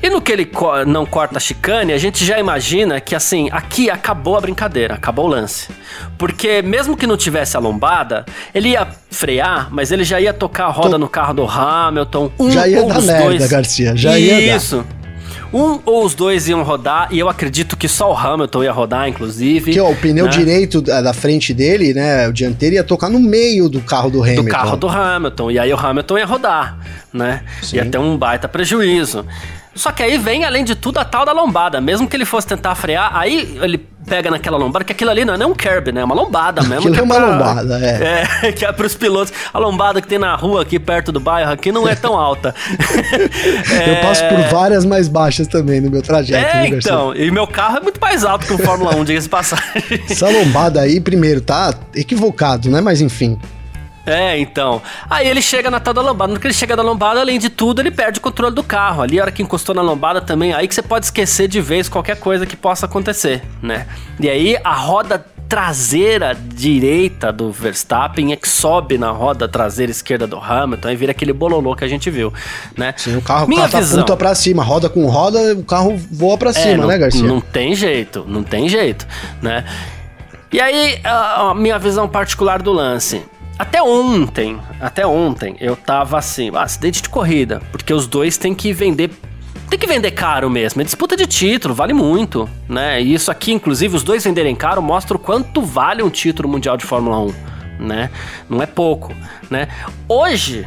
E 0.00 0.08
no 0.08 0.20
que 0.20 0.30
ele 0.30 0.44
co 0.44 0.84
não 0.84 1.04
corta 1.04 1.38
a 1.38 1.40
chicane, 1.40 1.92
a 1.92 1.98
gente 1.98 2.24
já 2.24 2.38
imagina 2.38 3.00
que 3.00 3.16
assim, 3.16 3.48
aqui 3.50 3.90
acabou 3.90 4.36
a 4.36 4.40
brincadeira, 4.40 4.94
acabou 4.94 5.24
o 5.24 5.28
lance. 5.28 5.68
Porque 6.16 6.62
mesmo 6.62 6.96
que 6.96 7.04
não 7.04 7.16
tivesse 7.16 7.56
a 7.56 7.60
lombada, 7.60 8.24
ele 8.54 8.70
ia 8.70 8.86
frear, 9.10 9.68
mas 9.72 9.90
ele 9.90 10.04
já 10.04 10.20
ia 10.20 10.32
tocar 10.32 10.66
a 10.66 10.70
roda 10.70 10.90
Tô... 10.90 10.98
no 10.98 11.08
carro 11.08 11.34
do 11.34 11.44
Hamilton. 11.44 12.30
Um 12.38 12.50
já 12.50 12.68
ia 12.68 12.84
dar 12.84 13.02
merda, 13.02 13.24
dois... 13.24 13.48
Garcia, 13.48 13.96
já 13.96 14.16
ia 14.16 14.56
Isso. 14.56 14.84
Um 15.52 15.80
ou 15.84 16.04
os 16.04 16.14
dois 16.14 16.48
iam 16.48 16.62
rodar, 16.62 17.08
e 17.10 17.18
eu 17.18 17.28
acredito 17.28 17.76
que 17.76 17.88
só 17.88 18.12
o 18.12 18.16
Hamilton 18.16 18.64
ia 18.64 18.72
rodar, 18.72 19.08
inclusive. 19.08 19.72
Que 19.72 19.80
ó, 19.80 19.90
o 19.90 19.96
pneu 19.96 20.26
né? 20.26 20.30
direito 20.30 20.82
da 20.82 21.14
frente 21.14 21.54
dele, 21.54 21.94
né? 21.94 22.28
O 22.28 22.32
dianteiro 22.32 22.74
ia 22.74 22.84
tocar 22.84 23.08
no 23.08 23.18
meio 23.18 23.68
do 23.68 23.80
carro 23.80 24.10
do 24.10 24.22
Hamilton. 24.22 24.44
Do 24.44 24.50
carro 24.50 24.76
do 24.76 24.88
Hamilton. 24.88 25.50
E 25.50 25.58
aí 25.58 25.72
o 25.72 25.78
Hamilton 25.78 26.18
ia 26.18 26.26
rodar, 26.26 26.78
né? 27.12 27.42
Sim. 27.62 27.76
Ia 27.76 27.86
ter 27.86 27.98
um 27.98 28.16
baita 28.16 28.46
prejuízo. 28.48 29.24
Só 29.74 29.92
que 29.92 30.02
aí 30.02 30.18
vem, 30.18 30.44
além 30.44 30.64
de 30.64 30.74
tudo, 30.74 30.98
a 30.98 31.04
tal 31.04 31.24
da 31.24 31.32
lombada. 31.32 31.80
Mesmo 31.80 32.08
que 32.08 32.16
ele 32.16 32.24
fosse 32.24 32.46
tentar 32.46 32.74
frear, 32.74 33.16
aí 33.16 33.56
ele 33.62 33.86
pega 34.08 34.30
naquela 34.30 34.56
lombada, 34.56 34.84
que 34.84 34.92
aquilo 34.92 35.10
ali 35.10 35.24
não 35.24 35.34
é 35.34 35.38
nem 35.38 35.46
um 35.46 35.54
curb, 35.54 35.92
né? 35.92 36.00
É 36.00 36.04
uma 36.04 36.14
lombada 36.14 36.62
mesmo. 36.62 36.76
Aquilo 36.78 36.94
que 36.94 37.00
é 37.00 37.02
uma 37.02 37.14
pra- 37.14 37.26
lombada, 37.26 37.78
é. 37.84 38.24
É, 38.48 38.52
que 38.52 38.64
é 38.64 38.72
pros 38.72 38.94
pilotos. 38.94 39.32
A 39.52 39.58
lombada 39.58 40.00
que 40.00 40.08
tem 40.08 40.18
na 40.18 40.34
rua 40.36 40.62
aqui 40.62 40.78
perto 40.78 41.10
do 41.12 41.18
bairro 41.20 41.50
aqui 41.52 41.70
não 41.72 41.88
é 41.88 41.94
tão 41.94 42.16
alta. 42.16 42.54
Eu 43.86 43.96
passo 44.00 44.24
por 44.28 44.38
várias 44.50 44.84
mais 44.84 45.08
baixas 45.08 45.46
também 45.46 45.80
no 45.80 45.90
meu 45.90 46.02
trajeto, 46.02 46.38
É, 46.46 46.68
Garcia? 46.70 46.78
então. 46.78 47.14
E 47.14 47.30
meu 47.30 47.46
carro 47.46 47.78
é 47.78 47.80
muito 47.80 48.00
mais 48.00 48.24
alto 48.24 48.46
que 48.46 48.52
o 48.52 48.58
Fórmula 48.58 48.94
1, 48.96 49.04
diga-se 49.04 49.28
passagem. 49.28 49.64
Essa 50.08 50.28
lombada 50.28 50.80
aí, 50.80 51.00
primeiro, 51.00 51.40
tá 51.40 51.74
equivocado, 51.94 52.70
né? 52.70 52.80
Mas 52.80 53.00
enfim. 53.00 53.38
É, 54.08 54.38
então. 54.38 54.80
Aí 55.08 55.26
ele 55.28 55.42
chega 55.42 55.70
na 55.70 55.80
tal 55.80 55.94
da 55.94 56.00
lombada. 56.02 56.32
No 56.32 56.40
que 56.40 56.46
ele 56.46 56.54
chega 56.54 56.74
na 56.76 56.82
lombada, 56.82 57.20
além 57.20 57.38
de 57.38 57.48
tudo, 57.50 57.80
ele 57.80 57.90
perde 57.90 58.18
o 58.18 58.22
controle 58.22 58.54
do 58.54 58.62
carro. 58.62 59.02
Ali, 59.02 59.18
a 59.18 59.22
hora 59.22 59.32
que 59.32 59.42
encostou 59.42 59.74
na 59.74 59.82
lombada 59.82 60.20
também, 60.20 60.52
aí 60.52 60.66
que 60.66 60.74
você 60.74 60.82
pode 60.82 61.06
esquecer 61.06 61.48
de 61.48 61.60
vez 61.60 61.88
qualquer 61.88 62.18
coisa 62.18 62.46
que 62.46 62.56
possa 62.56 62.86
acontecer, 62.86 63.42
né? 63.62 63.86
E 64.18 64.28
aí 64.28 64.56
a 64.64 64.74
roda 64.74 65.24
traseira 65.48 66.34
direita 66.34 67.32
do 67.32 67.50
Verstappen 67.50 68.32
é 68.32 68.36
que 68.36 68.46
sobe 68.46 68.98
na 68.98 69.10
roda 69.10 69.48
traseira 69.48 69.90
esquerda 69.90 70.26
do 70.26 70.36
Hamilton, 70.38 70.88
aí 70.88 70.94
vira 70.96 71.12
aquele 71.12 71.32
bololô 71.32 71.74
que 71.74 71.82
a 71.82 71.88
gente 71.88 72.10
viu, 72.10 72.30
né? 72.76 72.92
Sim, 72.98 73.16
o 73.16 73.22
carro 73.22 73.48
Minha 73.48 73.66
visão. 73.66 73.80
catapulta 73.80 74.16
pra 74.16 74.34
cima, 74.34 74.62
roda 74.62 74.90
com 74.90 75.06
roda, 75.06 75.54
o 75.54 75.62
carro 75.64 75.98
voa 76.12 76.36
pra 76.36 76.50
É, 76.50 76.52
cima, 76.52 76.76
não, 76.76 76.86
né, 76.86 76.98
Garcia? 76.98 77.22
Não 77.22 77.40
tem 77.40 77.74
jeito, 77.74 78.26
não 78.28 78.42
tem 78.42 78.68
jeito, 78.68 79.06
né? 79.40 79.64
E 80.52 80.60
aí, 80.60 81.00
a 81.04 81.54
minha 81.56 81.78
visão 81.78 82.06
particular 82.06 82.60
do 82.60 82.72
lance. 82.72 83.22
Até 83.58 83.82
ontem, 83.82 84.56
até 84.80 85.04
ontem, 85.04 85.56
eu 85.60 85.74
tava 85.74 86.16
assim, 86.16 86.50
ah, 86.54 86.62
acidente 86.62 87.02
de 87.02 87.08
corrida, 87.08 87.60
porque 87.72 87.92
os 87.92 88.06
dois 88.06 88.38
têm 88.38 88.54
que 88.54 88.72
vender. 88.72 89.10
Tem 89.68 89.78
que 89.78 89.86
vender 89.86 90.12
caro 90.12 90.48
mesmo, 90.48 90.80
é 90.80 90.84
disputa 90.84 91.16
de 91.16 91.26
título, 91.26 91.74
vale 91.74 91.92
muito, 91.92 92.48
né? 92.68 93.02
E 93.02 93.12
isso 93.12 93.30
aqui, 93.30 93.52
inclusive, 93.52 93.96
os 93.96 94.02
dois 94.02 94.24
venderem 94.24 94.54
caro 94.54 94.80
mostra 94.80 95.16
o 95.16 95.20
quanto 95.20 95.60
vale 95.60 96.02
um 96.02 96.08
título 96.08 96.48
mundial 96.48 96.76
de 96.76 96.86
Fórmula 96.86 97.18
1, 97.18 97.34
né? 97.80 98.10
Não 98.48 98.62
é 98.62 98.66
pouco, 98.66 99.12
né? 99.50 99.68
Hoje, 100.08 100.66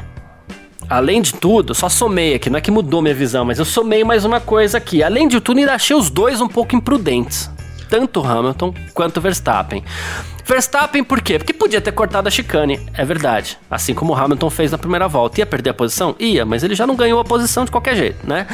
Além 0.89 1.21
de 1.21 1.33
tudo, 1.33 1.73
só 1.73 1.87
somei 1.87 2.35
aqui, 2.35 2.49
não 2.49 2.57
é 2.57 2.61
que 2.61 2.69
mudou 2.69 3.01
minha 3.01 3.13
visão, 3.13 3.45
mas 3.45 3.57
eu 3.57 3.63
somei 3.63 4.03
mais 4.03 4.25
uma 4.25 4.41
coisa 4.41 4.77
aqui. 4.77 5.01
Além 5.01 5.25
de 5.25 5.39
tudo, 5.39 5.59
ainda 5.59 5.73
achei 5.73 5.95
os 5.95 6.09
dois 6.09 6.41
um 6.41 6.49
pouco 6.49 6.75
imprudentes. 6.75 7.49
Tanto 7.91 8.25
Hamilton 8.25 8.73
quanto 8.93 9.19
Verstappen. 9.19 9.83
Verstappen 10.45 11.03
por 11.03 11.21
quê? 11.21 11.37
Porque 11.37 11.51
podia 11.51 11.81
ter 11.81 11.91
cortado 11.91 12.29
a 12.29 12.31
chicane, 12.31 12.79
é 12.93 13.03
verdade. 13.03 13.57
Assim 13.69 13.93
como 13.93 14.13
o 14.13 14.15
Hamilton 14.15 14.49
fez 14.49 14.71
na 14.71 14.77
primeira 14.77 15.09
volta. 15.09 15.41
Ia 15.41 15.45
perder 15.45 15.71
a 15.71 15.73
posição? 15.73 16.15
Ia, 16.17 16.45
mas 16.45 16.63
ele 16.63 16.73
já 16.73 16.87
não 16.87 16.95
ganhou 16.95 17.19
a 17.19 17.25
posição 17.25 17.65
de 17.65 17.71
qualquer 17.71 17.97
jeito, 17.97 18.25
né? 18.25 18.47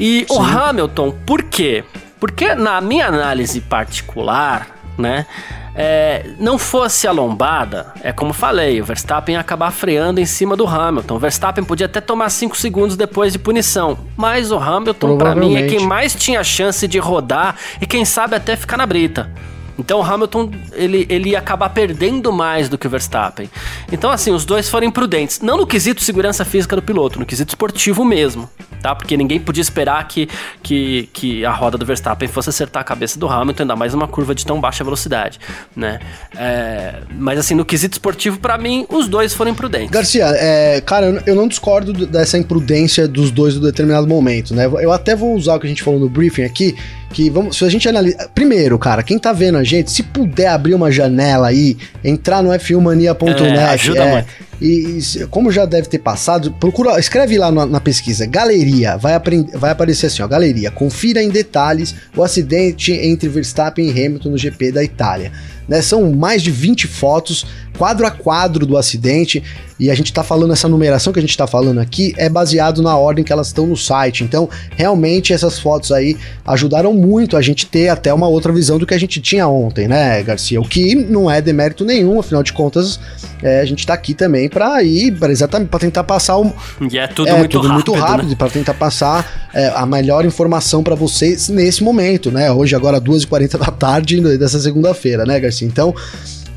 E 0.00 0.26
o 0.30 0.40
Hamilton, 0.40 1.12
por 1.26 1.42
quê? 1.42 1.84
Porque 2.18 2.54
na 2.54 2.80
minha 2.80 3.08
análise 3.08 3.60
particular, 3.60 4.66
né? 4.96 5.26
É, 5.74 6.30
não 6.38 6.58
fosse 6.58 7.06
a 7.06 7.12
lombada, 7.12 7.92
é 8.02 8.12
como 8.12 8.32
falei, 8.32 8.80
o 8.80 8.84
Verstappen 8.84 9.34
ia 9.34 9.40
acabar 9.40 9.70
freando 9.70 10.20
em 10.20 10.26
cima 10.26 10.56
do 10.56 10.66
Hamilton. 10.66 11.14
O 11.14 11.18
Verstappen 11.18 11.64
podia 11.64 11.86
até 11.86 12.00
tomar 12.00 12.28
5 12.28 12.56
segundos 12.56 12.96
depois 12.96 13.32
de 13.32 13.38
punição, 13.38 13.98
mas 14.16 14.50
o 14.50 14.58
Hamilton, 14.58 15.16
pra 15.16 15.34
mim, 15.34 15.56
é 15.56 15.66
quem 15.66 15.86
mais 15.86 16.14
tinha 16.14 16.44
chance 16.44 16.86
de 16.86 16.98
rodar 16.98 17.56
e 17.80 17.86
quem 17.86 18.04
sabe 18.04 18.36
até 18.36 18.56
ficar 18.56 18.76
na 18.76 18.86
brita. 18.86 19.30
Então 19.78 20.00
o 20.00 20.02
Hamilton 20.02 20.50
ele, 20.72 21.06
ele 21.08 21.30
ia 21.30 21.38
acabar 21.38 21.70
perdendo 21.70 22.30
mais 22.30 22.68
do 22.68 22.76
que 22.76 22.86
o 22.86 22.90
Verstappen. 22.90 23.50
Então, 23.90 24.10
assim, 24.10 24.30
os 24.30 24.44
dois 24.44 24.68
foram 24.68 24.86
imprudentes. 24.86 25.40
Não 25.40 25.56
no 25.56 25.66
quesito 25.66 26.02
segurança 26.02 26.44
física 26.44 26.76
do 26.76 26.82
piloto, 26.82 27.18
no 27.18 27.26
quesito 27.26 27.48
esportivo 27.50 28.04
mesmo, 28.04 28.48
Porque 28.96 29.16
ninguém 29.16 29.38
podia 29.40 29.62
esperar 29.62 30.06
que, 30.08 30.28
que, 30.62 31.08
que 31.12 31.44
a 31.44 31.50
roda 31.52 31.78
do 31.78 31.86
Verstappen 31.86 32.28
fosse 32.28 32.48
acertar 32.50 32.80
a 32.82 32.84
cabeça 32.84 33.18
do 33.18 33.28
Hamilton, 33.28 33.62
ainda 33.62 33.76
mais 33.76 33.92
numa 33.94 34.08
curva 34.08 34.34
de 34.34 34.44
tão 34.44 34.60
baixa 34.60 34.82
velocidade, 34.84 35.38
né? 35.76 36.00
É, 36.36 37.00
mas, 37.16 37.38
assim, 37.38 37.54
no 37.54 37.64
quesito 37.64 37.94
esportivo, 37.94 38.38
pra 38.38 38.58
mim, 38.58 38.86
os 38.88 39.08
dois 39.08 39.32
foram 39.34 39.50
imprudentes. 39.50 39.90
Garcia, 39.90 40.26
é, 40.36 40.80
cara, 40.80 41.22
eu- 41.26 41.34
não 41.36 41.46
discordo 41.48 41.92
do- 41.92 42.06
dessa 42.06 42.36
imprudência 42.38 43.06
dos 43.08 43.30
dois 43.30 43.54
em 43.56 43.60
determinado 43.60 44.06
momento, 44.06 44.54
né? 44.54 44.66
Eu 44.66 44.92
até 44.92 45.14
vou 45.16 45.34
usar 45.34 45.54
o 45.56 45.60
que 45.60 45.66
a 45.66 45.68
gente 45.68 45.82
falou 45.82 46.00
no 46.00 46.08
briefing 46.08 46.42
aqui, 46.42 46.76
que 47.12 47.30
vamos, 47.30 47.56
se 47.56 47.64
a 47.64 47.68
gente 47.68 47.88
analisa, 47.88 48.28
primeiro, 48.34 48.78
cara, 48.78 49.02
quem 49.02 49.18
tá 49.18 49.32
vendo 49.32 49.58
a 49.58 49.64
gente, 49.64 49.90
se 49.90 50.02
puder 50.02 50.48
abrir 50.48 50.74
uma 50.74 50.90
janela 50.90 51.48
aí, 51.48 51.76
entrar 52.02 52.42
no 52.42 52.50
f1mania.net, 52.50 53.58
É, 53.58 53.64
ajuda 53.64 54.06
muito. 54.06 54.26
e, 54.60 54.98
e 54.98 55.26
como 55.26 55.52
já 55.52 55.64
deve 55.64 55.88
ter 55.88 55.98
passado, 55.98 56.52
procura, 56.52 56.98
escreve 56.98 57.38
lá 57.38 57.52
na, 57.52 57.66
na 57.66 57.80
pesquisa, 57.80 58.26
galeria, 58.26 58.96
vai, 58.96 59.12
vai 59.54 59.70
aparecer 59.70 60.06
assim, 60.06 60.22
ó, 60.22 60.26
galeria, 60.28 60.70
confira 60.70 61.22
em 61.22 61.28
detalhes 61.28 61.94
o 62.16 62.22
acidente 62.22 62.92
entre 62.92 63.28
Verstappen 63.28 63.86
e 63.86 63.90
Hamilton 63.90 64.30
no 64.30 64.38
GP 64.38 64.72
da 64.72 64.82
Itália. 64.82 65.30
Né, 65.68 65.80
são 65.80 66.12
mais 66.12 66.42
de 66.42 66.50
20 66.50 66.86
fotos, 66.86 67.46
quadro 67.78 68.06
a 68.06 68.10
quadro 68.10 68.66
do 68.66 68.76
acidente, 68.76 69.42
e 69.78 69.90
a 69.90 69.94
gente 69.94 70.12
tá 70.12 70.22
falando, 70.22 70.52
essa 70.52 70.68
numeração 70.68 71.12
que 71.12 71.18
a 71.18 71.22
gente 71.22 71.36
tá 71.36 71.46
falando 71.46 71.80
aqui 71.80 72.14
é 72.16 72.28
baseado 72.28 72.82
na 72.82 72.96
ordem 72.96 73.24
que 73.24 73.32
elas 73.32 73.48
estão 73.48 73.66
no 73.66 73.76
site. 73.76 74.22
Então, 74.22 74.48
realmente, 74.76 75.32
essas 75.32 75.58
fotos 75.58 75.90
aí 75.90 76.16
ajudaram 76.46 76.92
muito 76.92 77.36
a 77.36 77.42
gente 77.42 77.66
ter 77.66 77.88
até 77.88 78.14
uma 78.14 78.28
outra 78.28 78.52
visão 78.52 78.78
do 78.78 78.86
que 78.86 78.94
a 78.94 78.98
gente 78.98 79.20
tinha 79.20 79.48
ontem, 79.48 79.88
né, 79.88 80.22
Garcia? 80.22 80.60
O 80.60 80.68
que 80.68 80.94
não 80.94 81.30
é 81.30 81.40
demérito 81.40 81.84
nenhum, 81.84 82.20
afinal 82.20 82.42
de 82.42 82.52
contas, 82.52 83.00
é, 83.42 83.60
a 83.60 83.64
gente 83.64 83.84
tá 83.84 83.94
aqui 83.94 84.14
também 84.14 84.48
pra 84.48 84.82
ir, 84.84 85.18
pra 85.18 85.32
exatamente 85.32 85.68
para 85.68 85.80
tentar 85.80 86.04
passar 86.04 86.38
o, 86.38 86.52
E 86.88 86.96
é 86.96 87.08
tudo 87.08 87.28
é, 87.28 87.38
muito 87.38 87.60
tudo 87.60 87.66
rápido, 87.66 87.74
muito 87.74 87.92
né? 87.92 87.98
rápido 87.98 88.36
para 88.36 88.50
tentar 88.50 88.74
passar 88.74 89.50
é, 89.52 89.66
a 89.74 89.84
melhor 89.84 90.24
informação 90.24 90.82
para 90.82 90.94
vocês 90.94 91.48
nesse 91.48 91.82
momento, 91.82 92.30
né? 92.30 92.52
Hoje, 92.52 92.76
agora, 92.76 93.00
2h40 93.00 93.58
da 93.58 93.66
tarde 93.66 94.20
dessa 94.38 94.60
segunda-feira, 94.60 95.24
né, 95.24 95.40
Garcia? 95.40 95.51
Então. 95.60 95.94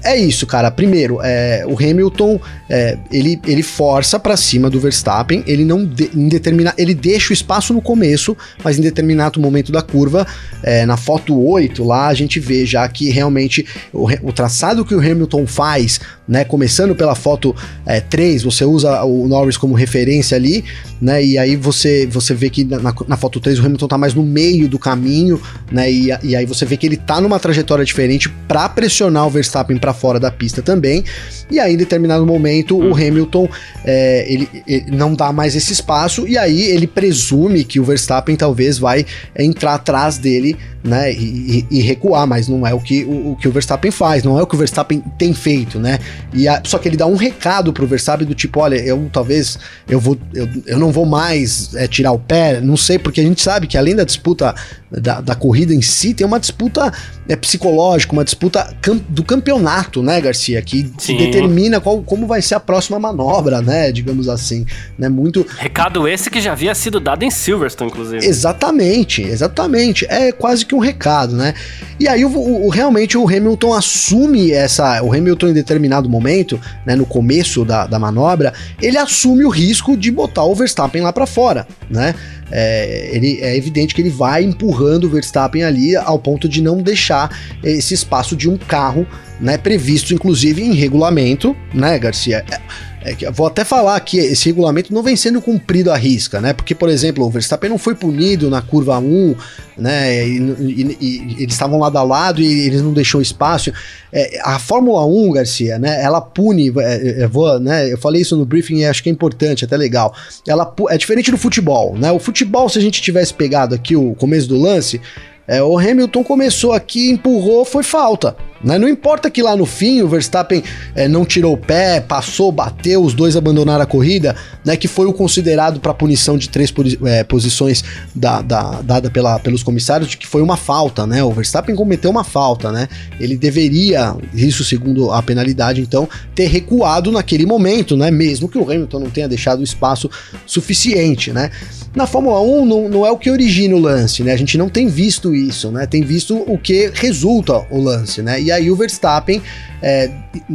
É 0.05 0.15
isso, 0.15 0.45
cara. 0.45 0.69
Primeiro, 0.69 1.19
é, 1.23 1.65
o 1.67 1.73
Hamilton 1.73 2.39
é, 2.69 2.95
ele, 3.11 3.39
ele 3.47 3.63
força 3.63 4.19
pra 4.19 4.37
cima 4.37 4.69
do 4.69 4.79
Verstappen. 4.79 5.43
Ele 5.47 5.65
não 5.65 5.83
de, 5.83 6.11
em 6.15 6.29
ele 6.77 6.93
deixa 6.93 7.31
o 7.31 7.33
espaço 7.33 7.73
no 7.73 7.81
começo, 7.81 8.37
mas 8.63 8.77
em 8.77 8.81
determinado 8.81 9.39
momento 9.39 9.71
da 9.71 9.81
curva, 9.81 10.27
é, 10.61 10.85
na 10.85 10.95
foto 10.95 11.35
8 11.43 11.83
lá 11.83 12.07
a 12.07 12.13
gente 12.13 12.39
vê 12.39 12.67
já 12.67 12.87
que 12.87 13.09
realmente 13.09 13.65
o, 13.91 14.07
o 14.21 14.31
traçado 14.31 14.85
que 14.85 14.93
o 14.93 14.99
Hamilton 14.99 15.47
faz, 15.47 15.99
né, 16.27 16.43
começando 16.43 16.95
pela 16.95 17.15
foto 17.15 17.55
é, 17.83 17.99
3, 17.99 18.43
você 18.43 18.63
usa 18.63 19.03
o 19.03 19.27
Norris 19.27 19.57
como 19.57 19.73
referência 19.73 20.35
ali, 20.35 20.63
né, 21.01 21.23
e 21.23 21.37
aí 21.37 21.55
você, 21.55 22.05
você 22.05 22.33
vê 22.33 22.49
que 22.49 22.63
na, 22.63 22.93
na- 23.07 23.17
foto 23.17 23.39
3 23.39 23.59
o 23.59 23.65
Hamilton 23.65 23.87
tá 23.87 23.97
mais 23.97 24.13
no 24.13 24.21
meio 24.23 24.67
do 24.67 24.77
caminho, 24.77 25.41
né, 25.71 25.91
e, 25.91 26.09
e 26.23 26.35
aí 26.35 26.45
você 26.45 26.63
vê 26.65 26.77
que 26.77 26.85
ele 26.85 26.97
tá 26.97 27.19
numa 27.19 27.39
trajetória 27.39 27.83
diferente 27.83 28.29
pra 28.47 28.69
pressionar 28.69 29.25
o 29.25 29.29
Verstappen 29.29 29.77
pra 29.77 29.94
fora 29.95 30.19
da 30.19 30.29
pista 30.29 30.61
também, 30.61 31.03
e 31.49 31.59
aí 31.59 31.73
em 31.73 31.77
determinado 31.77 32.25
momento 32.25 32.77
o 32.77 32.93
Hamilton 32.93 33.47
é, 33.83 34.25
ele, 34.31 34.49
ele 34.67 34.91
não 34.91 35.13
dá 35.13 35.31
mais 35.31 35.55
esse 35.55 35.73
espaço, 35.73 36.27
e 36.27 36.37
aí 36.37 36.61
ele 36.63 36.87
presume 36.87 37.63
que 37.63 37.79
o 37.79 37.83
Verstappen 37.83 38.35
talvez 38.35 38.77
vai 38.77 39.05
entrar 39.37 39.75
atrás 39.75 40.17
dele, 40.17 40.55
né, 40.83 41.11
e, 41.11 41.65
e- 41.71 41.81
recuar, 41.81 42.27
mas 42.27 42.47
não 42.47 42.65
é 42.65 42.71
o 42.73 42.79
que 42.79 43.03
o, 43.05 43.31
o 43.31 43.35
que 43.35 43.47
o 43.47 43.51
Verstappen 43.51 43.89
faz, 43.89 44.23
não 44.23 44.37
é 44.37 44.43
o 44.43 44.47
que 44.47 44.53
o 44.53 44.57
Verstappen 44.57 45.03
tem 45.17 45.33
feito, 45.33 45.79
né? 45.79 45.97
E 46.31 46.47
a- 46.47 46.61
só 46.63 46.77
que 46.77 46.87
ele 46.87 46.95
dá 46.97 47.07
um 47.07 47.15
recado 47.15 47.73
pro 47.73 47.87
Verstappen 47.87 48.27
do 48.27 48.35
tipo, 48.35 48.59
olha, 48.59 48.75
eu 48.75 49.09
talvez 49.11 49.57
eu 49.89 49.99
vou 49.99 50.15
eu, 50.33 50.47
eu 50.67 50.77
não 50.77 50.91
vou 50.91 51.05
mais 51.05 51.73
é, 51.73 51.87
tirar 51.87 52.11
o 52.11 52.19
pé, 52.19 52.61
não 52.61 52.77
sei, 52.77 52.99
porque 52.99 53.19
a 53.19 53.23
gente 53.23 53.41
sabe 53.41 53.65
que 53.65 53.77
além 53.79 53.95
da 53.95 54.03
disputa 54.03 54.53
da, 54.91 55.21
da 55.21 55.33
corrida 55.35 55.73
em 55.73 55.81
si, 55.81 56.13
tem 56.13 56.25
uma 56.25 56.39
disputa 56.39 56.93
é, 57.27 57.35
psicológica, 57.35 58.13
uma 58.13 58.23
disputa 58.23 58.71
cam- 58.79 59.01
do 59.09 59.23
campeonato, 59.23 60.03
né, 60.03 60.21
Garcia, 60.21 60.61
que, 60.61 60.83
que 60.83 61.01
Sim. 61.03 61.17
Determina 61.35 61.79
qual, 61.79 62.01
como 62.01 62.25
vai 62.27 62.41
ser 62.41 62.55
a 62.55 62.59
próxima 62.59 62.99
manobra, 62.99 63.61
né, 63.61 63.91
digamos 63.91 64.27
assim, 64.29 64.65
né, 64.97 65.09
muito 65.09 65.45
Recado 65.57 66.07
esse 66.07 66.29
que 66.29 66.39
já 66.41 66.51
havia 66.53 66.73
sido 66.75 66.99
dado 66.99 67.23
em 67.23 67.29
Silverstone, 67.31 67.89
inclusive. 67.89 68.25
Exatamente, 68.25 69.21
exatamente. 69.21 70.05
É 70.09 70.31
quase 70.31 70.65
que 70.65 70.73
um 70.75 70.79
recado, 70.79 71.35
né? 71.35 71.53
E 71.99 72.07
aí, 72.07 72.23
o, 72.25 72.29
o- 72.29 72.69
realmente, 72.69 73.17
o 73.17 73.27
Hamilton 73.27 73.73
assume 73.73 74.51
essa. 74.51 75.01
O 75.03 75.13
Hamilton, 75.13 75.47
em 75.49 75.53
determinado 75.53 76.09
momento, 76.09 76.59
né, 76.85 76.95
no 76.95 77.05
começo 77.05 77.63
da, 77.65 77.85
da 77.87 77.99
manobra, 77.99 78.53
ele 78.81 78.97
assume 78.97 79.43
o 79.45 79.49
risco 79.49 79.95
de 79.97 80.11
botar 80.11 80.43
o 80.43 80.55
Verstappen 80.55 81.01
lá 81.01 81.11
pra 81.13 81.25
fora, 81.25 81.67
né? 81.89 82.13
É, 82.51 83.09
ele, 83.11 83.39
é 83.41 83.55
evidente 83.57 83.95
que 83.95 84.01
ele 84.01 84.09
vai 84.09 84.43
empurrando 84.43 85.05
o 85.05 85.09
Verstappen 85.09 85.63
ali 85.63 85.95
ao 85.95 86.19
ponto 86.19 86.47
de 86.47 86.61
não 86.61 86.77
deixar 86.77 87.29
esse 87.63 87.93
espaço 87.93 88.35
de 88.35 88.49
um 88.49 88.57
carro, 88.57 89.07
né? 89.39 89.57
Previsto, 89.57 90.13
inclusive, 90.13 90.61
em 90.61 90.73
regulamento, 90.73 91.55
né, 91.73 91.97
Garcia? 91.97 92.45
É- 92.49 92.59
é 93.05 93.31
vou 93.31 93.45
até 93.47 93.63
falar 93.63 93.99
que 93.99 94.17
esse 94.17 94.45
regulamento 94.47 94.93
não 94.93 95.03
vem 95.03 95.15
sendo 95.15 95.41
cumprido 95.41 95.91
à 95.91 95.95
risca, 95.97 96.41
né? 96.41 96.53
Porque, 96.53 96.73
por 96.73 96.89
exemplo, 96.89 97.25
o 97.25 97.29
Verstappen 97.29 97.69
não 97.69 97.77
foi 97.77 97.93
punido 97.95 98.49
na 98.49 98.61
curva 98.61 98.97
1, 98.99 99.35
né? 99.77 100.27
E, 100.27 100.37
e- 100.37 100.97
e 100.99 101.43
eles 101.43 101.53
estavam 101.53 101.77
lado 101.79 101.97
a 101.97 102.03
lado 102.03 102.41
e 102.41 102.65
eles 102.67 102.81
não 102.81 102.93
deixou 102.93 103.21
espaço. 103.21 103.71
É, 104.11 104.39
a 104.43 104.57
Fórmula 104.57 105.05
1, 105.05 105.31
Garcia, 105.31 105.77
né? 105.77 106.01
Ela 106.03 106.19
pune, 106.19 106.73
é, 106.79 107.23
eu 107.23 107.29
vou, 107.29 107.59
né? 107.59 107.91
Eu 107.91 107.97
falei 107.97 108.21
isso 108.21 108.35
no 108.35 108.45
briefing 108.45 108.77
e 108.77 108.85
acho 108.85 109.03
que 109.03 109.09
é 109.09 109.11
importante, 109.11 109.63
até 109.65 109.77
legal. 109.77 110.13
Ela 110.47 110.73
é 110.89 110.97
diferente 110.97 111.29
do 111.31 111.37
futebol, 111.37 111.95
né? 111.97 112.11
O 112.11 112.19
futebol, 112.19 112.67
se 112.69 112.79
a 112.79 112.81
gente 112.81 113.01
tivesse 113.01 113.33
pegado 113.33 113.75
aqui 113.75 113.95
o 113.95 114.15
começo 114.15 114.47
do 114.47 114.57
lance, 114.59 114.99
É, 115.47 115.61
o 115.61 115.77
Hamilton 115.77 116.23
começou 116.23 116.73
aqui, 116.73 117.11
empurrou, 117.11 117.63
foi 117.63 117.83
falta. 117.83 118.35
Né? 118.65 118.79
Não 118.79 118.89
importa 118.89 119.29
que 119.29 119.43
lá 119.43 119.55
no 119.55 119.65
fim 119.65 120.01
o 120.01 120.07
Verstappen 120.07 120.63
é, 120.95 121.07
não 121.07 121.23
tirou 121.23 121.53
o 121.53 121.57
pé, 121.57 122.01
passou, 122.01 122.51
bateu, 122.51 123.03
os 123.03 123.13
dois 123.13 123.35
abandonaram 123.37 123.83
a 123.83 123.85
corrida, 123.85 124.35
né? 124.65 124.75
Que 124.75 124.87
foi 124.87 125.05
o 125.05 125.13
considerado 125.13 125.79
para 125.79 125.93
punição 125.93 126.35
de 126.35 126.49
três 126.49 126.73
é, 127.05 127.23
posições 127.23 127.83
da, 128.13 128.41
da, 128.41 128.81
dada 128.81 129.11
pela, 129.11 129.37
pelos 129.37 129.61
comissários, 129.61 130.09
de 130.09 130.17
que 130.17 130.25
foi 130.25 130.41
uma 130.41 130.57
falta, 130.57 131.05
né? 131.05 131.23
O 131.23 131.31
Verstappen 131.31 131.75
cometeu 131.75 132.09
uma 132.09 132.23
falta, 132.23 132.71
né? 132.71 132.89
Ele 133.19 133.37
deveria, 133.37 134.15
isso 134.33 134.63
segundo 134.63 135.11
a 135.11 135.21
penalidade, 135.21 135.79
então, 135.79 136.09
ter 136.33 136.47
recuado 136.47 137.11
naquele 137.11 137.45
momento, 137.45 137.95
né? 137.95 138.09
Mesmo 138.09 138.49
que 138.49 138.57
o 138.57 138.63
Hamilton 138.63 138.99
não 138.99 139.09
tenha 139.11 139.29
deixado 139.29 139.63
espaço 139.63 140.09
suficiente, 140.47 141.31
né? 141.31 141.51
Na 141.95 142.05
Fórmula 142.05 142.41
1 142.41 142.65
não, 142.65 142.89
não 142.89 143.05
é 143.05 143.11
o 143.11 143.17
que 143.17 143.31
origina 143.31 143.73
o 143.73 143.79
lance, 143.79 144.21
né? 144.21 144.33
A 144.33 144.37
gente 144.37 144.57
não 144.57 144.67
tem 144.67 144.87
visto 144.87 145.33
isso, 145.33 145.71
né? 145.71 145.85
Tem 145.85 146.01
visto 146.01 146.35
o 146.35 146.57
que 146.57 146.91
resulta 146.93 147.65
o 147.71 147.81
lance, 147.81 148.21
né? 148.21 148.41
E 148.41 148.51
aí 148.51 148.69
o 148.69 148.75
Verstappen, 148.75 149.41
é, 149.81 150.11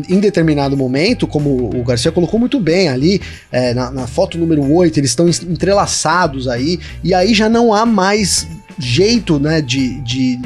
em 0.07 0.20
determinado 0.20 0.76
momento, 0.76 1.26
como 1.26 1.70
o 1.74 1.82
Garcia 1.82 2.12
colocou 2.12 2.38
muito 2.38 2.61
bem 2.61 2.91
ali, 2.91 3.22
é, 3.51 3.72
na, 3.72 3.91
na 3.91 4.07
foto 4.07 4.36
número 4.36 4.70
8, 4.70 5.01
eles 5.01 5.11
estão 5.11 5.28
entrelaçados 5.28 6.47
aí, 6.47 6.78
e 7.03 7.14
aí 7.14 7.32
já 7.32 7.49
não 7.49 7.72
há 7.72 7.86
mais 7.86 8.47
jeito, 8.78 9.38
né, 9.38 9.62
de, 9.62 10.01
de 10.01 10.38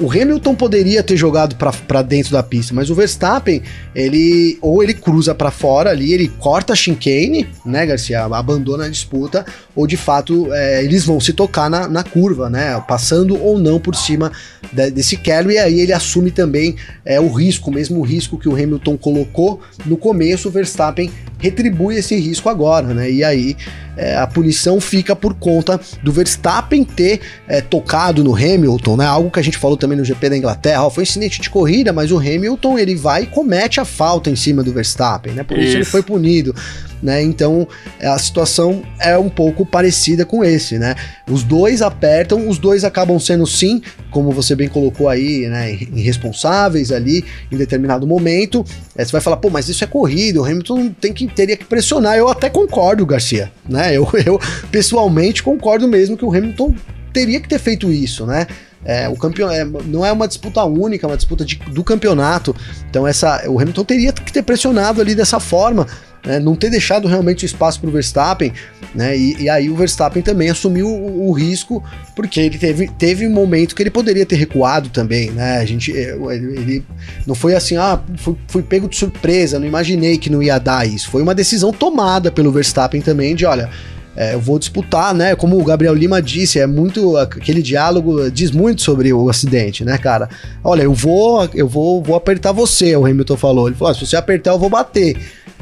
o 0.00 0.10
Hamilton 0.10 0.54
poderia 0.56 1.02
ter 1.02 1.16
jogado 1.16 1.54
para 1.56 2.02
dentro 2.02 2.32
da 2.32 2.42
pista, 2.42 2.74
mas 2.74 2.90
o 2.90 2.94
Verstappen, 2.94 3.62
ele 3.94 4.58
ou 4.60 4.82
ele 4.82 4.92
cruza 4.92 5.34
para 5.34 5.52
fora 5.52 5.90
ali, 5.90 6.12
ele 6.12 6.26
corta 6.26 6.72
a 6.72 6.76
chicane, 6.76 7.46
né, 7.64 7.86
Garcia, 7.86 8.24
abandona 8.24 8.86
a 8.86 8.88
disputa, 8.88 9.46
ou 9.76 9.86
de 9.86 9.96
fato 9.96 10.52
é, 10.52 10.84
eles 10.84 11.04
vão 11.04 11.20
se 11.20 11.32
tocar 11.32 11.70
na, 11.70 11.86
na, 11.86 12.02
curva, 12.02 12.50
né, 12.50 12.82
passando 12.88 13.40
ou 13.40 13.56
não 13.56 13.78
por 13.78 13.94
cima 13.94 14.32
de, 14.72 14.90
desse 14.90 15.16
Kelly, 15.16 15.54
e 15.54 15.58
aí 15.58 15.80
ele 15.80 15.92
assume 15.92 16.32
também 16.32 16.74
é, 17.04 17.20
o 17.20 17.28
risco, 17.32 17.70
mesmo 17.70 18.00
o 18.00 18.02
risco 18.02 18.36
que 18.36 18.48
o 18.48 18.54
Hamilton 18.54 18.96
colocou 18.96 19.60
no 19.86 19.96
começo, 19.96 20.48
o 20.48 20.50
Verstappen 20.50 21.08
retribui 21.38 21.96
esse 21.96 22.16
risco 22.16 22.48
agora, 22.48 22.92
né, 22.92 23.08
e 23.08 23.22
aí 23.22 23.56
é, 23.96 24.16
a 24.16 24.26
punição 24.26 24.80
fica 24.80 25.14
por 25.14 25.34
conta 25.34 25.80
do 26.02 26.12
Verstappen 26.12 26.84
ter 26.84 27.20
é, 27.46 27.60
tocado 27.60 28.24
no 28.24 28.34
Hamilton, 28.34 28.96
né? 28.96 29.06
Algo 29.06 29.30
que 29.30 29.38
a 29.38 29.42
gente 29.42 29.58
falou 29.58 29.76
também 29.76 29.98
no 29.98 30.04
GP 30.04 30.30
da 30.30 30.36
Inglaterra. 30.36 30.84
Ó, 30.84 30.90
foi 30.90 31.02
um 31.02 31.04
incidente 31.04 31.40
de 31.40 31.50
corrida, 31.50 31.92
mas 31.92 32.10
o 32.10 32.18
Hamilton 32.18 32.78
ele 32.78 32.94
vai 32.94 33.24
e 33.24 33.26
comete 33.26 33.80
a 33.80 33.84
falta 33.84 34.30
em 34.30 34.36
cima 34.36 34.62
do 34.62 34.72
Verstappen, 34.72 35.34
né? 35.34 35.42
Por 35.42 35.58
isso, 35.58 35.68
isso 35.68 35.76
ele 35.76 35.84
foi 35.84 36.02
punido. 36.02 36.54
Né? 37.02 37.20
Então 37.22 37.66
a 38.00 38.16
situação 38.16 38.82
é 39.00 39.18
um 39.18 39.28
pouco 39.28 39.66
parecida 39.66 40.24
com 40.24 40.44
esse, 40.44 40.78
né? 40.78 40.94
Os 41.28 41.42
dois 41.42 41.82
apertam, 41.82 42.48
os 42.48 42.58
dois 42.58 42.84
acabam 42.84 43.18
sendo 43.18 43.44
sim, 43.44 43.82
como 44.10 44.30
você 44.30 44.54
bem 44.54 44.68
colocou 44.68 45.08
aí, 45.08 45.48
né? 45.48 45.72
Irresponsáveis 45.72 46.92
ali 46.92 47.24
em 47.50 47.56
determinado 47.56 48.06
momento. 48.06 48.64
É, 48.94 49.04
você 49.04 49.10
vai 49.10 49.20
falar, 49.20 49.38
pô, 49.38 49.50
mas 49.50 49.68
isso 49.68 49.82
é 49.82 49.86
corrida, 49.86 50.40
o 50.40 50.44
Hamilton 50.44 50.90
tem 50.90 51.12
que 51.12 51.26
teria 51.26 51.56
que 51.56 51.64
pressionar. 51.64 52.16
Eu 52.16 52.28
até 52.28 52.48
concordo, 52.48 53.04
Garcia, 53.04 53.50
né? 53.68 53.96
Eu, 53.96 54.08
eu 54.24 54.40
pessoalmente 54.70 55.42
concordo 55.42 55.88
mesmo 55.88 56.16
que 56.16 56.24
o 56.24 56.32
Hamilton 56.32 56.72
teria 57.12 57.40
que 57.40 57.48
ter 57.48 57.58
feito 57.58 57.90
isso, 57.90 58.24
né? 58.24 58.46
É, 58.84 59.08
o 59.08 59.14
é, 59.50 59.64
não 59.86 60.04
é 60.04 60.10
uma 60.10 60.26
disputa 60.26 60.64
única, 60.64 61.06
é 61.06 61.08
uma 61.08 61.16
disputa 61.16 61.44
de, 61.44 61.56
do 61.56 61.84
campeonato. 61.84 62.54
Então 62.88 63.06
essa, 63.06 63.48
o 63.48 63.60
Hamilton 63.60 63.84
teria 63.84 64.12
que 64.12 64.32
ter 64.32 64.42
pressionado 64.42 65.00
ali 65.00 65.14
dessa 65.14 65.38
forma 65.38 65.86
né, 66.24 66.38
não 66.38 66.54
ter 66.54 66.70
deixado 66.70 67.08
realmente 67.08 67.44
espaço 67.44 67.80
para 67.80 67.88
o 67.88 67.92
Verstappen, 67.92 68.52
né, 68.94 69.16
e, 69.16 69.42
e, 69.42 69.48
aí 69.48 69.68
o 69.68 69.74
Verstappen 69.74 70.22
também 70.22 70.50
assumiu 70.50 70.86
o, 70.86 71.28
o, 71.28 71.32
risco, 71.32 71.82
porque 72.14 72.40
ele 72.40 72.58
teve, 72.58 72.88
teve 72.88 73.26
um 73.26 73.30
momento 73.30 73.74
que 73.74 73.82
ele 73.82 73.90
poderia 73.90 74.24
ter 74.24 74.36
recuado 74.36 74.88
também, 74.88 75.30
né, 75.30 75.58
a 75.58 75.64
gente, 75.64 75.96
é, 75.96 76.14
ele, 76.14 76.58
ele 76.58 76.84
não 77.26 77.34
foi 77.34 77.54
assim, 77.54 77.76
ah, 77.76 78.00
fui, 78.16 78.36
fui, 78.46 78.62
pego 78.62 78.88
de 78.88 78.96
surpresa, 78.96 79.58
não 79.58 79.66
imaginei 79.66 80.16
que 80.18 80.30
não 80.30 80.42
ia 80.42 80.58
dar 80.58 80.86
isso, 80.86 81.10
foi 81.10 81.22
uma 81.22 81.34
decisão 81.34 81.72
tomada 81.72 82.30
pelo 82.30 82.52
Verstappen 82.52 83.00
também 83.00 83.34
de, 83.34 83.44
olha, 83.44 83.68
é, 84.14 84.34
eu 84.34 84.40
vou 84.40 84.58
disputar, 84.58 85.14
né? 85.14 85.34
Como 85.34 85.58
o 85.58 85.64
Gabriel 85.64 85.94
Lima 85.94 86.20
disse, 86.20 86.58
é 86.58 86.66
muito 86.66 87.16
aquele 87.16 87.62
diálogo 87.62 88.30
diz 88.30 88.50
muito 88.50 88.82
sobre 88.82 89.10
o 89.10 89.30
acidente, 89.30 89.84
né, 89.84 89.96
cara? 89.96 90.28
Olha, 90.62 90.82
eu 90.82 90.92
vou, 90.92 91.48
eu 91.54 91.66
vou, 91.66 92.02
vou 92.02 92.14
apertar 92.14 92.52
você, 92.52 92.94
o 92.94 93.06
Hamilton 93.06 93.36
falou. 93.38 93.68
Ele 93.68 93.76
falou: 93.76 93.90
ah, 93.90 93.94
se 93.94 94.06
você 94.06 94.16
apertar, 94.16 94.50
eu 94.50 94.58
vou 94.58 94.68
bater. 94.68 95.16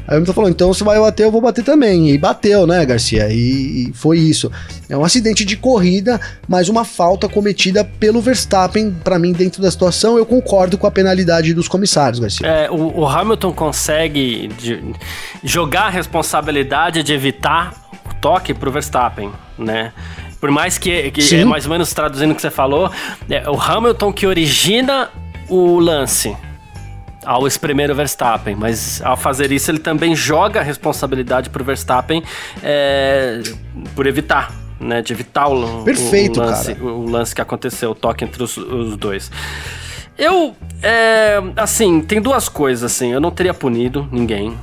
Aí 0.07 0.15
o 0.15 0.17
Hamilton 0.17 0.33
falou: 0.33 0.49
então 0.49 0.73
você 0.73 0.83
vai 0.83 0.99
bater, 0.99 1.23
eu 1.23 1.31
vou 1.31 1.41
bater 1.41 1.63
também. 1.63 2.09
E 2.09 2.17
bateu, 2.17 2.65
né, 2.67 2.85
Garcia? 2.85 3.27
E, 3.29 3.89
e 3.89 3.93
foi 3.93 4.19
isso. 4.19 4.51
É 4.89 4.97
um 4.97 5.03
acidente 5.03 5.45
de 5.45 5.55
corrida, 5.55 6.19
mas 6.47 6.69
uma 6.69 6.83
falta 6.83 7.29
cometida 7.29 7.83
pelo 7.83 8.21
Verstappen, 8.21 8.91
para 9.03 9.17
mim, 9.17 9.31
dentro 9.31 9.61
da 9.61 9.71
situação. 9.71 10.17
Eu 10.17 10.25
concordo 10.25 10.77
com 10.77 10.87
a 10.87 10.91
penalidade 10.91 11.53
dos 11.53 11.67
comissários, 11.67 12.19
Garcia. 12.19 12.45
É, 12.45 12.69
o, 12.69 12.99
o 12.99 13.07
Hamilton 13.07 13.53
consegue 13.53 14.49
jogar 15.43 15.83
a 15.83 15.89
responsabilidade 15.89 17.03
de 17.03 17.13
evitar 17.13 17.73
o 18.09 18.13
toque 18.15 18.53
pro 18.53 18.71
Verstappen, 18.71 19.31
né? 19.57 19.93
Por 20.39 20.49
mais 20.49 20.79
que, 20.79 21.11
que 21.11 21.35
é 21.35 21.45
mais 21.45 21.65
ou 21.65 21.71
menos 21.71 21.93
traduzindo 21.93 22.31
o 22.31 22.35
que 22.35 22.41
você 22.41 22.49
falou, 22.49 22.89
é 23.29 23.47
o 23.47 23.61
Hamilton 23.61 24.11
que 24.11 24.25
origina 24.25 25.09
o 25.47 25.77
lance 25.79 26.35
ao 27.25 27.45
espremer 27.47 27.91
o 27.91 27.95
Verstappen, 27.95 28.55
mas 28.55 29.01
ao 29.03 29.15
fazer 29.15 29.51
isso 29.51 29.69
ele 29.69 29.79
também 29.79 30.15
joga 30.15 30.59
a 30.59 30.63
responsabilidade 30.63 31.49
para 31.49 31.61
o 31.61 31.65
Verstappen 31.65 32.23
é, 32.63 33.41
por 33.95 34.07
evitar, 34.07 34.51
né, 34.79 35.01
de 35.01 35.13
evitar 35.13 35.47
o, 35.47 35.83
Perfeito, 35.83 36.39
o, 36.39 36.43
lance, 36.43 36.71
o 36.73 37.09
lance 37.09 37.35
que 37.35 37.41
aconteceu, 37.41 37.91
o 37.91 37.95
toque 37.95 38.23
entre 38.23 38.41
os, 38.41 38.57
os 38.57 38.97
dois. 38.97 39.31
Eu, 40.17 40.55
é, 40.83 41.41
assim, 41.55 42.01
tem 42.01 42.21
duas 42.21 42.49
coisas, 42.49 42.91
assim, 42.91 43.11
eu 43.11 43.19
não 43.19 43.31
teria 43.31 43.53
punido 43.53 44.07
ninguém, 44.11 44.57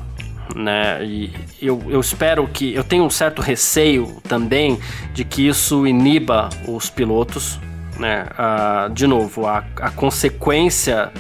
né? 0.55 1.05
E 1.05 1.33
eu, 1.61 1.83
eu 1.89 2.01
espero 2.01 2.47
que. 2.47 2.75
Eu 2.75 2.85
tenho 2.85 3.05
um 3.05 3.11
certo 3.11 3.43
receio 3.43 4.21
também 4.29 4.79
de 5.13 5.25
que 5.25 5.47
isso 5.47 5.87
iniba 5.87 6.49
os 6.67 6.89
pilotos, 6.89 7.59
né? 7.99 8.27
Ah, 8.37 8.89
de 8.93 9.07
novo, 9.07 9.47
a, 9.47 9.65
a 9.81 9.91
consequência 9.91 11.11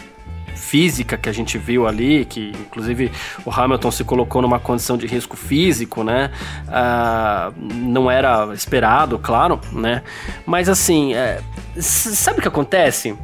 física 0.58 1.16
que 1.16 1.28
a 1.28 1.32
gente 1.32 1.56
viu 1.56 1.86
ali, 1.86 2.24
que 2.24 2.52
inclusive 2.60 3.10
o 3.44 3.50
Hamilton 3.50 3.90
se 3.90 4.04
colocou 4.04 4.42
numa 4.42 4.58
condição 4.58 4.98
de 4.98 5.06
risco 5.06 5.36
físico, 5.36 6.04
né? 6.04 6.30
Uh, 6.66 7.54
não 7.74 8.10
era 8.10 8.52
esperado, 8.52 9.18
claro, 9.18 9.60
né? 9.72 10.02
Mas 10.44 10.68
assim, 10.68 11.14
é, 11.14 11.40
sabe 11.78 12.40
o 12.40 12.42
que 12.42 12.48
acontece? 12.48 13.16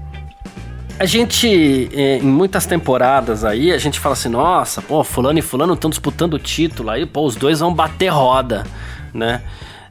A 0.99 1.07
gente, 1.07 1.91
é, 1.93 2.19
em 2.19 2.23
muitas 2.23 2.67
temporadas 2.67 3.45
aí, 3.45 3.73
a 3.73 3.79
gente 3.79 3.99
fala 3.99 4.13
assim, 4.13 4.29
nossa, 4.29 4.81
pô, 4.81 5.03
fulano 5.03 5.39
e 5.39 5.43
fulano 5.43 5.75
estão 5.75 5.91
disputando 5.91 6.35
o 6.35 6.39
título 6.39 6.91
aí, 6.91 7.05
pô, 7.05 7.27
os 7.27 7.35
dois 7.35 7.59
vão 7.59 7.75
bater 7.75 8.09
roda, 8.09 8.65
né? 9.13 9.43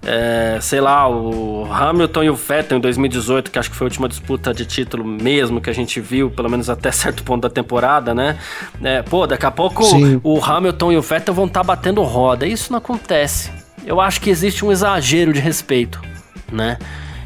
É, 0.05 0.57
sei 0.61 0.81
lá, 0.81 1.09
o 1.09 1.65
Hamilton 1.71 2.23
e 2.23 2.29
o 2.29 2.35
Vettel 2.35 2.77
em 2.77 2.81
2018, 2.81 3.49
que 3.49 3.57
acho 3.57 3.69
que 3.69 3.75
foi 3.75 3.85
a 3.85 3.89
última 3.89 4.09
disputa 4.09 4.53
de 4.53 4.65
título 4.65 5.05
mesmo 5.05 5.61
que 5.61 5.69
a 5.69 5.73
gente 5.73 5.99
viu, 6.01 6.29
pelo 6.29 6.49
menos 6.49 6.69
até 6.69 6.91
certo 6.93 7.23
ponto 7.23 7.43
da 7.43 7.49
temporada, 7.49 8.13
né? 8.13 8.37
É, 8.81 9.01
pô, 9.01 9.25
daqui 9.25 9.45
a 9.45 9.51
pouco 9.51 9.83
Sim. 9.83 10.19
o 10.23 10.43
Hamilton 10.43 10.91
e 10.91 10.97
o 10.97 11.01
Vettel 11.01 11.33
vão 11.33 11.45
estar 11.45 11.61
tá 11.61 11.63
batendo 11.63 12.01
roda. 12.03 12.45
Isso 12.45 12.71
não 12.71 12.79
acontece. 12.79 13.51
Eu 13.85 13.99
acho 13.99 14.21
que 14.21 14.29
existe 14.29 14.65
um 14.65 14.71
exagero 14.71 15.33
de 15.33 15.39
respeito, 15.39 16.01
né? 16.51 16.77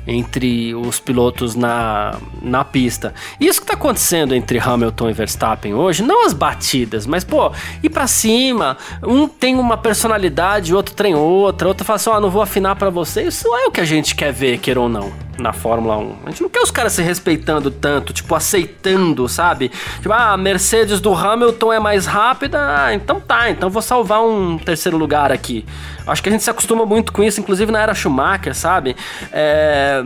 Entre 0.08 0.74
os 0.74 1.00
pilotos 1.00 1.56
na, 1.56 2.16
na 2.42 2.64
pista. 2.64 3.14
Isso 3.40 3.60
que 3.60 3.68
tá 3.68 3.74
acontecendo 3.74 4.34
entre 4.34 4.58
Hamilton 4.58 5.10
e 5.10 5.14
Verstappen 5.14 5.74
hoje, 5.74 6.02
não 6.02 6.26
as 6.26 6.34
batidas, 6.34 7.06
mas 7.06 7.24
pô, 7.24 7.52
ir 7.84 7.90
para 7.90 8.08
cima, 8.08 8.78
um 9.04 9.28
tem 9.28 9.56
uma 9.56 9.78
personalidade, 9.78 10.74
outro 10.74 10.96
tem 10.96 11.14
outra, 11.14 11.68
outro 11.68 11.86
fala 11.86 11.98
assim, 11.98 12.10
ó, 12.10 12.18
oh, 12.18 12.22
não 12.22 12.30
vou 12.30 12.42
afinar 12.42 12.76
para 12.76 12.90
você. 12.90 13.24
Isso 13.24 13.48
é 13.56 13.66
o 13.66 13.72
que 13.72 13.82
a 13.82 13.86
gente 13.86 14.16
quer 14.16 14.32
ver, 14.32 14.58
queira 14.60 14.80
ou 14.80 14.88
não 14.88 15.27
na 15.40 15.54
Fórmula 15.54 15.98
1. 15.98 16.16
A 16.26 16.30
gente 16.30 16.42
não 16.42 16.50
quer 16.50 16.62
os 16.62 16.72
caras 16.72 16.94
se 16.94 17.02
respeitando 17.02 17.70
tanto, 17.70 18.14
tipo, 18.14 18.34
aceitando, 18.36 19.28
sabe? 19.28 19.70
Tipo, 19.98 20.12
ah, 20.12 20.34
a 20.34 20.38
Mercedes 20.38 21.00
do 21.00 21.14
Hamilton 21.14 21.74
é 21.74 21.80
mais 21.80 22.06
rápida, 22.06 22.60
ah, 22.60 22.94
então 22.94 23.20
tá, 23.20 23.50
então 23.50 23.70
vou 23.70 23.82
salvar 23.82 24.24
um 24.24 24.58
terceiro 24.58 24.98
lugar 24.98 25.32
aqui. 25.32 25.66
Acho 26.06 26.24
que 26.24 26.30
a 26.30 26.32
gente 26.32 26.44
se 26.44 26.50
acostuma 26.50 26.86
muito 26.86 27.12
com 27.12 27.24
isso, 27.24 27.40
inclusive 27.40 27.72
na 27.72 27.82
era 27.82 27.94
Schumacher, 27.94 28.56
sabe? 28.56 28.96
É, 29.32 30.02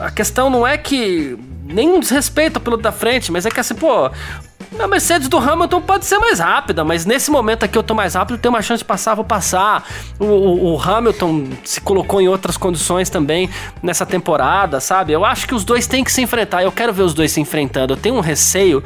a 0.00 0.10
questão 0.10 0.50
não 0.50 0.66
é 0.66 0.76
que 0.76 1.38
nenhum 1.64 2.00
desrespeito 2.00 2.56
ao 2.56 2.62
piloto 2.62 2.82
da 2.82 2.92
frente, 2.92 3.30
mas 3.32 3.46
é 3.46 3.50
que 3.50 3.60
assim, 3.60 3.74
pô, 3.74 4.10
a 4.78 4.86
Mercedes 4.86 5.28
do 5.28 5.38
Hamilton 5.38 5.80
pode 5.80 6.04
ser 6.04 6.18
mais 6.18 6.38
rápida, 6.38 6.84
mas 6.84 7.06
nesse 7.06 7.30
momento 7.30 7.64
aqui 7.64 7.78
eu 7.78 7.82
tô 7.82 7.94
mais 7.94 8.14
rápido, 8.14 8.38
tenho 8.38 8.54
uma 8.54 8.62
chance 8.62 8.78
de 8.78 8.84
passar, 8.84 9.14
vou 9.14 9.24
passar. 9.24 9.86
O, 10.18 10.24
o, 10.24 10.74
o, 10.74 10.80
Hamilton 10.80 11.48
se 11.64 11.80
colocou 11.80 12.20
em 12.20 12.28
outras 12.28 12.56
condições 12.56 13.08
também 13.08 13.48
nessa 13.82 14.04
temporada, 14.04 14.80
sabe? 14.80 15.12
Eu 15.12 15.24
acho 15.24 15.46
que 15.46 15.54
os 15.54 15.64
dois 15.64 15.86
têm 15.86 16.04
que 16.04 16.12
se 16.12 16.20
enfrentar. 16.20 16.62
Eu 16.62 16.72
quero 16.72 16.92
ver 16.92 17.02
os 17.02 17.14
dois 17.14 17.32
se 17.32 17.40
enfrentando. 17.40 17.94
Eu 17.94 17.96
tenho 17.96 18.16
um 18.16 18.20
receio 18.20 18.82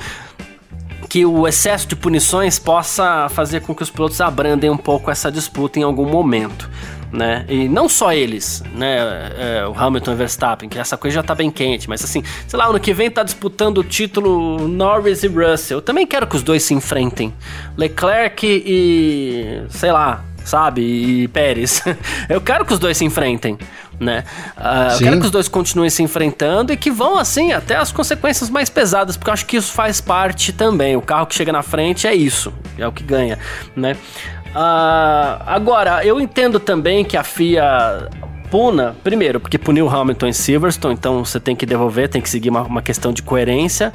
que 1.09 1.27
o 1.27 1.49
excesso 1.49 1.89
de 1.89 1.97
punições 1.97 2.59
possa 2.59 3.29
fazer 3.31 3.63
com 3.63 3.75
que 3.75 3.83
os 3.83 3.91
pilotos 3.91 4.21
abrandem 4.21 4.71
um 4.71 4.77
pouco 4.77 5.11
essa 5.11 5.31
disputa 5.31 5.79
em 5.79 5.83
algum 5.83 6.07
momento. 6.07 6.71
Né? 7.13 7.45
E 7.49 7.69
não 7.69 7.89
só 7.89 8.13
eles, 8.13 8.63
né? 8.75 8.99
É, 9.37 9.67
o 9.67 9.75
Hamilton 9.77 10.13
e 10.13 10.15
Verstappen, 10.15 10.69
que 10.69 10.79
essa 10.79 10.97
coisa 10.97 11.17
já 11.17 11.23
tá 11.23 11.35
bem 11.35 11.51
quente, 11.51 11.89
mas 11.89 12.05
assim, 12.05 12.23
sei 12.47 12.59
lá, 12.59 12.67
ano 12.67 12.79
que 12.79 12.93
vem 12.93 13.11
tá 13.11 13.23
disputando 13.23 13.79
o 13.79 13.85
título 13.85 14.69
Norris 14.69 15.23
e 15.23 15.29
Russell. 15.29 15.79
Eu 15.79 15.83
também 15.83 16.07
quero 16.07 16.27
que 16.27 16.37
os 16.37 16.43
dois 16.43 16.63
se 16.63 16.75
enfrentem. 16.75 17.35
Leclerc 17.77 18.47
e. 18.47 19.63
sei 19.71 19.93
lá, 19.93 20.25
sabe? 20.45 20.83
E 20.83 21.29
Pérez. 21.29 21.83
Eu 22.29 22.41
quero 22.41 22.65
que 22.65 22.73
os 22.73 22.79
dois 22.79 22.97
se 22.97 23.05
enfrentem 23.05 23.59
né? 24.01 24.25
Uh, 24.57 24.93
eu 24.95 24.99
quero 24.99 25.21
que 25.21 25.27
os 25.27 25.31
dois 25.31 25.47
continuem 25.47 25.91
se 25.91 26.03
enfrentando 26.03 26.73
e 26.73 26.77
que 26.77 26.91
vão, 26.91 27.19
assim, 27.19 27.53
até 27.53 27.77
as 27.77 27.93
consequências 27.93 28.49
mais 28.49 28.71
pesadas, 28.71 29.17
porque 29.17 29.29
eu 29.29 29.35
acho 29.35 29.47
que 29.47 29.57
isso 29.59 29.73
faz 29.73 30.01
parte 30.01 30.53
também. 30.53 30.97
O 30.97 31.03
carro 31.03 31.27
que 31.27 31.35
chega 31.35 31.53
na 31.53 31.63
frente 31.63 32.07
é 32.07 32.15
isso, 32.15 32.53
é 32.79 32.87
o 32.89 32.91
que 32.91 33.05
ganha, 33.05 33.39
né? 33.77 33.95
Uh, 34.51 35.43
agora, 35.47 36.05
eu 36.05 36.21
entendo 36.21 36.59
também 36.59 37.05
que 37.05 37.17
a 37.17 37.23
FIA 37.23 38.09
puna, 38.51 38.97
primeiro, 39.05 39.39
porque 39.39 39.57
puniu 39.57 39.89
Hamilton 39.89 40.27
em 40.27 40.33
Silverstone, 40.33 40.95
então 40.95 41.25
você 41.25 41.39
tem 41.39 41.55
que 41.55 41.65
devolver, 41.65 42.09
tem 42.09 42.21
que 42.21 42.29
seguir 42.29 42.51
uma, 42.51 42.63
uma 42.63 42.83
questão 42.83 43.13
de 43.13 43.23
coerência. 43.23 43.93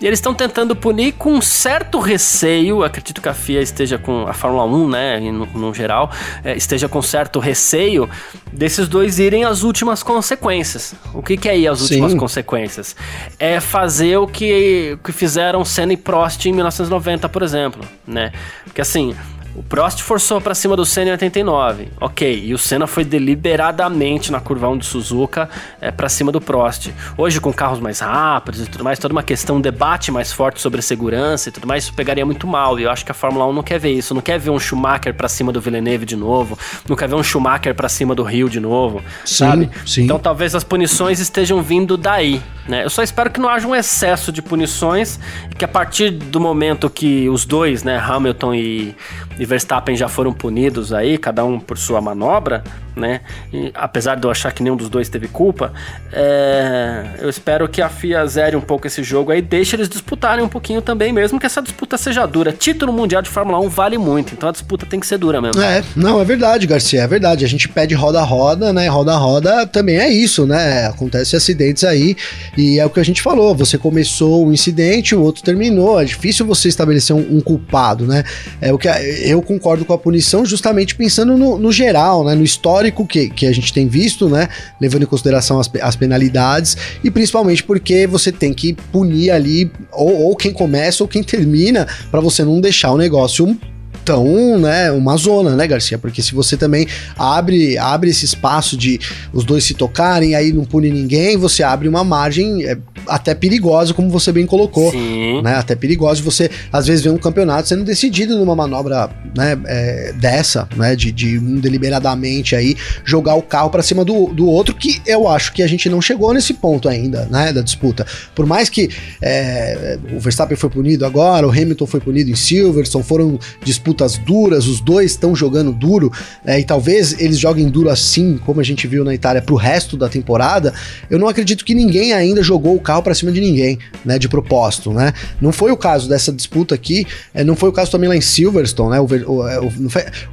E 0.00 0.06
eles 0.06 0.18
estão 0.18 0.32
tentando 0.32 0.74
punir 0.74 1.12
com 1.12 1.34
um 1.34 1.42
certo 1.42 2.00
receio, 2.00 2.82
acredito 2.82 3.20
que 3.20 3.28
a 3.28 3.34
FIA 3.34 3.60
esteja 3.60 3.98
com, 3.98 4.26
a 4.26 4.32
Fórmula 4.32 4.64
1, 4.64 4.88
né, 4.88 5.20
no, 5.20 5.44
no 5.44 5.74
geral, 5.74 6.10
é, 6.42 6.56
esteja 6.56 6.88
com 6.88 7.02
certo 7.02 7.38
receio 7.38 8.08
desses 8.50 8.88
dois 8.88 9.18
irem 9.18 9.44
às 9.44 9.62
últimas 9.62 10.02
consequências. 10.02 10.94
O 11.12 11.22
que, 11.22 11.36
que 11.36 11.50
é 11.50 11.58
ir 11.58 11.68
às 11.68 11.82
últimas 11.82 12.12
Sim. 12.12 12.16
consequências? 12.16 12.96
É 13.38 13.60
fazer 13.60 14.16
o 14.16 14.26
que, 14.26 14.98
que 15.04 15.12
fizeram 15.12 15.62
Senna 15.66 15.92
e 15.92 15.98
Prost 15.98 16.46
em 16.46 16.52
1990, 16.54 17.28
por 17.28 17.42
exemplo, 17.42 17.84
né? 18.06 18.32
Porque 18.64 18.80
assim, 18.80 19.14
o 19.54 19.62
Prost 19.62 20.02
forçou 20.02 20.40
para 20.40 20.54
cima 20.54 20.76
do 20.76 20.86
Senna 20.86 21.08
em 21.08 21.12
89. 21.12 21.88
Ok, 22.00 22.44
e 22.44 22.54
o 22.54 22.58
Senna 22.58 22.86
foi 22.86 23.04
deliberadamente 23.04 24.30
na 24.30 24.40
curva 24.40 24.68
1 24.68 24.78
de 24.78 24.86
Suzuka 24.86 25.48
é, 25.80 25.90
para 25.90 26.08
cima 26.08 26.30
do 26.30 26.40
Prost. 26.40 26.90
Hoje, 27.16 27.40
com 27.40 27.52
carros 27.52 27.80
mais 27.80 28.00
rápidos 28.00 28.60
e 28.60 28.66
tudo 28.66 28.84
mais, 28.84 28.98
toda 28.98 29.12
uma 29.12 29.22
questão, 29.22 29.56
um 29.56 29.60
debate 29.60 30.12
mais 30.12 30.32
forte 30.32 30.60
sobre 30.60 30.80
segurança 30.82 31.48
e 31.48 31.52
tudo 31.52 31.66
mais, 31.66 31.84
isso 31.84 31.94
pegaria 31.94 32.24
muito 32.24 32.46
mal. 32.46 32.78
E 32.78 32.84
eu 32.84 32.90
acho 32.90 33.04
que 33.04 33.10
a 33.10 33.14
Fórmula 33.14 33.46
1 33.46 33.52
não 33.52 33.62
quer 33.62 33.78
ver 33.78 33.90
isso. 33.90 34.14
Não 34.14 34.22
quer 34.22 34.38
ver 34.38 34.50
um 34.50 34.58
Schumacher 34.58 35.14
para 35.14 35.28
cima 35.28 35.52
do 35.52 35.60
Villeneuve 35.60 36.06
de 36.06 36.16
novo. 36.16 36.58
Não 36.88 36.96
quer 36.96 37.08
ver 37.08 37.16
um 37.16 37.22
Schumacher 37.22 37.74
para 37.74 37.88
cima 37.88 38.14
do 38.14 38.22
Rio 38.22 38.48
de 38.48 38.60
novo. 38.60 39.02
Sim, 39.24 39.34
sabe? 39.34 39.70
Sim. 39.84 40.04
Então 40.04 40.18
talvez 40.18 40.54
as 40.54 40.62
punições 40.62 41.18
estejam 41.18 41.60
vindo 41.62 41.96
daí. 41.96 42.40
Né? 42.68 42.84
Eu 42.84 42.90
só 42.90 43.02
espero 43.02 43.30
que 43.30 43.40
não 43.40 43.48
haja 43.48 43.66
um 43.66 43.74
excesso 43.74 44.30
de 44.30 44.40
punições 44.40 45.18
e 45.50 45.54
que 45.54 45.64
a 45.64 45.68
partir 45.68 46.10
do 46.10 46.38
momento 46.38 46.88
que 46.88 47.28
os 47.28 47.44
dois, 47.44 47.82
né, 47.82 47.98
Hamilton 47.98 48.54
e, 48.54 48.94
e 49.40 49.46
Verstappen 49.46 49.96
já 49.96 50.06
foram 50.06 50.34
punidos 50.34 50.92
aí, 50.92 51.16
cada 51.16 51.42
um 51.42 51.58
por 51.58 51.78
sua 51.78 51.98
manobra, 51.98 52.62
né? 52.96 53.20
E, 53.52 53.70
apesar 53.74 54.16
de 54.16 54.26
eu 54.26 54.30
achar 54.30 54.52
que 54.52 54.62
nenhum 54.62 54.76
dos 54.76 54.88
dois 54.88 55.08
teve 55.08 55.28
culpa, 55.28 55.72
é, 56.12 57.04
eu 57.20 57.28
espero 57.28 57.68
que 57.68 57.80
a 57.80 57.88
FIA 57.88 58.26
zere 58.26 58.56
um 58.56 58.60
pouco 58.60 58.86
esse 58.86 59.02
jogo 59.02 59.32
aí, 59.32 59.42
deixe 59.42 59.76
eles 59.76 59.88
disputarem 59.88 60.44
um 60.44 60.48
pouquinho 60.48 60.82
também, 60.82 61.12
mesmo 61.12 61.38
que 61.38 61.46
essa 61.46 61.62
disputa 61.62 61.96
seja 61.96 62.26
dura. 62.26 62.52
Título 62.52 62.92
mundial 62.92 63.22
de 63.22 63.28
Fórmula 63.28 63.58
1 63.60 63.68
vale 63.68 63.98
muito, 63.98 64.34
então 64.34 64.48
a 64.48 64.52
disputa 64.52 64.86
tem 64.86 65.00
que 65.00 65.06
ser 65.06 65.18
dura 65.18 65.40
mesmo. 65.40 65.60
É, 65.62 65.82
não, 65.96 66.20
é 66.20 66.24
verdade, 66.24 66.66
Garcia, 66.66 67.02
é 67.02 67.06
verdade. 67.06 67.44
A 67.44 67.48
gente 67.48 67.68
pede 67.68 67.94
roda-roda, 67.94 68.72
né? 68.72 68.88
Roda-roda 68.88 69.66
também 69.66 69.98
é 69.98 70.08
isso, 70.08 70.46
né? 70.46 70.86
Acontece 70.86 71.36
acidentes 71.36 71.84
aí 71.84 72.16
e 72.56 72.78
é 72.78 72.86
o 72.86 72.90
que 72.90 73.00
a 73.00 73.04
gente 73.04 73.22
falou. 73.22 73.54
Você 73.54 73.78
começou 73.78 74.46
um 74.46 74.52
incidente, 74.52 75.14
o 75.14 75.22
outro 75.22 75.42
terminou. 75.42 76.00
É 76.00 76.04
difícil 76.04 76.46
você 76.46 76.68
estabelecer 76.68 77.14
um, 77.14 77.36
um 77.36 77.40
culpado, 77.40 78.06
né? 78.06 78.24
É 78.60 78.72
o 78.72 78.78
que 78.78 78.88
eu 78.88 79.40
concordo 79.42 79.84
com 79.84 79.92
a 79.92 79.98
punição, 79.98 80.44
justamente 80.44 80.94
pensando 80.94 81.36
no, 81.36 81.58
no 81.58 81.72
geral, 81.72 82.24
né? 82.24 82.34
No 82.34 82.42
histórico 82.42 82.89
histórico 82.90 83.06
que, 83.06 83.30
que 83.30 83.46
a 83.46 83.52
gente 83.52 83.72
tem 83.72 83.86
visto, 83.86 84.28
né? 84.28 84.48
Levando 84.80 85.04
em 85.04 85.06
consideração 85.06 85.58
as, 85.58 85.70
as 85.80 85.96
penalidades 85.96 86.76
e 87.02 87.10
principalmente 87.10 87.62
porque 87.62 88.06
você 88.06 88.30
tem 88.30 88.52
que 88.52 88.74
punir 88.92 89.30
ali 89.30 89.70
ou, 89.92 90.22
ou 90.22 90.36
quem 90.36 90.52
começa 90.52 91.02
ou 91.02 91.08
quem 91.08 91.22
termina 91.22 91.86
para 92.10 92.20
você 92.20 92.44
não 92.44 92.60
deixar 92.60 92.92
o 92.92 92.98
negócio 92.98 93.56
tão, 94.04 94.58
né, 94.58 94.90
uma 94.90 95.16
zona, 95.16 95.54
né, 95.54 95.66
Garcia? 95.66 95.98
Porque 95.98 96.22
se 96.22 96.34
você 96.34 96.56
também 96.56 96.86
abre, 97.18 97.78
abre 97.78 98.10
esse 98.10 98.24
espaço 98.24 98.76
de 98.76 98.98
os 99.32 99.44
dois 99.44 99.64
se 99.64 99.74
tocarem, 99.74 100.34
aí 100.34 100.52
não 100.52 100.64
pune 100.64 100.90
ninguém, 100.90 101.36
você 101.36 101.62
abre 101.62 101.88
uma 101.88 102.04
margem 102.04 102.64
é, 102.64 102.76
até 103.06 103.34
perigosa, 103.34 103.94
como 103.94 104.10
você 104.10 104.32
bem 104.32 104.46
colocou. 104.46 104.90
Sim. 104.90 105.42
Né? 105.42 105.54
Até 105.54 105.74
perigosa. 105.74 106.22
Você, 106.22 106.50
às 106.72 106.86
vezes, 106.86 107.04
vê 107.04 107.10
um 107.10 107.18
campeonato 107.18 107.68
sendo 107.68 107.84
decidido 107.84 108.36
numa 108.36 108.54
manobra 108.54 109.10
né, 109.36 109.58
é, 109.66 110.12
dessa, 110.12 110.68
né? 110.76 110.94
De, 110.96 111.12
de 111.12 111.38
um 111.38 111.60
deliberadamente 111.60 112.54
aí 112.54 112.76
jogar 113.04 113.34
o 113.34 113.42
carro 113.42 113.70
para 113.70 113.82
cima 113.82 114.04
do, 114.04 114.26
do 114.28 114.46
outro, 114.46 114.74
que 114.74 115.00
eu 115.06 115.28
acho 115.28 115.52
que 115.52 115.62
a 115.62 115.66
gente 115.66 115.88
não 115.88 116.00
chegou 116.00 116.32
nesse 116.32 116.54
ponto 116.54 116.88
ainda, 116.88 117.26
né? 117.30 117.52
Da 117.52 117.60
disputa. 117.60 118.06
Por 118.34 118.46
mais 118.46 118.68
que 118.68 118.90
é, 119.20 119.98
o 120.12 120.20
Verstappen 120.20 120.56
foi 120.56 120.70
punido 120.70 121.04
agora, 121.04 121.46
o 121.46 121.50
Hamilton 121.50 121.86
foi 121.86 122.00
punido 122.00 122.30
em 122.30 122.36
Silverstone, 122.36 123.04
foram 123.04 123.38
disputas 123.62 123.89
duras, 124.18 124.66
os 124.66 124.80
dois 124.80 125.12
estão 125.12 125.34
jogando 125.34 125.72
duro, 125.72 126.12
é, 126.44 126.58
e 126.58 126.64
talvez 126.64 127.18
eles 127.18 127.38
joguem 127.38 127.68
duro 127.68 127.88
assim, 127.88 128.38
como 128.44 128.60
a 128.60 128.64
gente 128.64 128.86
viu 128.86 129.04
na 129.04 129.14
Itália, 129.14 129.42
pro 129.42 129.54
resto 129.54 129.96
da 129.96 130.08
temporada. 130.08 130.72
Eu 131.08 131.18
não 131.18 131.28
acredito 131.28 131.64
que 131.64 131.74
ninguém 131.74 132.12
ainda 132.12 132.42
jogou 132.42 132.74
o 132.74 132.80
carro 132.80 133.02
para 133.02 133.14
cima 133.14 133.32
de 133.32 133.40
ninguém, 133.40 133.78
né, 134.04 134.18
de 134.18 134.28
propósito, 134.28 134.92
né? 134.92 135.12
Não 135.40 135.52
foi 135.52 135.70
o 135.70 135.76
caso 135.76 136.08
dessa 136.08 136.32
disputa 136.32 136.74
aqui, 136.74 137.06
é, 137.34 137.44
não 137.44 137.56
foi 137.56 137.68
o 137.68 137.72
caso 137.72 137.90
também 137.90 138.08
lá 138.08 138.16
em 138.16 138.20
Silverstone, 138.20 138.90
né? 138.90 139.00
O, 139.00 139.06
o, 139.32 139.48
é, 139.48 139.60
o, 139.60 139.72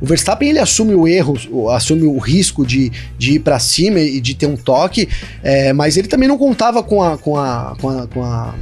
o 0.01 0.05
Verstappen 0.05 0.49
ele 0.49 0.59
assume 0.59 0.93
o 0.95 1.07
erro, 1.07 1.35
assume 1.69 2.03
o 2.03 2.17
risco 2.17 2.65
de, 2.65 2.91
de 3.17 3.33
ir 3.33 3.39
para 3.39 3.59
cima 3.59 3.99
e 3.99 4.19
de 4.19 4.35
ter 4.35 4.47
um 4.47 4.55
toque, 4.55 5.07
é, 5.43 5.73
mas 5.73 5.97
ele 5.97 6.07
também 6.07 6.27
não 6.27 6.37
contava 6.37 6.83
com 6.83 7.01
a, 7.01 7.17
com 7.17 7.37
a, 7.37 7.75
com 7.79 7.89
a, 7.89 8.07
com 8.07 8.23
a 8.23 8.55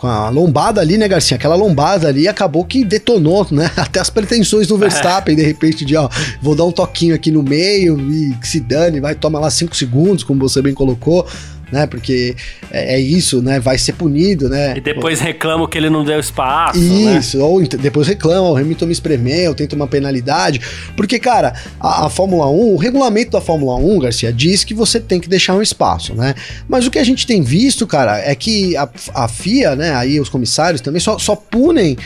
com 0.00 0.06
a 0.06 0.30
lombada 0.30 0.80
ali, 0.80 0.96
né, 0.96 1.06
Garcia? 1.06 1.36
Aquela 1.36 1.54
lombada 1.54 2.08
ali 2.08 2.26
acabou 2.26 2.64
que 2.64 2.82
detonou, 2.84 3.46
né? 3.50 3.70
Até 3.76 4.00
as 4.00 4.08
pretensões 4.08 4.66
do 4.66 4.78
Verstappen, 4.78 5.36
de 5.36 5.42
repente, 5.42 5.84
de 5.84 5.94
ó, 5.94 6.08
vou 6.40 6.56
dar 6.56 6.64
um 6.64 6.72
toquinho 6.72 7.14
aqui 7.14 7.30
no 7.30 7.42
meio 7.42 8.00
e 8.10 8.34
que 8.36 8.48
se 8.48 8.60
dane, 8.60 8.98
vai 8.98 9.14
tomar 9.14 9.40
lá 9.40 9.50
cinco 9.50 9.76
segundos, 9.76 10.24
como 10.24 10.40
você 10.40 10.62
bem 10.62 10.72
colocou 10.72 11.26
né? 11.70 11.86
Porque 11.86 12.34
é, 12.70 12.94
é, 12.96 13.00
isso, 13.00 13.42
né? 13.42 13.60
Vai 13.60 13.78
ser 13.78 13.92
punido, 13.92 14.48
né? 14.48 14.74
E 14.76 14.80
depois 14.80 15.20
reclama 15.20 15.68
que 15.68 15.78
ele 15.78 15.90
não 15.90 16.04
deu 16.04 16.18
espaço. 16.18 16.78
Né? 16.78 17.18
Isso, 17.18 17.38
né? 17.38 17.44
ou 17.44 17.60
depois 17.62 18.06
reclama, 18.06 18.50
o 18.50 18.56
Hamilton 18.56 18.86
me 18.86 18.92
espremeu, 18.92 19.54
tenta 19.54 19.76
uma 19.76 19.86
penalidade. 19.86 20.60
Porque, 20.96 21.18
cara, 21.18 21.54
a, 21.78 22.06
a, 22.06 22.10
Fórmula 22.10 22.48
1, 22.48 22.74
o 22.74 22.76
regulamento 22.76 23.32
da 23.32 23.40
Fórmula 23.40 23.76
1, 23.76 23.98
Garcia, 24.00 24.32
diz 24.32 24.64
que 24.64 24.74
você 24.74 24.98
tem 24.98 25.20
que 25.20 25.28
deixar 25.28 25.54
um 25.54 25.62
espaço, 25.62 26.14
né? 26.14 26.34
Mas 26.68 26.86
o 26.86 26.90
que 26.90 26.98
a 26.98 27.04
gente 27.04 27.26
tem 27.26 27.42
visto, 27.42 27.86
cara, 27.86 28.18
é 28.18 28.34
que 28.34 28.76
a, 28.76 28.88
a 29.14 29.28
FIA, 29.28 29.76
né? 29.76 29.94
Aí 29.94 30.20
os 30.20 30.28
comissários 30.28 30.80
também 30.80 31.00
só, 31.00 31.18
só 31.18 31.36
punem 31.36 31.96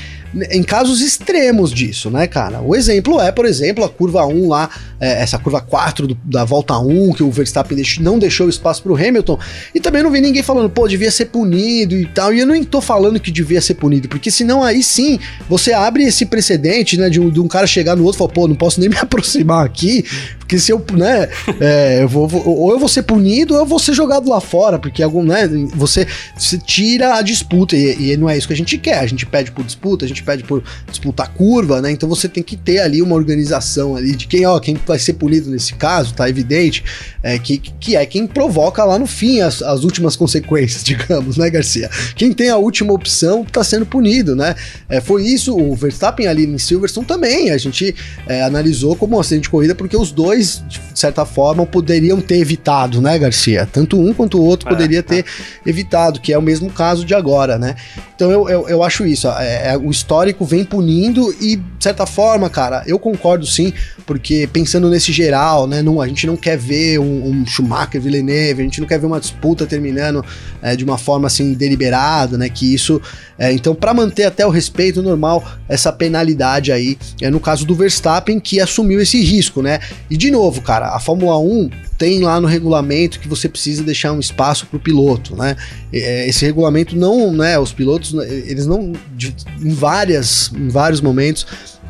em 0.51 0.62
casos 0.62 1.01
extremos 1.01 1.72
disso, 1.72 2.11
né, 2.11 2.26
cara? 2.26 2.61
O 2.61 2.74
exemplo 2.74 3.20
é, 3.20 3.30
por 3.30 3.47
exemplo, 3.47 3.85
a 3.85 3.89
curva 3.89 4.26
1 4.26 4.49
lá, 4.49 4.68
é, 5.01 5.22
essa 5.22 5.39
curva 5.39 5.61
4 5.61 6.09
do, 6.09 6.18
da 6.24 6.45
volta 6.45 6.76
1, 6.78 7.12
que 7.12 7.22
o 7.22 7.30
Verstappen 7.30 7.82
não 8.01 8.18
deixou 8.18 8.49
espaço 8.49 8.82
pro 8.82 8.97
Hamilton, 8.97 9.39
e 9.74 9.80
também 9.80 10.03
não 10.03 10.11
vi 10.11 10.20
ninguém 10.20 10.43
falando, 10.43 10.68
pô, 10.68 10.89
devia 10.89 11.11
ser 11.11 11.26
punido 11.26 11.95
e 11.95 12.07
tal, 12.07 12.32
e 12.35 12.41
eu 12.41 12.47
nem 12.47 12.64
tô 12.64 12.80
falando 12.80 13.20
que 13.20 13.30
devia 13.30 13.61
ser 13.61 13.74
punido, 13.74 14.09
porque 14.09 14.30
senão 14.30 14.62
aí 14.62 14.82
sim, 14.82 15.18
você 15.49 15.72
abre 15.72 16.05
esse 16.05 16.26
precedente, 16.26 16.97
né, 16.97 17.09
de 17.09 17.20
um, 17.20 17.30
de 17.30 17.41
um 17.41 17.47
cara 17.47 17.66
chegar 17.66 17.95
no 17.95 18.05
outro 18.05 18.16
e 18.16 18.20
falar, 18.20 18.32
pô, 18.32 18.49
não 18.49 18.57
posso 18.57 18.80
nem 18.80 18.89
me 18.89 18.97
aproximar 18.99 19.64
aqui, 19.64 20.05
porque 20.39 20.59
se 20.59 20.72
eu, 20.72 20.85
né, 20.93 21.28
é, 21.61 22.03
eu 22.03 22.09
vou, 22.09 22.26
vou, 22.26 22.47
ou 22.47 22.72
eu 22.72 22.78
vou 22.78 22.89
ser 22.89 23.03
punido 23.03 23.55
ou 23.55 23.61
eu 23.61 23.66
vou 23.66 23.78
ser 23.78 23.95
jogado 23.95 24.28
lá 24.28 24.41
fora, 24.41 24.78
porque 24.78 25.03
algum, 25.03 25.22
né, 25.22 25.49
você, 25.74 26.07
você 26.37 26.59
tira 26.59 27.14
a 27.14 27.22
disputa, 27.22 27.76
e, 27.76 28.12
e 28.12 28.16
não 28.16 28.28
é 28.28 28.37
isso 28.37 28.49
que 28.49 28.53
a 28.53 28.57
gente 28.57 28.76
quer, 28.78 28.99
a 28.99 29.07
gente 29.07 29.24
pede 29.26 29.53
por 29.53 29.64
disputa, 29.64 30.05
a 30.05 30.09
gente 30.09 30.24
pede 30.25 30.43
por 30.43 30.62
disputar 30.89 31.29
curva, 31.29 31.81
né? 31.81 31.91
Então 31.91 32.09
você 32.09 32.29
tem 32.29 32.43
que 32.43 32.57
ter 32.57 32.81
ali 32.81 33.03
uma 33.03 33.14
organização 33.14 33.97
ali 33.97 34.16
de 34.16 34.27
quem, 34.27 34.47
ó, 34.47 34.59
quem 34.59 34.79
vai 34.87 34.99
ser 34.99 35.14
punido 35.14 35.51
nesse 35.51 35.75
caso, 35.75 36.14
tá 36.14 36.29
evidente, 36.29 36.85
é, 37.22 37.39
que, 37.39 37.59
que 37.59 37.97
é 37.97 38.05
quem 38.07 38.27
provoca 38.27 38.85
lá 38.85 38.99
no 38.99 39.07
fim 39.07 39.41
as, 39.41 39.62
as 39.62 39.85
últimas 39.85 40.16
consequências, 40.16 40.83
digamos, 40.85 41.37
né, 41.37 41.49
Garcia? 41.51 41.91
Quem 42.16 42.33
tem 42.33 42.51
a 42.51 42.57
última 42.57 42.93
opção 42.93 43.45
tá 43.45 43.62
sendo 43.62 43.87
punido, 43.87 44.35
né? 44.35 44.55
É, 44.89 45.01
foi 45.01 45.27
isso, 45.27 45.57
o 45.57 45.75
Verstappen 45.75 46.27
ali 46.27 46.47
em 46.47 46.59
Silverstone 46.59 47.07
também, 47.07 47.51
a 47.51 47.59
gente 47.59 47.95
é, 48.27 48.43
analisou 48.43 48.97
como 48.97 49.16
um 49.16 49.20
acidente 49.20 49.45
de 49.45 49.51
corrida 49.51 49.75
porque 49.75 49.97
os 49.97 50.11
dois, 50.11 50.62
de 50.68 50.81
certa 50.99 51.25
forma, 51.25 51.66
poderiam 51.66 52.20
ter 52.20 52.39
evitado, 52.39 53.01
né, 53.01 53.18
Garcia? 53.18 53.68
Tanto 53.70 54.01
um 54.01 54.12
quanto 54.12 54.39
o 54.39 54.43
outro 54.43 54.68
é, 54.68 54.70
poderia 54.70 55.03
ter 55.03 55.25
é. 55.25 55.68
evitado, 55.68 56.20
que 56.20 56.33
é 56.33 56.39
o 56.39 56.43
mesmo 56.43 56.70
caso 56.70 57.05
de 57.05 57.14
agora, 57.14 57.59
né? 57.59 57.75
Então 58.14 58.31
eu, 58.31 58.49
eu, 58.49 58.68
eu 58.68 58.83
acho 58.83 59.05
isso, 59.07 59.29
é, 59.29 59.72
é, 59.72 59.77
o 59.77 59.91
histórico 59.91 60.13
vem 60.44 60.64
punindo 60.64 61.34
e, 61.40 61.56
de 61.56 61.64
certa 61.80 62.06
forma, 62.06 62.48
cara, 62.48 62.82
eu 62.86 62.98
concordo 62.98 63.46
sim, 63.46 63.72
porque 64.06 64.48
pensando 64.52 64.88
nesse 64.88 65.12
geral, 65.12 65.66
né, 65.66 65.82
não, 65.82 66.00
a 66.00 66.06
gente 66.06 66.26
não 66.26 66.36
quer 66.36 66.56
ver 66.56 66.98
um, 66.98 67.28
um 67.28 67.46
Schumacher, 67.46 68.00
Villeneuve, 68.00 68.60
a 68.60 68.64
gente 68.64 68.80
não 68.80 68.86
quer 68.86 68.98
ver 68.98 69.06
uma, 69.06 69.20
disputa 69.20 69.66
terminando 69.66 70.24
é, 70.62 70.76
de 70.76 70.84
uma 70.84 70.98
forma 70.98 71.26
assim 71.26 71.54
deliberada, 71.54 72.36
né? 72.36 72.48
Que 72.48 72.74
isso, 72.74 73.00
é, 73.38 73.52
então, 73.52 73.74
para 73.74 73.94
manter 73.94 74.24
até 74.24 74.46
o 74.46 74.50
respeito 74.50 75.02
normal, 75.02 75.44
essa 75.68 75.92
penalidade 75.92 76.70
aí, 76.70 76.98
é 77.20 77.30
no 77.30 77.40
caso 77.40 77.64
do 77.64 77.74
Verstappen 77.74 78.38
que 78.38 78.60
assumiu 78.60 79.00
esse 79.00 79.22
risco, 79.22 79.62
né? 79.62 79.80
E 80.10 80.16
de 80.16 80.30
novo, 80.30 80.60
cara, 80.60 80.94
a 80.94 81.00
Fórmula 81.00 81.38
1 81.38 81.70
tem 81.97 82.20
lá 82.20 82.40
no 82.40 82.47
regulamento 82.47 83.20
que 83.20 83.28
você 83.28 83.49
precisa 83.49 83.82
deixar 83.82 84.12
um 84.12 84.20
espaço 84.20 84.66
para 84.66 84.76
o 84.76 84.80
piloto, 84.80 85.36
né? 85.36 85.57
É, 85.92 86.28
esse 86.28 86.45
regulamento 86.45 86.97
não, 86.97 87.32
né? 87.32 87.59
Os 87.59 87.72
pilotos, 87.72 88.14
eles 88.14 88.66
não, 88.66 88.92
de, 89.16 89.34
em 89.62 89.72
várias, 89.72 90.51
em 90.55 90.68
vários 90.68 91.01
momentos 91.01 91.47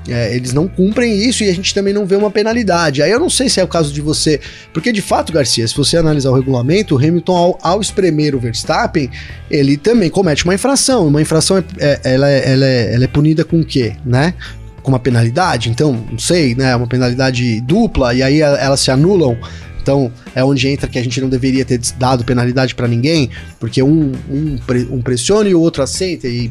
é, 0.09 0.35
eles 0.35 0.53
não 0.53 0.69
cumprem 0.69 1.17
isso 1.27 1.43
e 1.43 1.49
a 1.49 1.55
gente 1.55 1.73
também 1.73 1.95
não 1.95 2.05
vê 2.05 2.17
uma 2.17 2.31
penalidade. 2.31 3.03
Aí 3.03 3.11
eu 3.11 3.19
não 3.19 3.31
sei 3.31 3.49
se 3.49 3.61
é 3.61 3.65
o 3.65 3.69
caso 3.69 3.93
de 3.93 4.01
você. 4.01 4.41
Porque 4.73 4.93
de 4.93 5.01
fato, 5.01 5.33
Garcia, 5.33 5.67
se 5.67 5.75
você 5.75 5.97
analisar 5.97 6.31
o 6.31 6.35
regulamento, 6.35 6.95
o 6.95 6.99
Hamilton, 6.99 7.37
ao, 7.37 7.59
ao 7.63 7.81
espremer 7.81 8.35
o 8.35 8.39
Verstappen, 8.39 9.11
ele 9.51 9.77
também 9.77 10.11
comete 10.11 10.45
uma 10.45 10.55
infração. 10.55 11.07
Uma 11.07 11.23
infração 11.23 11.59
é, 11.59 11.65
é, 11.79 12.01
ela, 12.05 12.31
é, 12.31 12.53
ela, 12.53 12.67
é, 12.67 12.95
ela 12.95 13.05
é 13.05 13.09
punida 13.09 13.45
com 13.45 13.61
o 13.61 13.65
quê? 13.65 13.95
Né? 14.05 14.35
Com 14.83 14.93
uma 14.93 14.99
penalidade? 15.01 15.71
Então, 15.71 16.05
não 16.11 16.19
sei, 16.19 16.55
né? 16.55 16.77
Uma 16.77 16.87
penalidade 16.87 17.61
dupla, 17.63 18.13
e 18.13 18.23
aí 18.23 18.41
elas 18.43 18.81
se 18.81 18.91
anulam. 18.91 19.39
Então, 19.85 20.11
é 20.35 20.43
onde 20.43 20.67
entra 20.67 20.89
que 20.89 20.99
a 20.99 21.03
gente 21.03 21.21
não 21.21 21.29
deveria 21.29 21.63
ter 21.63 21.79
dado 21.99 22.25
penalidade 22.25 22.75
para 22.75 22.89
ninguém, 22.89 23.29
porque 23.61 23.83
um, 23.83 24.13
um, 24.31 24.59
um 24.91 25.03
pressiona 25.03 25.47
e 25.47 25.55
o 25.55 25.61
outro 25.61 25.83
aceita. 25.83 26.27
E... 26.27 26.51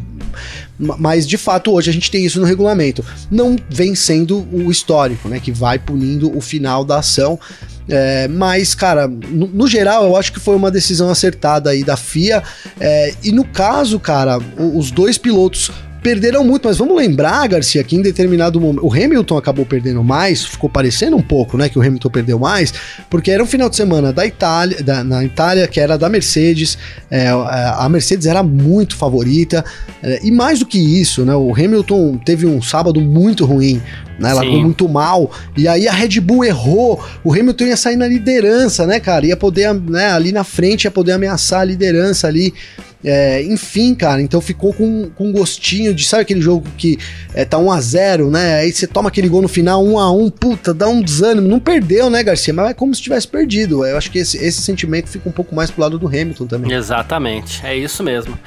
Mas, 0.78 1.28
de 1.28 1.36
fato, 1.36 1.72
hoje 1.72 1.90
a 1.90 1.94
gente 1.94 2.12
tem 2.12 2.24
isso 2.24 2.40
no 2.40 2.46
regulamento. 2.46 3.04
Não 3.32 3.56
vem 3.68 3.96
sendo 3.96 4.48
o 4.52 4.70
histórico, 4.70 5.28
né? 5.28 5.40
Que 5.40 5.52
vai 5.52 5.80
punindo 5.80 6.36
o 6.38 6.40
final 6.40 6.86
da 6.86 7.00
ação. 7.00 7.40
É, 7.90 8.28
mas, 8.28 8.76
cara, 8.76 9.08
no, 9.08 9.48
no, 9.48 9.68
geral, 9.68 10.06
eu 10.06 10.16
acho 10.16 10.32
que 10.32 10.40
foi 10.40 10.56
uma 10.56 10.70
decisão 10.70 11.10
acertada 11.10 11.72
aí 11.72 11.84
da 11.84 11.98
FIA. 11.98 12.44
É, 12.80 13.16
e 13.24 13.32
no 13.32 13.44
caso, 13.44 14.00
cara, 14.00 14.38
os 14.58 14.92
dois 14.92 15.18
pilotos 15.18 15.72
perderam 16.04 16.44
muito, 16.44 16.68
mas 16.68 16.78
vamos 16.78 16.96
lembrar, 16.98 17.48
Garcia, 17.48 17.84
que 17.84 17.96
em 17.96 18.02
determinado 18.02 18.60
momento. 18.60 18.86
O 18.86 18.94
Hamilton 18.94 19.38
acabou 19.38 19.66
perdendo 19.66 20.04
mais, 20.04 20.44
ficou 20.46 20.70
parecendo 20.70 21.16
um 21.16 21.22
pouco, 21.22 21.58
né? 21.58 21.70
Que 21.70 21.80
o 21.80 21.82
Hamilton 21.82 22.10
perdeu 22.10 22.38
mais, 22.38 22.74
porque 23.10 23.32
era 23.32 23.42
um 23.42 23.48
final 23.48 23.70
de 23.70 23.78
semana 23.78 24.12
da 24.12 24.26
Itália, 24.28 24.84
da, 24.84 25.04
na 25.04 25.24
Itália, 25.24 25.68
que 25.68 25.80
era 25.80 25.98
da 25.98 26.10
Mercedes. 26.10 26.78
É, 27.10 27.30
a 27.30 27.88
Mercedes 27.90 28.28
era 28.28 28.44
muito 28.44 28.96
favorita. 28.98 29.64
É, 30.04 30.20
e 30.22 30.30
mais 30.30 30.60
do 30.60 30.66
que 30.66 30.78
isso, 30.78 31.24
né? 31.24 31.34
O 31.34 31.54
Hamilton 31.54 32.18
teve 32.18 32.46
um 32.46 32.62
sábado 32.62 33.00
muito 33.00 33.46
ruim. 33.46 33.82
Né, 34.20 34.30
ela 34.30 34.42
foi 34.42 34.62
muito 34.62 34.88
mal. 34.88 35.32
E 35.58 35.68
aí 35.68 35.88
a 35.88 35.92
Red 35.92 36.20
Bull 36.20 36.44
errou. 36.46 37.04
O 37.24 37.34
Hamilton 37.34 37.66
ia 37.66 37.78
sair 37.78 37.96
na 37.96 38.08
liderança, 38.08 38.86
né, 38.86 39.00
cara? 39.00 39.26
Ia 39.26 39.38
poder, 39.38 39.74
né, 39.74 40.12
ali 40.12 40.32
na 40.32 40.44
frente, 40.44 40.86
ia 40.86 40.92
poder 40.92 41.14
ameaçar 41.14 41.62
a 41.62 41.66
liderança 41.66 42.28
ali. 42.28 42.54
É, 43.04 43.44
enfim, 43.44 43.94
cara, 43.94 44.22
então 44.22 44.40
ficou 44.40 44.74
com, 44.74 45.10
com 45.10 45.32
gostinho 45.32 45.94
de, 45.94 46.06
sabe 46.06 46.22
aquele 46.22 46.40
jogo 46.40 46.66
que 46.78 46.98
é, 47.34 47.44
tá 47.44 47.58
1x0, 47.58 48.32
né? 48.32 48.60
Aí 48.60 48.72
você 48.72 48.88
toma 48.88 49.10
aquele 49.10 49.28
gol 49.28 49.42
no 49.42 49.50
final, 49.50 49.84
1x1, 49.84 50.32
puta, 50.32 50.74
dá 50.74 50.88
um 50.88 51.02
desânimo. 51.02 51.48
Não 51.48 51.60
perdeu, 51.60 52.10
né, 52.10 52.24
Garcia? 52.24 52.54
Mas 52.54 52.70
é 52.70 52.74
como 52.74 52.96
se 52.96 53.02
tivesse 53.02 53.28
perdido. 53.28 53.86
Eu 53.86 53.98
acho 53.98 54.10
que 54.10 54.20
esse, 54.20 54.38
esse 54.38 54.62
sentimento 54.62 55.10
fica 55.10 55.28
um 55.28 55.34
pouco 55.34 55.54
mais 55.54 55.70
pro 55.70 55.82
lado 55.82 56.00
do 56.00 56.08
Hamilton 56.08 56.48
também. 56.48 56.72
Exatamente, 56.72 57.66
é 57.66 57.76
isso 57.76 58.02
mesmo. 58.04 58.40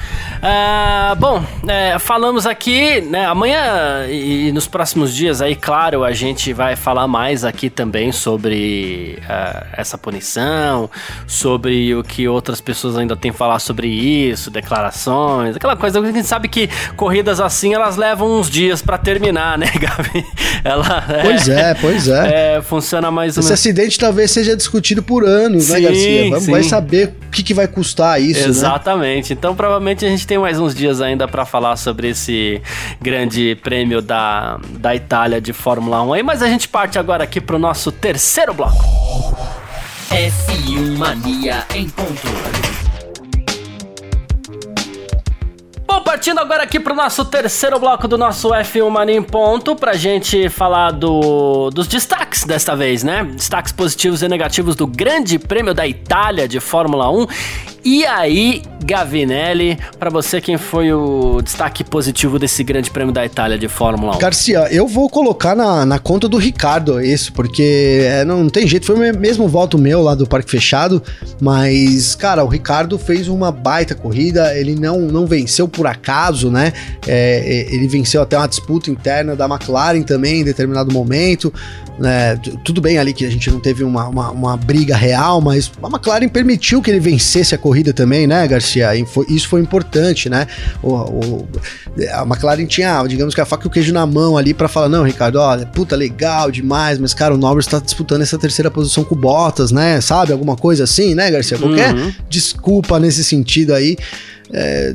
Ah, 0.43 1.15
bom, 1.19 1.45
é, 1.69 1.99
falamos 1.99 2.47
aqui, 2.47 3.03
né? 3.03 3.27
Amanhã 3.27 4.07
e 4.09 4.51
nos 4.53 4.67
próximos 4.67 5.15
dias 5.15 5.43
aí, 5.43 5.55
claro, 5.57 6.05
a 6.05 6.13
gente 6.13 6.53
vai 6.53 6.77
falar 6.77 7.07
mais 7.09 7.45
aqui 7.45 7.69
também 7.71 8.13
sobre 8.13 9.19
uh, 9.23 9.67
essa 9.73 9.99
punição, 9.99 10.91
sobre 11.27 11.95
o 11.95 12.03
que 12.03 12.29
outras 12.29 12.61
pessoas 12.61 12.97
ainda 12.97 13.17
têm 13.17 13.31
a 13.31 13.35
falar 13.35 13.59
sobre 13.59 13.89
isso 13.89 14.51
declarações, 14.51 15.57
aquela 15.57 15.77
coisa 15.77 16.01
a 16.01 16.13
gente 16.13 16.27
sabe 16.27 16.49
que 16.49 16.69
corridas 16.97 17.41
assim 17.41 17.75
elas 17.75 17.97
levam 17.97 18.39
uns 18.39 18.49
dias 18.49 18.83
para 18.83 18.99
terminar, 18.99 19.59
né, 19.59 19.67
Gabi? 19.79 20.25
Ela, 20.65 21.05
pois 21.23 21.49
é, 21.49 21.71
é 21.71 21.75
pois 21.75 22.09
é. 22.09 22.57
é. 22.57 22.63
Funciona 22.63 23.11
mais 23.11 23.37
ou 23.37 23.43
menos. 23.43 23.47
Esse 23.47 23.69
acidente 23.69 23.99
talvez 23.99 24.31
seja 24.31 24.57
discutido 24.57 25.03
por 25.03 25.25
anos, 25.25 25.69
né, 25.69 25.77
sim, 25.77 25.83
né, 25.83 25.89
Garcia? 25.89 26.31
Vamos, 26.31 26.47
vai 26.47 26.63
saber 26.63 27.15
o 27.27 27.31
que, 27.31 27.43
que 27.43 27.55
vai 27.55 27.67
custar 27.67 28.21
isso. 28.21 28.43
Né? 28.43 28.49
Exatamente. 28.49 29.31
Né? 29.31 29.37
Então, 29.39 29.55
provavelmente 29.55 30.05
a 30.05 30.09
gente 30.09 30.27
tem 30.27 30.39
mais 30.39 30.59
uns 30.59 30.75
dias 30.75 31.01
ainda 31.01 31.29
para 31.29 31.45
falar 31.45 31.77
sobre 31.77 32.09
esse 32.11 32.61
grande 33.01 33.57
prêmio 33.63 34.01
da, 34.01 34.59
da 34.79 34.95
Itália 34.95 35.41
de 35.47 35.53
Fórmula 35.53 36.03
1 36.03 36.13
aí, 36.13 36.23
mas 36.25 36.43
a 36.43 36.49
gente 36.49 36.69
parte 36.69 36.99
agora 36.99 37.23
aqui 37.23 37.41
pro 37.41 37.57
nosso 37.57 37.93
terceiro 37.93 38.53
bloco. 38.53 38.85
F1 40.11 40.99
Mania 40.99 41.65
em 41.73 41.89
ponto. 41.89 42.27
Bom, 45.87 46.03
partindo 46.03 46.41
agora 46.41 46.65
aqui 46.65 46.81
pro 46.81 46.97
nosso 46.97 47.25
terceiro 47.27 47.79
bloco 47.79 48.09
do 48.09 48.19
nosso 48.19 48.49
F1 48.49 48.91
Mania 48.91 49.17
em 49.17 49.23
ponto, 49.23 49.77
pra 49.77 49.95
gente 49.95 50.49
falar 50.49 50.91
do, 50.91 51.71
dos 51.71 51.87
destaques 51.87 52.43
desta 52.43 52.75
vez, 52.75 53.05
né? 53.05 53.23
Destaques 53.23 53.71
positivos 53.71 54.23
e 54.23 54.29
negativos 54.29 54.75
do 54.75 54.85
Grande 54.85 55.39
Prêmio 55.39 55.73
da 55.73 55.87
Itália 55.87 56.49
de 56.49 56.59
Fórmula 56.59 57.09
1 57.09 57.27
e 57.87 58.05
aí, 58.05 58.63
Gavinelli, 58.85 59.79
para 59.97 60.11
você, 60.11 60.41
quem 60.41 60.59
foi 60.59 60.93
o 60.93 61.41
destaque 61.41 61.85
positivo 61.85 62.37
desse 62.37 62.65
grande 62.65 62.91
prêmio 62.91 63.15
da 63.15 63.25
Itália 63.25 63.57
de 63.57 63.69
Fórmula 63.69 64.17
1? 64.17 64.19
Garcia, 64.19 64.67
eu 64.73 64.89
vou 64.89 65.09
colocar 65.09 65.55
na, 65.55 65.87
na 65.87 65.97
conta 66.01 66.29
do 66.29 66.37
Ricardo 66.37 67.01
isso, 67.01 67.33
porque 67.33 68.01
é, 68.03 68.25
não, 68.25 68.43
não, 68.43 68.51
tem 68.51 68.67
jeito, 68.67 68.87
foi 68.87 68.97
o 68.97 69.17
mesmo 69.17 69.47
voto 69.47 69.79
meu 69.79 70.03
lá 70.03 70.17
do 70.17 70.27
Parque 70.27 70.51
Fechado, 70.51 71.01
mas, 71.41 72.17
cara, 72.17 72.43
o 72.43 72.49
Ricardo 72.49 72.99
fez 72.99 73.29
uma 73.29 73.53
baita 73.53 73.95
corrida, 73.95 74.53
ele 74.59 74.75
não, 74.75 75.03
não 75.03 75.25
venceu 75.25 75.69
por 75.69 75.87
acaso, 75.87 76.51
né? 76.51 76.73
É, 77.07 77.69
ele 77.71 77.87
venceu 77.87 78.21
até 78.21 78.37
uma 78.37 78.49
disputa 78.49 78.91
interna 78.91 79.37
da 79.37 79.47
McLaren 79.47 80.03
também 80.03 80.41
em 80.41 80.45
determinado 80.45 80.93
momento. 80.93 81.55
Né, 81.99 82.37
tudo 82.63 82.79
bem 82.83 82.99
ali 82.99 83.15
que 83.15 83.25
a 83.25 83.31
gente 83.31 83.51
não 83.51 83.59
teve 83.59 83.83
uma, 83.83 84.07
uma, 84.07 84.31
uma, 84.31 84.57
briga 84.57 84.95
real, 84.95 85.41
mas 85.41 85.73
a 85.83 85.87
McLaren 85.87 86.29
permitiu 86.29 86.83
que 86.83 86.91
ele 86.91 87.01
vencesse 87.01 87.55
a 87.55 87.59
corrida 87.59 87.91
também, 87.91 88.27
né, 88.27 88.47
Garcia? 88.47 88.91
Foi, 89.07 89.25
isso 89.31 89.49
foi 89.49 89.63
importante, 89.63 90.29
né? 90.29 90.47
O, 90.83 90.93
o, 90.93 91.49
a 92.13 92.23
McLaren 92.23 92.67
tinha, 92.67 93.03
digamos 93.07 93.35
que 93.35 93.41
a 93.41 93.47
faca 93.47 93.67
e 93.67 93.69
o 93.69 93.71
queijo 93.71 93.95
na 93.95 94.05
mão 94.05 94.37
ali 94.37 94.53
para 94.53 94.69
falar: 94.69 94.91
não, 94.91 95.05
Ricardo, 95.05 95.37
olha, 95.37 95.65
puta, 95.65 95.97
legal 95.97 96.51
demais, 96.51 96.99
mas 96.99 97.15
cara, 97.15 97.35
o 97.35 97.39
Norris 97.39 97.67
tá 97.67 97.79
disputando 97.79 98.21
essa 98.21 98.37
terceira 98.37 98.71
posição 98.71 99.03
com 99.03 99.15
o 99.15 99.19
Bottas, 99.19 99.73
né? 99.73 99.99
Sabe? 100.03 100.33
Alguma 100.33 100.55
coisa 100.55 100.85
assim, 100.85 101.15
né, 101.15 101.31
Garcia? 101.31 101.57
Qualquer 101.57 101.95
uhum. 101.95 102.13
desculpa 102.29 103.01
nesse 103.01 103.25
sentido 103.25 103.73
aí. 103.73 103.97
É, 104.53 104.95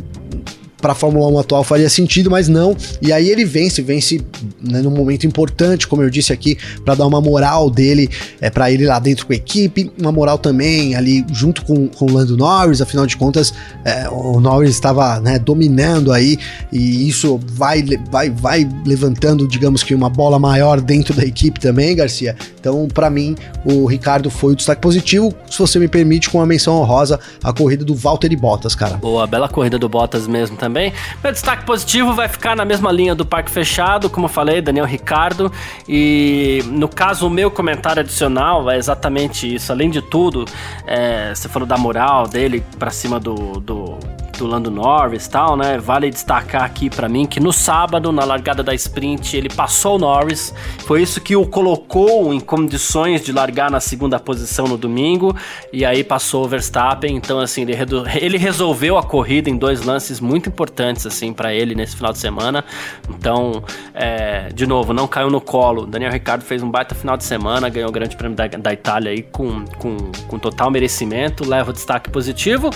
para 0.81 0.93
a 0.93 0.95
Fórmula 0.95 1.27
1 1.27 1.39
atual 1.39 1.63
faria 1.63 1.89
sentido, 1.89 2.29
mas 2.29 2.47
não. 2.47 2.75
E 3.01 3.13
aí 3.13 3.29
ele 3.29 3.45
vence, 3.45 3.81
vence 3.81 4.19
né, 4.61 4.81
num 4.81 4.89
momento 4.89 5.25
importante, 5.27 5.87
como 5.87 6.01
eu 6.01 6.09
disse 6.09 6.33
aqui, 6.33 6.57
para 6.83 6.95
dar 6.95 7.05
uma 7.05 7.21
moral 7.21 7.69
dele, 7.69 8.09
é 8.41 8.49
para 8.49 8.71
ele 8.71 8.85
lá 8.85 8.99
dentro 8.99 9.27
com 9.27 9.33
a 9.33 9.35
equipe, 9.35 9.91
uma 9.99 10.11
moral 10.11 10.37
também 10.37 10.95
ali 10.95 11.23
junto 11.31 11.63
com, 11.63 11.87
com 11.87 12.05
o 12.05 12.13
Lando 12.13 12.35
Norris, 12.35 12.81
afinal 12.81 13.05
de 13.05 13.15
contas, 13.15 13.53
é, 13.85 14.09
o 14.09 14.39
Norris 14.39 14.71
estava 14.71 15.19
né, 15.19 15.37
dominando 15.37 16.11
aí 16.11 16.37
e 16.71 17.07
isso 17.07 17.39
vai, 17.53 17.83
vai, 18.09 18.29
vai 18.29 18.67
levantando, 18.85 19.47
digamos 19.47 19.83
que 19.83 19.93
uma 19.93 20.09
bola 20.09 20.39
maior 20.39 20.81
dentro 20.81 21.13
da 21.13 21.23
equipe 21.23 21.59
também, 21.59 21.95
Garcia. 21.95 22.35
Então, 22.59 22.87
para 22.91 23.09
mim, 23.09 23.35
o 23.63 23.85
Ricardo 23.85 24.29
foi 24.29 24.53
o 24.53 24.55
destaque 24.55 24.81
positivo, 24.81 25.33
se 25.49 25.59
você 25.59 25.77
me 25.77 25.87
permite, 25.87 26.29
com 26.29 26.41
a 26.41 26.45
menção 26.45 26.75
honrosa, 26.75 27.19
a 27.43 27.53
corrida 27.53 27.85
do 27.85 27.93
Valtteri 27.93 28.35
Bottas, 28.35 28.73
cara. 28.73 28.97
Boa, 28.97 29.27
bela 29.27 29.47
corrida 29.47 29.77
do 29.77 29.87
Bottas 29.87 30.27
mesmo 30.27 30.57
também 30.57 30.70
também. 30.71 30.93
Meu 31.21 31.33
destaque 31.33 31.65
positivo 31.65 32.13
vai 32.13 32.29
ficar 32.29 32.55
na 32.55 32.63
mesma 32.63 32.91
linha 32.91 33.13
do 33.13 33.25
Parque 33.25 33.51
Fechado, 33.51 34.09
como 34.09 34.25
eu 34.25 34.29
falei, 34.29 34.61
Daniel 34.61 34.85
Ricardo. 34.85 35.51
E 35.87 36.63
no 36.67 36.87
caso, 36.87 37.27
o 37.27 37.29
meu 37.29 37.51
comentário 37.51 37.99
adicional 37.99 38.71
é 38.71 38.77
exatamente 38.77 39.53
isso. 39.53 39.71
Além 39.71 39.89
de 39.89 40.01
tudo, 40.01 40.45
é, 40.87 41.35
você 41.35 41.49
falou 41.49 41.67
da 41.67 41.77
moral 41.77 42.27
dele 42.27 42.63
para 42.79 42.89
cima 42.89 43.19
do, 43.19 43.59
do 43.59 43.99
do 44.41 44.47
Lando 44.47 44.71
Norris 44.71 45.27
tal, 45.27 45.55
né? 45.55 45.77
Vale 45.77 46.09
destacar 46.09 46.63
aqui 46.63 46.89
para 46.89 47.07
mim 47.07 47.27
que 47.27 47.39
no 47.39 47.53
sábado, 47.53 48.11
na 48.11 48.25
largada 48.25 48.63
da 48.63 48.73
sprint, 48.73 49.37
ele 49.37 49.49
passou 49.49 49.95
o 49.95 49.99
Norris. 49.99 50.53
Foi 50.79 51.01
isso 51.01 51.21
que 51.21 51.35
o 51.35 51.45
colocou 51.45 52.33
em 52.33 52.39
condições 52.39 53.23
de 53.23 53.31
largar 53.31 53.69
na 53.69 53.79
segunda 53.79 54.19
posição 54.19 54.67
no 54.67 54.77
domingo. 54.77 55.35
E 55.71 55.85
aí 55.85 56.03
passou 56.03 56.43
o 56.43 56.47
Verstappen. 56.47 57.15
Então, 57.15 57.39
assim, 57.39 57.61
ele, 57.61 57.73
ele 58.19 58.37
resolveu 58.37 58.97
a 58.97 59.03
corrida 59.03 59.49
em 59.49 59.55
dois 59.55 59.83
lances 59.83 60.19
muito 60.19 60.49
importantes, 60.49 61.05
assim, 61.05 61.31
para 61.31 61.53
ele 61.53 61.75
nesse 61.75 61.95
final 61.95 62.11
de 62.11 62.17
semana. 62.17 62.65
Então, 63.09 63.63
é, 63.93 64.49
de 64.53 64.65
novo, 64.65 64.91
não 64.91 65.07
caiu 65.07 65.29
no 65.29 65.39
colo. 65.39 65.85
Daniel 65.85 66.11
Ricciardo 66.11 66.43
fez 66.43 66.63
um 66.63 66.71
baita 66.71 66.95
final 66.95 67.15
de 67.15 67.23
semana, 67.23 67.69
ganhou 67.69 67.89
o 67.89 67.91
Grande 67.91 68.15
Prêmio 68.17 68.35
da, 68.35 68.47
da 68.47 68.73
Itália 68.73 69.11
aí 69.11 69.21
com, 69.21 69.65
com, 69.77 69.97
com 70.27 70.39
total 70.39 70.71
merecimento. 70.71 71.47
Leva 71.47 71.69
o 71.69 71.73
destaque 71.73 72.09
positivo. 72.09 72.71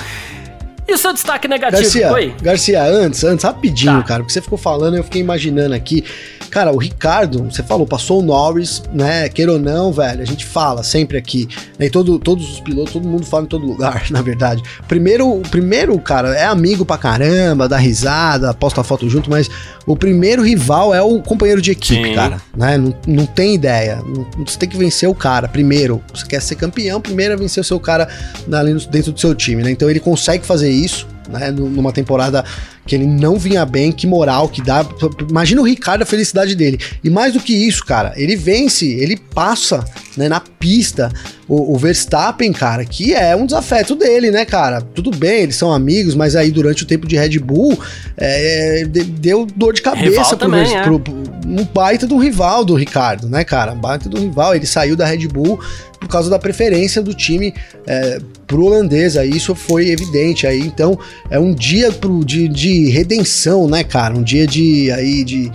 E 0.88 0.93
o 0.93 0.97
seu 0.97 1.11
destaque 1.13 1.47
negativo 1.47 1.81
Garcia, 1.81 2.09
foi? 2.09 2.33
Garcia, 2.41 2.83
antes, 2.83 3.23
antes, 3.23 3.43
rapidinho, 3.43 3.97
tá. 4.01 4.03
cara, 4.03 4.19
porque 4.21 4.33
você 4.33 4.41
ficou 4.41 4.57
falando, 4.57 4.95
eu 4.97 5.03
fiquei 5.03 5.19
imaginando 5.21 5.73
aqui. 5.73 6.03
Cara, 6.51 6.71
o 6.71 6.77
Ricardo, 6.77 7.43
você 7.51 7.61
falou, 7.63 7.86
passou 7.88 8.21
o 8.21 8.23
Norris, 8.23 8.81
né? 8.93 9.27
Queira 9.27 9.51
ou 9.51 9.59
não, 9.59 9.91
velho, 9.91 10.21
a 10.21 10.25
gente 10.25 10.45
fala 10.45 10.83
sempre 10.83 11.17
aqui, 11.17 11.49
né? 11.77 11.88
E 11.88 11.89
todo, 11.89 12.17
todos 12.19 12.49
os 12.49 12.59
pilotos, 12.61 12.93
todo 12.93 13.05
mundo 13.07 13.25
fala 13.25 13.43
em 13.43 13.47
todo 13.47 13.65
lugar, 13.65 14.05
na 14.11 14.21
verdade. 14.21 14.61
Primeiro, 14.88 15.27
o 15.27 15.41
primeiro, 15.41 15.99
cara, 15.99 16.29
é 16.36 16.45
amigo 16.45 16.86
pra 16.86 16.97
caramba, 16.97 17.67
dá 17.67 17.77
risada, 17.77 18.53
posta 18.53 18.83
foto 18.83 19.09
junto, 19.09 19.29
mas 19.29 19.49
o 19.88 19.97
primeiro 19.97 20.43
rival 20.43 20.93
é 20.93 21.01
o 21.01 21.19
companheiro 21.21 21.61
de 21.61 21.71
equipe, 21.71 22.09
Sim. 22.09 22.15
cara, 22.15 22.39
né? 22.55 22.77
Não, 22.77 22.95
não 23.07 23.25
tem 23.25 23.55
ideia. 23.55 23.97
Não- 24.05 24.45
você 24.45 24.57
tem 24.57 24.69
que 24.69 24.77
vencer 24.77 25.09
o 25.09 25.15
cara 25.15 25.47
primeiro. 25.47 26.01
Você 26.13 26.25
quer 26.25 26.41
ser 26.41 26.55
campeão, 26.55 27.01
primeiro 27.01 27.33
é 27.33 27.38
vencer 27.38 27.59
o 27.59 27.65
seu 27.65 27.79
cara 27.79 28.07
ali 28.53 28.71
no- 28.71 28.79
dentro 28.79 29.11
do 29.11 29.19
seu 29.19 29.33
time, 29.36 29.63
né? 29.63 29.71
Então 29.71 29.89
ele 29.89 29.99
consegue 29.99 30.45
fazer 30.45 30.74
isso, 30.76 31.07
né? 31.30 31.49
Nu- 31.51 31.69
Numa 31.69 31.91
temporada 31.91 32.43
que 32.86 32.93
ele 32.93 33.07
não 33.07 33.38
vinha 33.39 33.65
bem, 33.65 33.91
que 33.91 34.05
moral 34.05 34.47
que 34.47 34.61
dá. 34.61 34.86
Imagina 35.28 35.59
o 35.59 35.63
Ricardo, 35.65 36.03
a 36.03 36.05
felicidade 36.05 36.53
dele. 36.55 36.80
E 37.03 37.09
mais 37.09 37.34
do 37.34 37.39
que 37.39 37.51
isso, 37.53 37.84
cara, 37.84 38.13
ele 38.15 38.36
vence, 38.36 38.86
ele 38.86 39.17
passa 39.17 39.84
né, 40.15 40.30
na 40.30 40.39
pista 40.39 41.11
o, 41.47 41.73
o 41.73 41.78
Verstappen, 41.80 42.53
cara, 42.53 42.86
que 42.86 43.11
é 43.13 43.36
um 43.36 43.45
desafeto 43.47 43.95
dele, 43.95 44.30
né, 44.30 44.45
cara? 44.45 44.82
Tudo 44.82 45.09
bem, 45.09 45.41
eles 45.43 45.55
são 45.55 45.73
amigos, 45.73 46.13
mas 46.13 46.36
aí 46.36 46.51
durante 46.51 46.84
o 46.84 46.86
tempo 46.86 47.07
de 47.07 47.15
Red 47.17 47.39
Bull 47.39 47.78
é, 48.17 48.86
de- 48.88 49.03
deu 49.03 49.45
dor 49.55 49.73
de 49.73 49.82
cabeça 49.82 50.09
Rival 50.09 50.26
pro, 50.30 50.38
também, 50.38 50.59
Vers- 50.63 50.73
é. 50.76 50.84
pro- 50.84 51.03
um 51.47 51.63
baita 51.65 52.05
do 52.07 52.17
rival 52.17 52.63
do 52.65 52.76
Ricardo, 52.76 53.28
né, 53.30 53.43
cara? 53.43 53.73
Um 53.73 53.80
baita 53.80 54.07
do 54.09 54.19
rival. 54.19 54.55
Ele 54.55 54.65
saiu 54.65 54.95
da 54.95 55.05
Red 55.05 55.28
Bull 55.28 55.59
por 55.99 56.07
causa 56.07 56.30
da 56.30 56.38
preferência 56.39 57.01
do 57.01 57.13
time 57.13 57.53
é, 57.88 58.19
pro 58.47 58.65
holandês. 58.65 59.17
Aí 59.17 59.29
isso 59.29 59.55
foi 59.55 59.89
evidente. 59.89 60.47
Aí 60.47 60.59
então 60.59 60.97
é 61.29 61.39
um 61.39 61.53
dia 61.53 61.91
pro, 61.91 62.23
de, 62.23 62.47
de 62.47 62.89
redenção, 62.89 63.67
né, 63.67 63.83
cara? 63.83 64.15
Um 64.15 64.23
dia 64.23 64.47
de 64.47 64.91
aí 64.91 65.23
de 65.23 65.51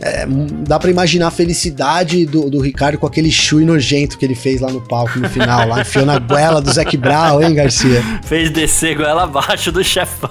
é, 0.00 0.26
dá 0.66 0.78
pra 0.78 0.90
imaginar 0.90 1.26
a 1.26 1.30
felicidade 1.30 2.24
do, 2.24 2.48
do 2.48 2.60
Ricardo 2.60 2.96
com 2.96 3.06
aquele 3.06 3.30
chui 3.30 3.66
nojento 3.66 4.16
que 4.16 4.24
ele 4.24 4.34
fez 4.34 4.60
lá 4.60 4.70
no 4.70 4.80
palco 4.80 5.18
no 5.18 5.28
final, 5.28 5.68
lá 5.68 5.82
enfiou 5.82 6.06
na 6.06 6.18
goela 6.18 6.60
do 6.60 6.72
Zac 6.72 6.96
Brown, 6.96 7.42
hein, 7.42 7.54
Garcia? 7.54 8.02
Fez 8.24 8.50
descer 8.50 8.96
goela 8.96 9.24
abaixo 9.24 9.70
do 9.70 9.84
chefão. 9.84 10.30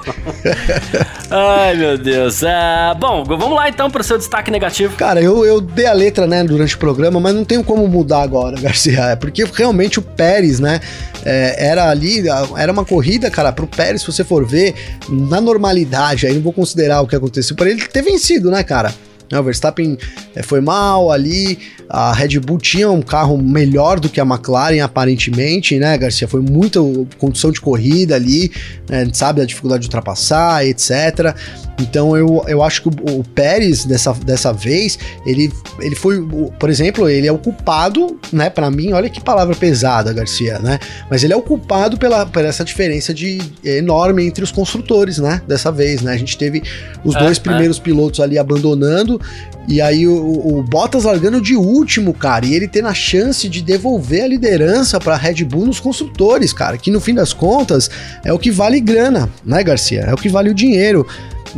Ai, 1.30 1.76
meu 1.76 1.98
Deus. 1.98 2.44
Ah, 2.44 2.96
bom, 3.00 3.24
vamos 3.24 3.52
lá 3.52 3.70
então 3.70 3.92
pro 3.92 4.04
seu 4.04 4.18
destaque 4.18 4.50
negativo. 4.50 4.96
Cara, 4.96 5.22
eu, 5.22 5.46
eu 5.46 5.62
dei 5.62 5.86
a 5.86 5.94
letra, 5.94 6.26
né, 6.26 6.44
durante 6.44 6.76
o 6.76 6.80
programa, 6.80 7.20
mas 7.20 7.36
não 7.36 7.46
tenho 7.46 7.64
como 7.64 7.88
mudar 7.88 8.24
agora, 8.24 8.58
Garcia. 8.62 9.02
É 9.02 9.16
porque 9.16 9.44
realmente 9.54 10.00
o 10.00 10.02
Pérez, 10.02 10.60
né, 10.60 10.80
é, 11.24 11.68
era 11.68 11.90
ali, 11.90 12.24
era 12.58 12.72
uma 12.72 12.84
corrida, 12.84 13.30
cara, 13.30 13.52
pro 13.52 13.68
Pérez, 13.68 14.02
se 14.02 14.08
você 14.12 14.24
for 14.24 14.46
ver, 14.48 14.74
na 15.08 15.40
normalidade, 15.40 16.26
aí 16.26 16.34
não 16.34 16.42
vou 16.42 16.54
considerar 16.54 17.02
o 17.02 17.08
que 17.08 17.16
aconteceu 17.16 17.56
para 17.56 17.70
ele 17.70 17.86
ter 17.88 18.02
vencido, 18.02 18.50
né, 18.50 18.64
cara? 18.64 18.92
Né, 19.32 19.40
O 19.40 19.44
Verstappen 19.44 19.98
é, 20.36 20.44
foi 20.44 20.62
mal 20.62 21.12
ali, 21.12 21.60
a 21.90 22.14
Red 22.14 22.40
Bull 22.40 22.58
tinha 22.58 22.90
um 22.90 23.02
carro 23.02 23.38
melhor 23.38 24.00
do 24.00 24.10
que 24.10 24.20
a 24.20 24.24
McLaren, 24.24 24.82
aparentemente, 24.82 25.78
né, 25.80 25.98
Garcia? 25.98 26.28
Foi 26.28 26.42
muita 26.42 26.80
condição 27.18 27.52
de 27.52 27.62
corrida 27.62 28.16
ali, 28.16 28.52
né, 28.90 29.02
a 29.02 29.06
gente 29.06 29.18
sabe 29.18 29.40
da 29.40 29.46
dificuldade 29.46 29.82
de 29.82 29.88
ultrapassar, 29.88 30.66
etc. 30.66 31.36
Então 31.80 32.16
eu, 32.16 32.44
eu 32.48 32.62
acho 32.64 32.84
que 32.84 32.90
o, 32.90 33.20
o 33.20 33.24
Pérez, 33.24 33.86
dessa, 33.86 34.14
dessa 34.14 34.52
vez, 34.52 34.98
ele, 35.26 35.52
ele 35.80 35.96
foi, 35.96 36.22
por 36.60 36.70
exemplo, 36.70 37.10
ele 37.10 37.28
é 37.28 37.32
o 37.32 37.38
culpado, 37.38 38.20
né, 38.32 38.50
para 38.50 38.70
mim, 38.70 38.92
olha 38.94 39.10
que 39.10 39.22
palavra 39.22 39.56
pesada, 39.56 40.12
Garcia, 40.14 40.60
né? 40.60 40.80
Mas 41.10 41.24
ele 41.24 41.34
é 41.34 41.36
o 41.36 41.42
culpado 41.42 41.98
pela, 41.98 42.26
por 42.26 42.44
essa 42.44 42.64
diferença 42.64 43.14
de 43.14 43.40
enorme 43.64 44.26
entre 44.26 44.44
os 44.44 44.52
construtores, 44.52 45.18
né, 45.18 45.42
dessa 45.48 45.72
vez, 45.72 46.02
né? 46.02 46.14
A 46.14 46.18
gente 46.18 46.38
teve 46.38 46.62
os 47.04 47.16
É, 47.16 47.20
dois 47.20 47.38
é. 47.38 47.42
primeiros 47.42 47.80
pilotos 47.80 48.20
ali 48.20 48.38
abandonando 48.38 49.20
e 49.68 49.82
aí 49.82 50.08
o, 50.08 50.58
o 50.58 50.64
Bottas 50.64 51.04
largando 51.04 51.40
de 51.40 51.56
último, 51.56 52.12
cara, 52.14 52.46
e 52.46 52.56
ele 52.56 52.68
tendo 52.68 52.88
a 52.88 52.94
chance 52.94 53.48
de 53.48 53.62
devolver 53.62 54.24
a 54.24 54.28
liderança 54.28 55.00
para 55.00 55.16
Red 55.16 55.44
Bull 55.44 55.68
nos 55.68 55.80
construtores, 55.80 56.52
cara, 56.52 56.76
que 56.76 56.90
no 56.90 57.00
fim 57.00 57.14
das 57.14 57.34
contas 57.34 57.90
é 58.24 58.34
o 58.34 58.40
que 58.40 58.50
vale 58.50 58.80
grana, 58.80 59.30
né, 59.46 59.64
Garcia? 59.64 60.02
É 60.02 60.14
o 60.14 60.18
que 60.18 60.28
vale 60.28 60.50
o 60.50 60.56
dinheiro. 60.56 61.06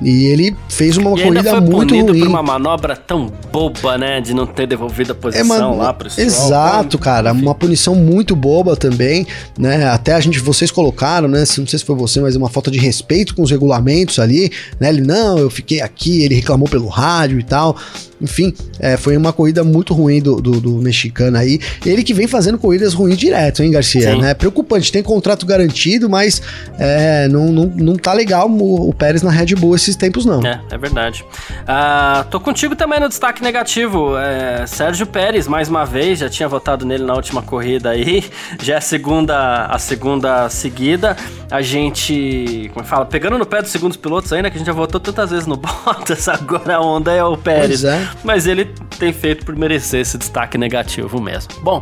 E 0.02 0.26
ele 0.26 0.56
fez 0.70 0.98
uma 0.98 1.12
E 1.12 1.24
ainda 1.24 1.42
corrida 1.44 1.50
foi 1.52 1.60
muito 1.62 1.90
punido 1.90 2.12
ruim. 2.12 2.20
por 2.22 2.28
uma 2.30 2.44
manobra 2.44 2.96
tão 2.96 3.32
boba, 3.52 3.98
né? 3.98 4.22
De 4.22 4.34
não 4.34 4.46
ter 4.46 4.68
devolvido 4.68 5.12
a 5.14 5.16
É, 5.16 5.20
posição 5.20 5.46
mano, 5.48 5.78
lá 5.78 5.94
pro 5.94 6.10
Stroll. 6.10 6.28
Exato, 6.28 6.98
cara. 7.00 7.32
Uma 7.34 7.56
punição 7.56 7.96
muito 7.96 8.36
boba 8.36 8.76
também, 8.76 9.26
né? 9.58 9.86
Até 9.90 10.14
a 10.14 10.20
gente, 10.20 10.40
vocês 10.40 10.70
colocaram, 10.72 11.28
né? 11.28 11.46
se- 11.46 11.60
Não 11.60 11.68
sei 11.68 11.80
se 11.80 11.86
foi 11.86 11.96
você, 11.96 12.20
mas 12.22 12.36
uma 12.36 12.50
falta 12.50 12.70
de 12.72 12.80
respeito 12.80 13.36
com 13.36 13.42
os 13.44 13.52
regulamentos 13.52 14.20
ali, 14.20 14.52
né? 14.80 14.90
Ele, 14.90 15.02
não, 15.02 15.38
eu 15.38 15.50
fiquei 15.50 15.82
aqui, 15.82 16.24
ele 16.24 16.36
reclamou 16.36 16.68
pelo 16.68 16.88
rádio 16.88 17.40
e 17.40 17.44
tal. 17.44 17.76
Enfim, 18.22 18.54
é, 18.80 18.98
foi 18.98 19.18
uma 19.18 19.34
corrida 19.34 19.64
muito 19.64 19.94
ruim 19.94 20.22
do, 20.22 20.42
do, 20.42 20.62
do 20.62 20.72
mexicano 20.74 21.38
aí. 21.38 21.60
Ele 21.86 22.04
que 22.04 22.14
vem 22.14 22.28
fazendo 22.28 22.58
corridas 22.58 22.94
ruins 22.94 23.18
direto, 23.18 23.64
hein, 23.64 23.72
Garcia? 23.72 24.14
Sim. 24.14 24.22
Né? 24.22 24.34
Preocupante, 24.34 24.92
tem 24.92 25.02
contrato 25.02 25.46
garantido, 25.46 26.10
mas 26.10 26.42
é, 26.78 27.28
não, 27.28 27.52
não, 27.52 27.66
não 27.66 27.96
tá 27.96 28.14
legal 28.14 28.50
o, 28.50 28.90
o 28.90 28.94
Pérez 28.94 29.22
na 29.22 29.32
Red 29.32 29.56
Bull 29.56 29.76
esses 29.76 29.96
tempos, 29.96 30.26
não. 30.26 30.46
É, 30.46 30.62
é 30.70 30.78
verdade. 30.78 31.26
Ah, 31.68 32.26
tô 32.30 32.40
contigo 32.40 32.76
também 32.76 33.00
no 33.00 33.10
destaque 33.10 33.44
negativo. 33.44 34.18
É, 34.18 34.66
Sérgio 34.68 35.06
Pérez, 35.06 35.48
mais 35.48 35.68
uma 35.70 35.86
vez, 35.86 36.20
já 36.20 36.30
tinha 36.30 36.48
votado 36.48 36.86
nele 36.86 37.04
na 37.04 37.14
última 37.14 37.42
corrida 37.42 37.90
aí. 37.90 38.24
Já 38.62 38.76
é 38.76 38.78
a 38.78 38.82
segunda, 38.82 39.66
a 39.66 39.80
segunda 39.80 40.50
seguida. 40.50 41.16
A 41.50 41.62
gente, 41.62 42.70
como 42.74 42.86
é 42.86 42.88
fala? 42.88 43.06
Pegando 43.06 43.38
no 43.38 43.46
pé 43.46 43.62
dos 43.62 43.72
segundos 43.72 43.98
pilotos 43.98 44.32
ainda, 44.32 44.50
que 44.50 44.56
a 44.56 44.60
gente 44.60 44.68
já 44.68 44.74
votou 44.74 45.00
tantas 45.00 45.32
vezes 45.32 45.48
no 45.48 45.58
Bottas, 45.58 46.28
agora 46.30 46.76
a 46.76 46.82
onda 46.82 47.12
é 47.12 47.24
o 47.24 47.38
Pérez. 47.38 47.82
Pois 47.82 47.84
é. 47.84 48.08
Mas 48.24 48.46
ele 48.46 48.66
tem 49.00 49.12
feito 49.12 49.46
por 49.46 49.56
merecer 49.56 50.02
esse 50.02 50.18
destaque 50.18 50.58
negativo 50.58 51.20
mesmo. 51.22 51.54
Bom, 51.62 51.82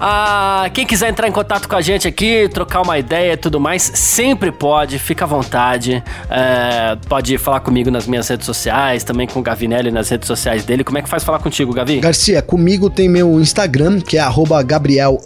ah, 0.00 0.70
quem 0.72 0.86
quiser 0.86 1.08
entrar 1.10 1.28
em 1.28 1.32
contato 1.32 1.68
com 1.68 1.76
a 1.76 1.80
gente 1.80 2.06
aqui, 2.06 2.48
trocar 2.52 2.82
uma 2.82 2.98
ideia 2.98 3.32
e 3.32 3.36
tudo 3.36 3.60
mais, 3.60 3.82
sempre 3.94 4.50
pode, 4.50 4.98
fica 4.98 5.24
à 5.24 5.28
vontade. 5.28 6.02
É, 6.30 6.96
pode 7.08 7.36
falar 7.38 7.60
comigo 7.60 7.90
nas 7.90 8.06
minhas 8.06 8.28
redes 8.28 8.46
sociais, 8.46 9.04
também 9.04 9.26
com 9.26 9.40
o 9.40 9.42
Gavinelli 9.42 9.90
nas 9.90 10.08
redes 10.08 10.26
sociais 10.26 10.64
dele. 10.64 10.84
Como 10.84 10.98
é 10.98 11.02
que 11.02 11.08
faz 11.08 11.24
falar 11.24 11.40
contigo, 11.40 11.72
Gavi? 11.72 12.00
Garcia, 12.00 12.40
comigo 12.40 12.88
tem 12.88 13.08
meu 13.08 13.40
Instagram, 13.40 14.00
que 14.00 14.16
é 14.16 14.20
Gabriel 14.64 15.20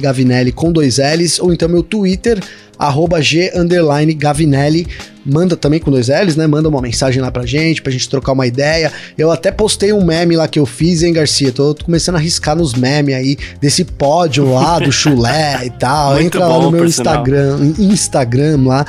Gavinelli 0.00 0.52
com 0.52 0.72
dois 0.72 0.98
L's, 0.98 1.38
ou 1.38 1.52
então 1.52 1.68
meu 1.68 1.82
Twitter, 1.82 2.40
arroba 2.78 3.20
G 3.20 3.52
underline 3.54 4.14
Gavinelli. 4.14 4.86
Manda 5.26 5.56
também 5.56 5.78
com 5.78 5.90
dois 5.90 6.08
L's, 6.08 6.36
né? 6.36 6.46
Manda 6.46 6.68
uma 6.68 6.80
mensagem 6.80 7.20
lá 7.20 7.30
pra 7.30 7.44
gente, 7.44 7.82
pra 7.82 7.92
gente 7.92 8.08
trocar 8.08 8.32
uma 8.32 8.46
ideia. 8.46 8.90
Eu 9.16 9.30
até 9.30 9.52
postei 9.52 9.92
um 9.92 10.02
meme 10.02 10.36
lá 10.36 10.48
que 10.48 10.58
eu 10.58 10.64
fiz, 10.64 11.02
hein, 11.02 11.12
Garcia? 11.12 11.52
Tô 11.52 11.74
começando 11.84 12.14
a 12.14 12.18
riscar 12.18 12.56
nos 12.56 12.72
memes 12.72 13.14
aí, 13.14 13.36
desse 13.60 13.84
pódio 13.84 14.50
lá, 14.54 14.78
do 14.78 14.90
chulé 14.90 15.60
e 15.66 15.70
tal. 15.70 16.12
Muito 16.12 16.26
Entra 16.26 16.46
lá 16.46 16.54
bom, 16.54 16.62
no 16.62 16.70
meu 16.70 16.84
por 16.84 16.90
sinal. 16.90 17.14
Instagram, 17.16 17.74
Instagram 17.78 18.62
lá. 18.66 18.86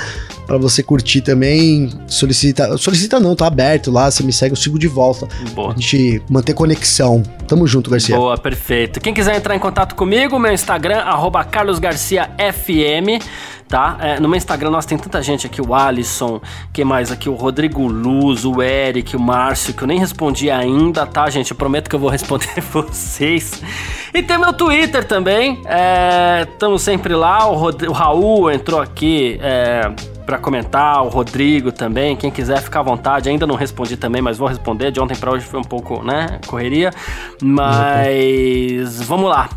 Pra 0.50 0.58
você 0.58 0.82
curtir 0.82 1.22
também, 1.22 1.92
solicita. 2.08 2.76
Solicita 2.76 3.20
não, 3.20 3.36
tá 3.36 3.46
aberto 3.46 3.92
lá. 3.92 4.10
Você 4.10 4.24
me 4.24 4.34
segue, 4.34 4.54
eu 4.54 4.56
sigo 4.56 4.80
de 4.80 4.88
volta. 4.88 5.28
Boa. 5.54 5.74
A 5.74 5.76
gente 5.76 6.24
manter 6.28 6.54
conexão. 6.54 7.22
Tamo 7.48 7.68
junto, 7.68 7.88
Garcia. 7.88 8.16
Boa, 8.16 8.36
perfeito. 8.36 9.00
Quem 9.00 9.14
quiser 9.14 9.36
entrar 9.36 9.56
em 9.56 9.60
contato 9.60 9.94
comigo, 9.94 10.40
meu 10.40 10.52
Instagram, 10.52 11.02
arroba 11.02 11.44
carlosgarciafm, 11.44 13.20
tá? 13.70 13.98
É, 14.02 14.20
no 14.20 14.28
meu 14.28 14.36
Instagram 14.36 14.72
nós 14.72 14.86
tem 14.86 14.98
tanta 14.98 15.22
gente 15.22 15.46
aqui, 15.46 15.62
o 15.62 15.74
Alisson, 15.76 16.42
quem 16.74 16.84
mais 16.84 17.12
aqui? 17.12 17.30
O 17.30 17.36
Rodrigo 17.36 17.88
Luz, 17.88 18.44
o 18.44 18.62
Eric, 18.62 19.16
o 19.16 19.20
Márcio, 19.20 19.74
que 19.76 19.84
eu 19.84 19.88
nem 19.88 20.00
respondi 20.00 20.50
ainda, 20.50 21.06
tá, 21.06 21.30
gente? 21.30 21.52
Eu 21.52 21.58
prometo 21.58 21.88
que 21.88 21.96
eu 21.96 22.00
vou 22.00 22.10
responder 22.12 22.60
vocês. 22.74 23.62
E 24.14 24.24
tem 24.24 24.38
meu 24.40 24.52
Twitter 24.52 25.06
também, 25.06 25.62
estamos 26.52 26.82
sempre 26.82 27.14
lá, 27.14 27.48
o, 27.48 27.56
Rod- 27.56 27.84
o 27.84 27.92
Raul 27.92 28.50
entrou 28.52 28.82
aqui, 28.82 29.40
é, 29.40 29.92
para 30.26 30.40
comentar, 30.40 31.04
o 31.04 31.10
Rodrigo 31.10 31.72
também, 31.72 32.16
quem 32.16 32.32
quiser 32.32 32.60
ficar 32.62 32.80
à 32.80 32.84
vontade, 32.84 33.30
ainda 33.30 33.46
não 33.46 33.56
respondi 33.56 33.96
também, 33.98 34.20
mas 34.22 34.38
vou 34.40 34.48
responder, 34.48 34.92
de 34.92 35.00
ontem 35.00 35.16
para 35.16 35.32
hoje 35.32 35.46
foi 35.46 35.60
um 35.60 35.64
pouco, 35.64 36.04
né, 36.04 36.40
correria, 36.48 36.92
mas 37.42 39.02
vamos 39.04 39.30
lá, 39.30 39.48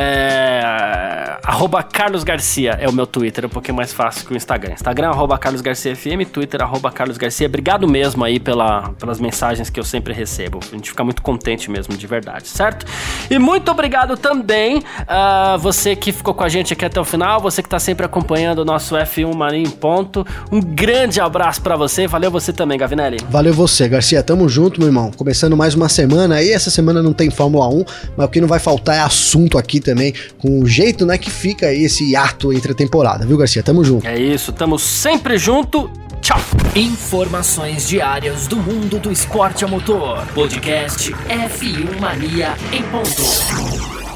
é, 0.00 1.38
arroba 1.42 1.82
Carlos 1.82 2.22
Garcia 2.22 2.78
é 2.80 2.88
o 2.88 2.92
meu 2.92 3.04
Twitter, 3.04 3.44
é 3.44 3.46
um 3.48 3.50
pouquinho 3.50 3.76
mais 3.76 3.92
fácil 3.92 4.24
que 4.24 4.32
o 4.32 4.36
Instagram, 4.36 4.74
Instagram 4.74 5.08
arroba 5.08 5.36
Carlos 5.36 5.60
Garcia 5.60 5.96
FM, 5.96 6.30
Twitter 6.32 6.62
arroba 6.62 6.92
Carlos 6.92 7.18
Garcia, 7.18 7.48
obrigado 7.48 7.88
mesmo 7.88 8.22
aí 8.22 8.38
pela, 8.38 8.90
pelas 8.98 9.18
mensagens 9.18 9.68
que 9.68 9.80
eu 9.80 9.84
sempre 9.84 10.14
recebo, 10.14 10.60
a 10.70 10.76
gente 10.76 10.90
fica 10.90 11.02
muito 11.02 11.20
contente 11.20 11.68
mesmo, 11.68 11.96
de 11.96 12.06
verdade, 12.06 12.46
certo? 12.46 12.86
E 13.28 13.40
muito 13.40 13.72
obrigado 13.72 14.16
também 14.16 14.84
a 15.08 15.56
você 15.56 15.96
que 15.96 16.12
ficou 16.12 16.32
com 16.32 16.44
a 16.44 16.48
gente 16.48 16.72
aqui 16.72 16.84
até 16.84 17.00
o 17.00 17.04
final, 17.04 17.40
você 17.40 17.60
que 17.60 17.68
tá 17.68 17.80
sempre 17.80 18.06
acompanhando 18.06 18.60
o 18.60 18.64
nosso 18.64 18.94
F1 18.94 19.34
Mania 19.34 19.58
em 19.60 19.70
ponto, 19.70 20.24
um 20.52 20.60
grande 20.60 21.20
abraço 21.20 21.60
pra 21.60 21.76
você, 21.76 22.06
valeu 22.06 22.30
você 22.30 22.52
também, 22.52 22.78
Gavinelli. 22.78 23.18
Valeu 23.28 23.52
você, 23.52 23.88
Garcia. 23.88 24.22
Tamo 24.22 24.48
junto, 24.48 24.78
meu 24.78 24.88
irmão. 24.88 25.10
Começando 25.10 25.56
mais 25.56 25.74
uma 25.74 25.88
semana 25.88 26.36
aí. 26.36 26.50
Essa 26.50 26.70
semana 26.70 27.02
não 27.02 27.12
tem 27.12 27.30
Fórmula 27.30 27.68
1, 27.68 27.84
mas 28.16 28.26
o 28.26 28.30
que 28.30 28.40
não 28.40 28.48
vai 28.48 28.60
faltar 28.60 28.96
é 28.96 29.00
assunto 29.00 29.58
aqui 29.58 29.80
também 29.88 30.12
com 30.38 30.60
o 30.60 30.66
jeito, 30.66 31.06
né, 31.06 31.16
que 31.16 31.30
fica 31.30 31.72
esse 31.72 32.14
ato 32.14 32.52
entre 32.52 32.72
a 32.72 32.74
temporada, 32.74 33.24
viu, 33.24 33.36
Garcia? 33.36 33.62
Tamo 33.62 33.82
junto. 33.82 34.06
É 34.06 34.18
isso, 34.18 34.52
tamo 34.52 34.78
sempre 34.78 35.38
junto. 35.38 35.90
Tchau. 36.20 36.40
Informações 36.74 37.88
diárias 37.88 38.46
do 38.46 38.56
mundo 38.56 38.98
do 38.98 39.10
esporte 39.10 39.64
a 39.64 39.68
motor. 39.68 40.26
Podcast 40.34 41.12
F1 41.12 42.00
Mania 42.00 42.54
em 42.72 42.82
ponto. 42.82 44.07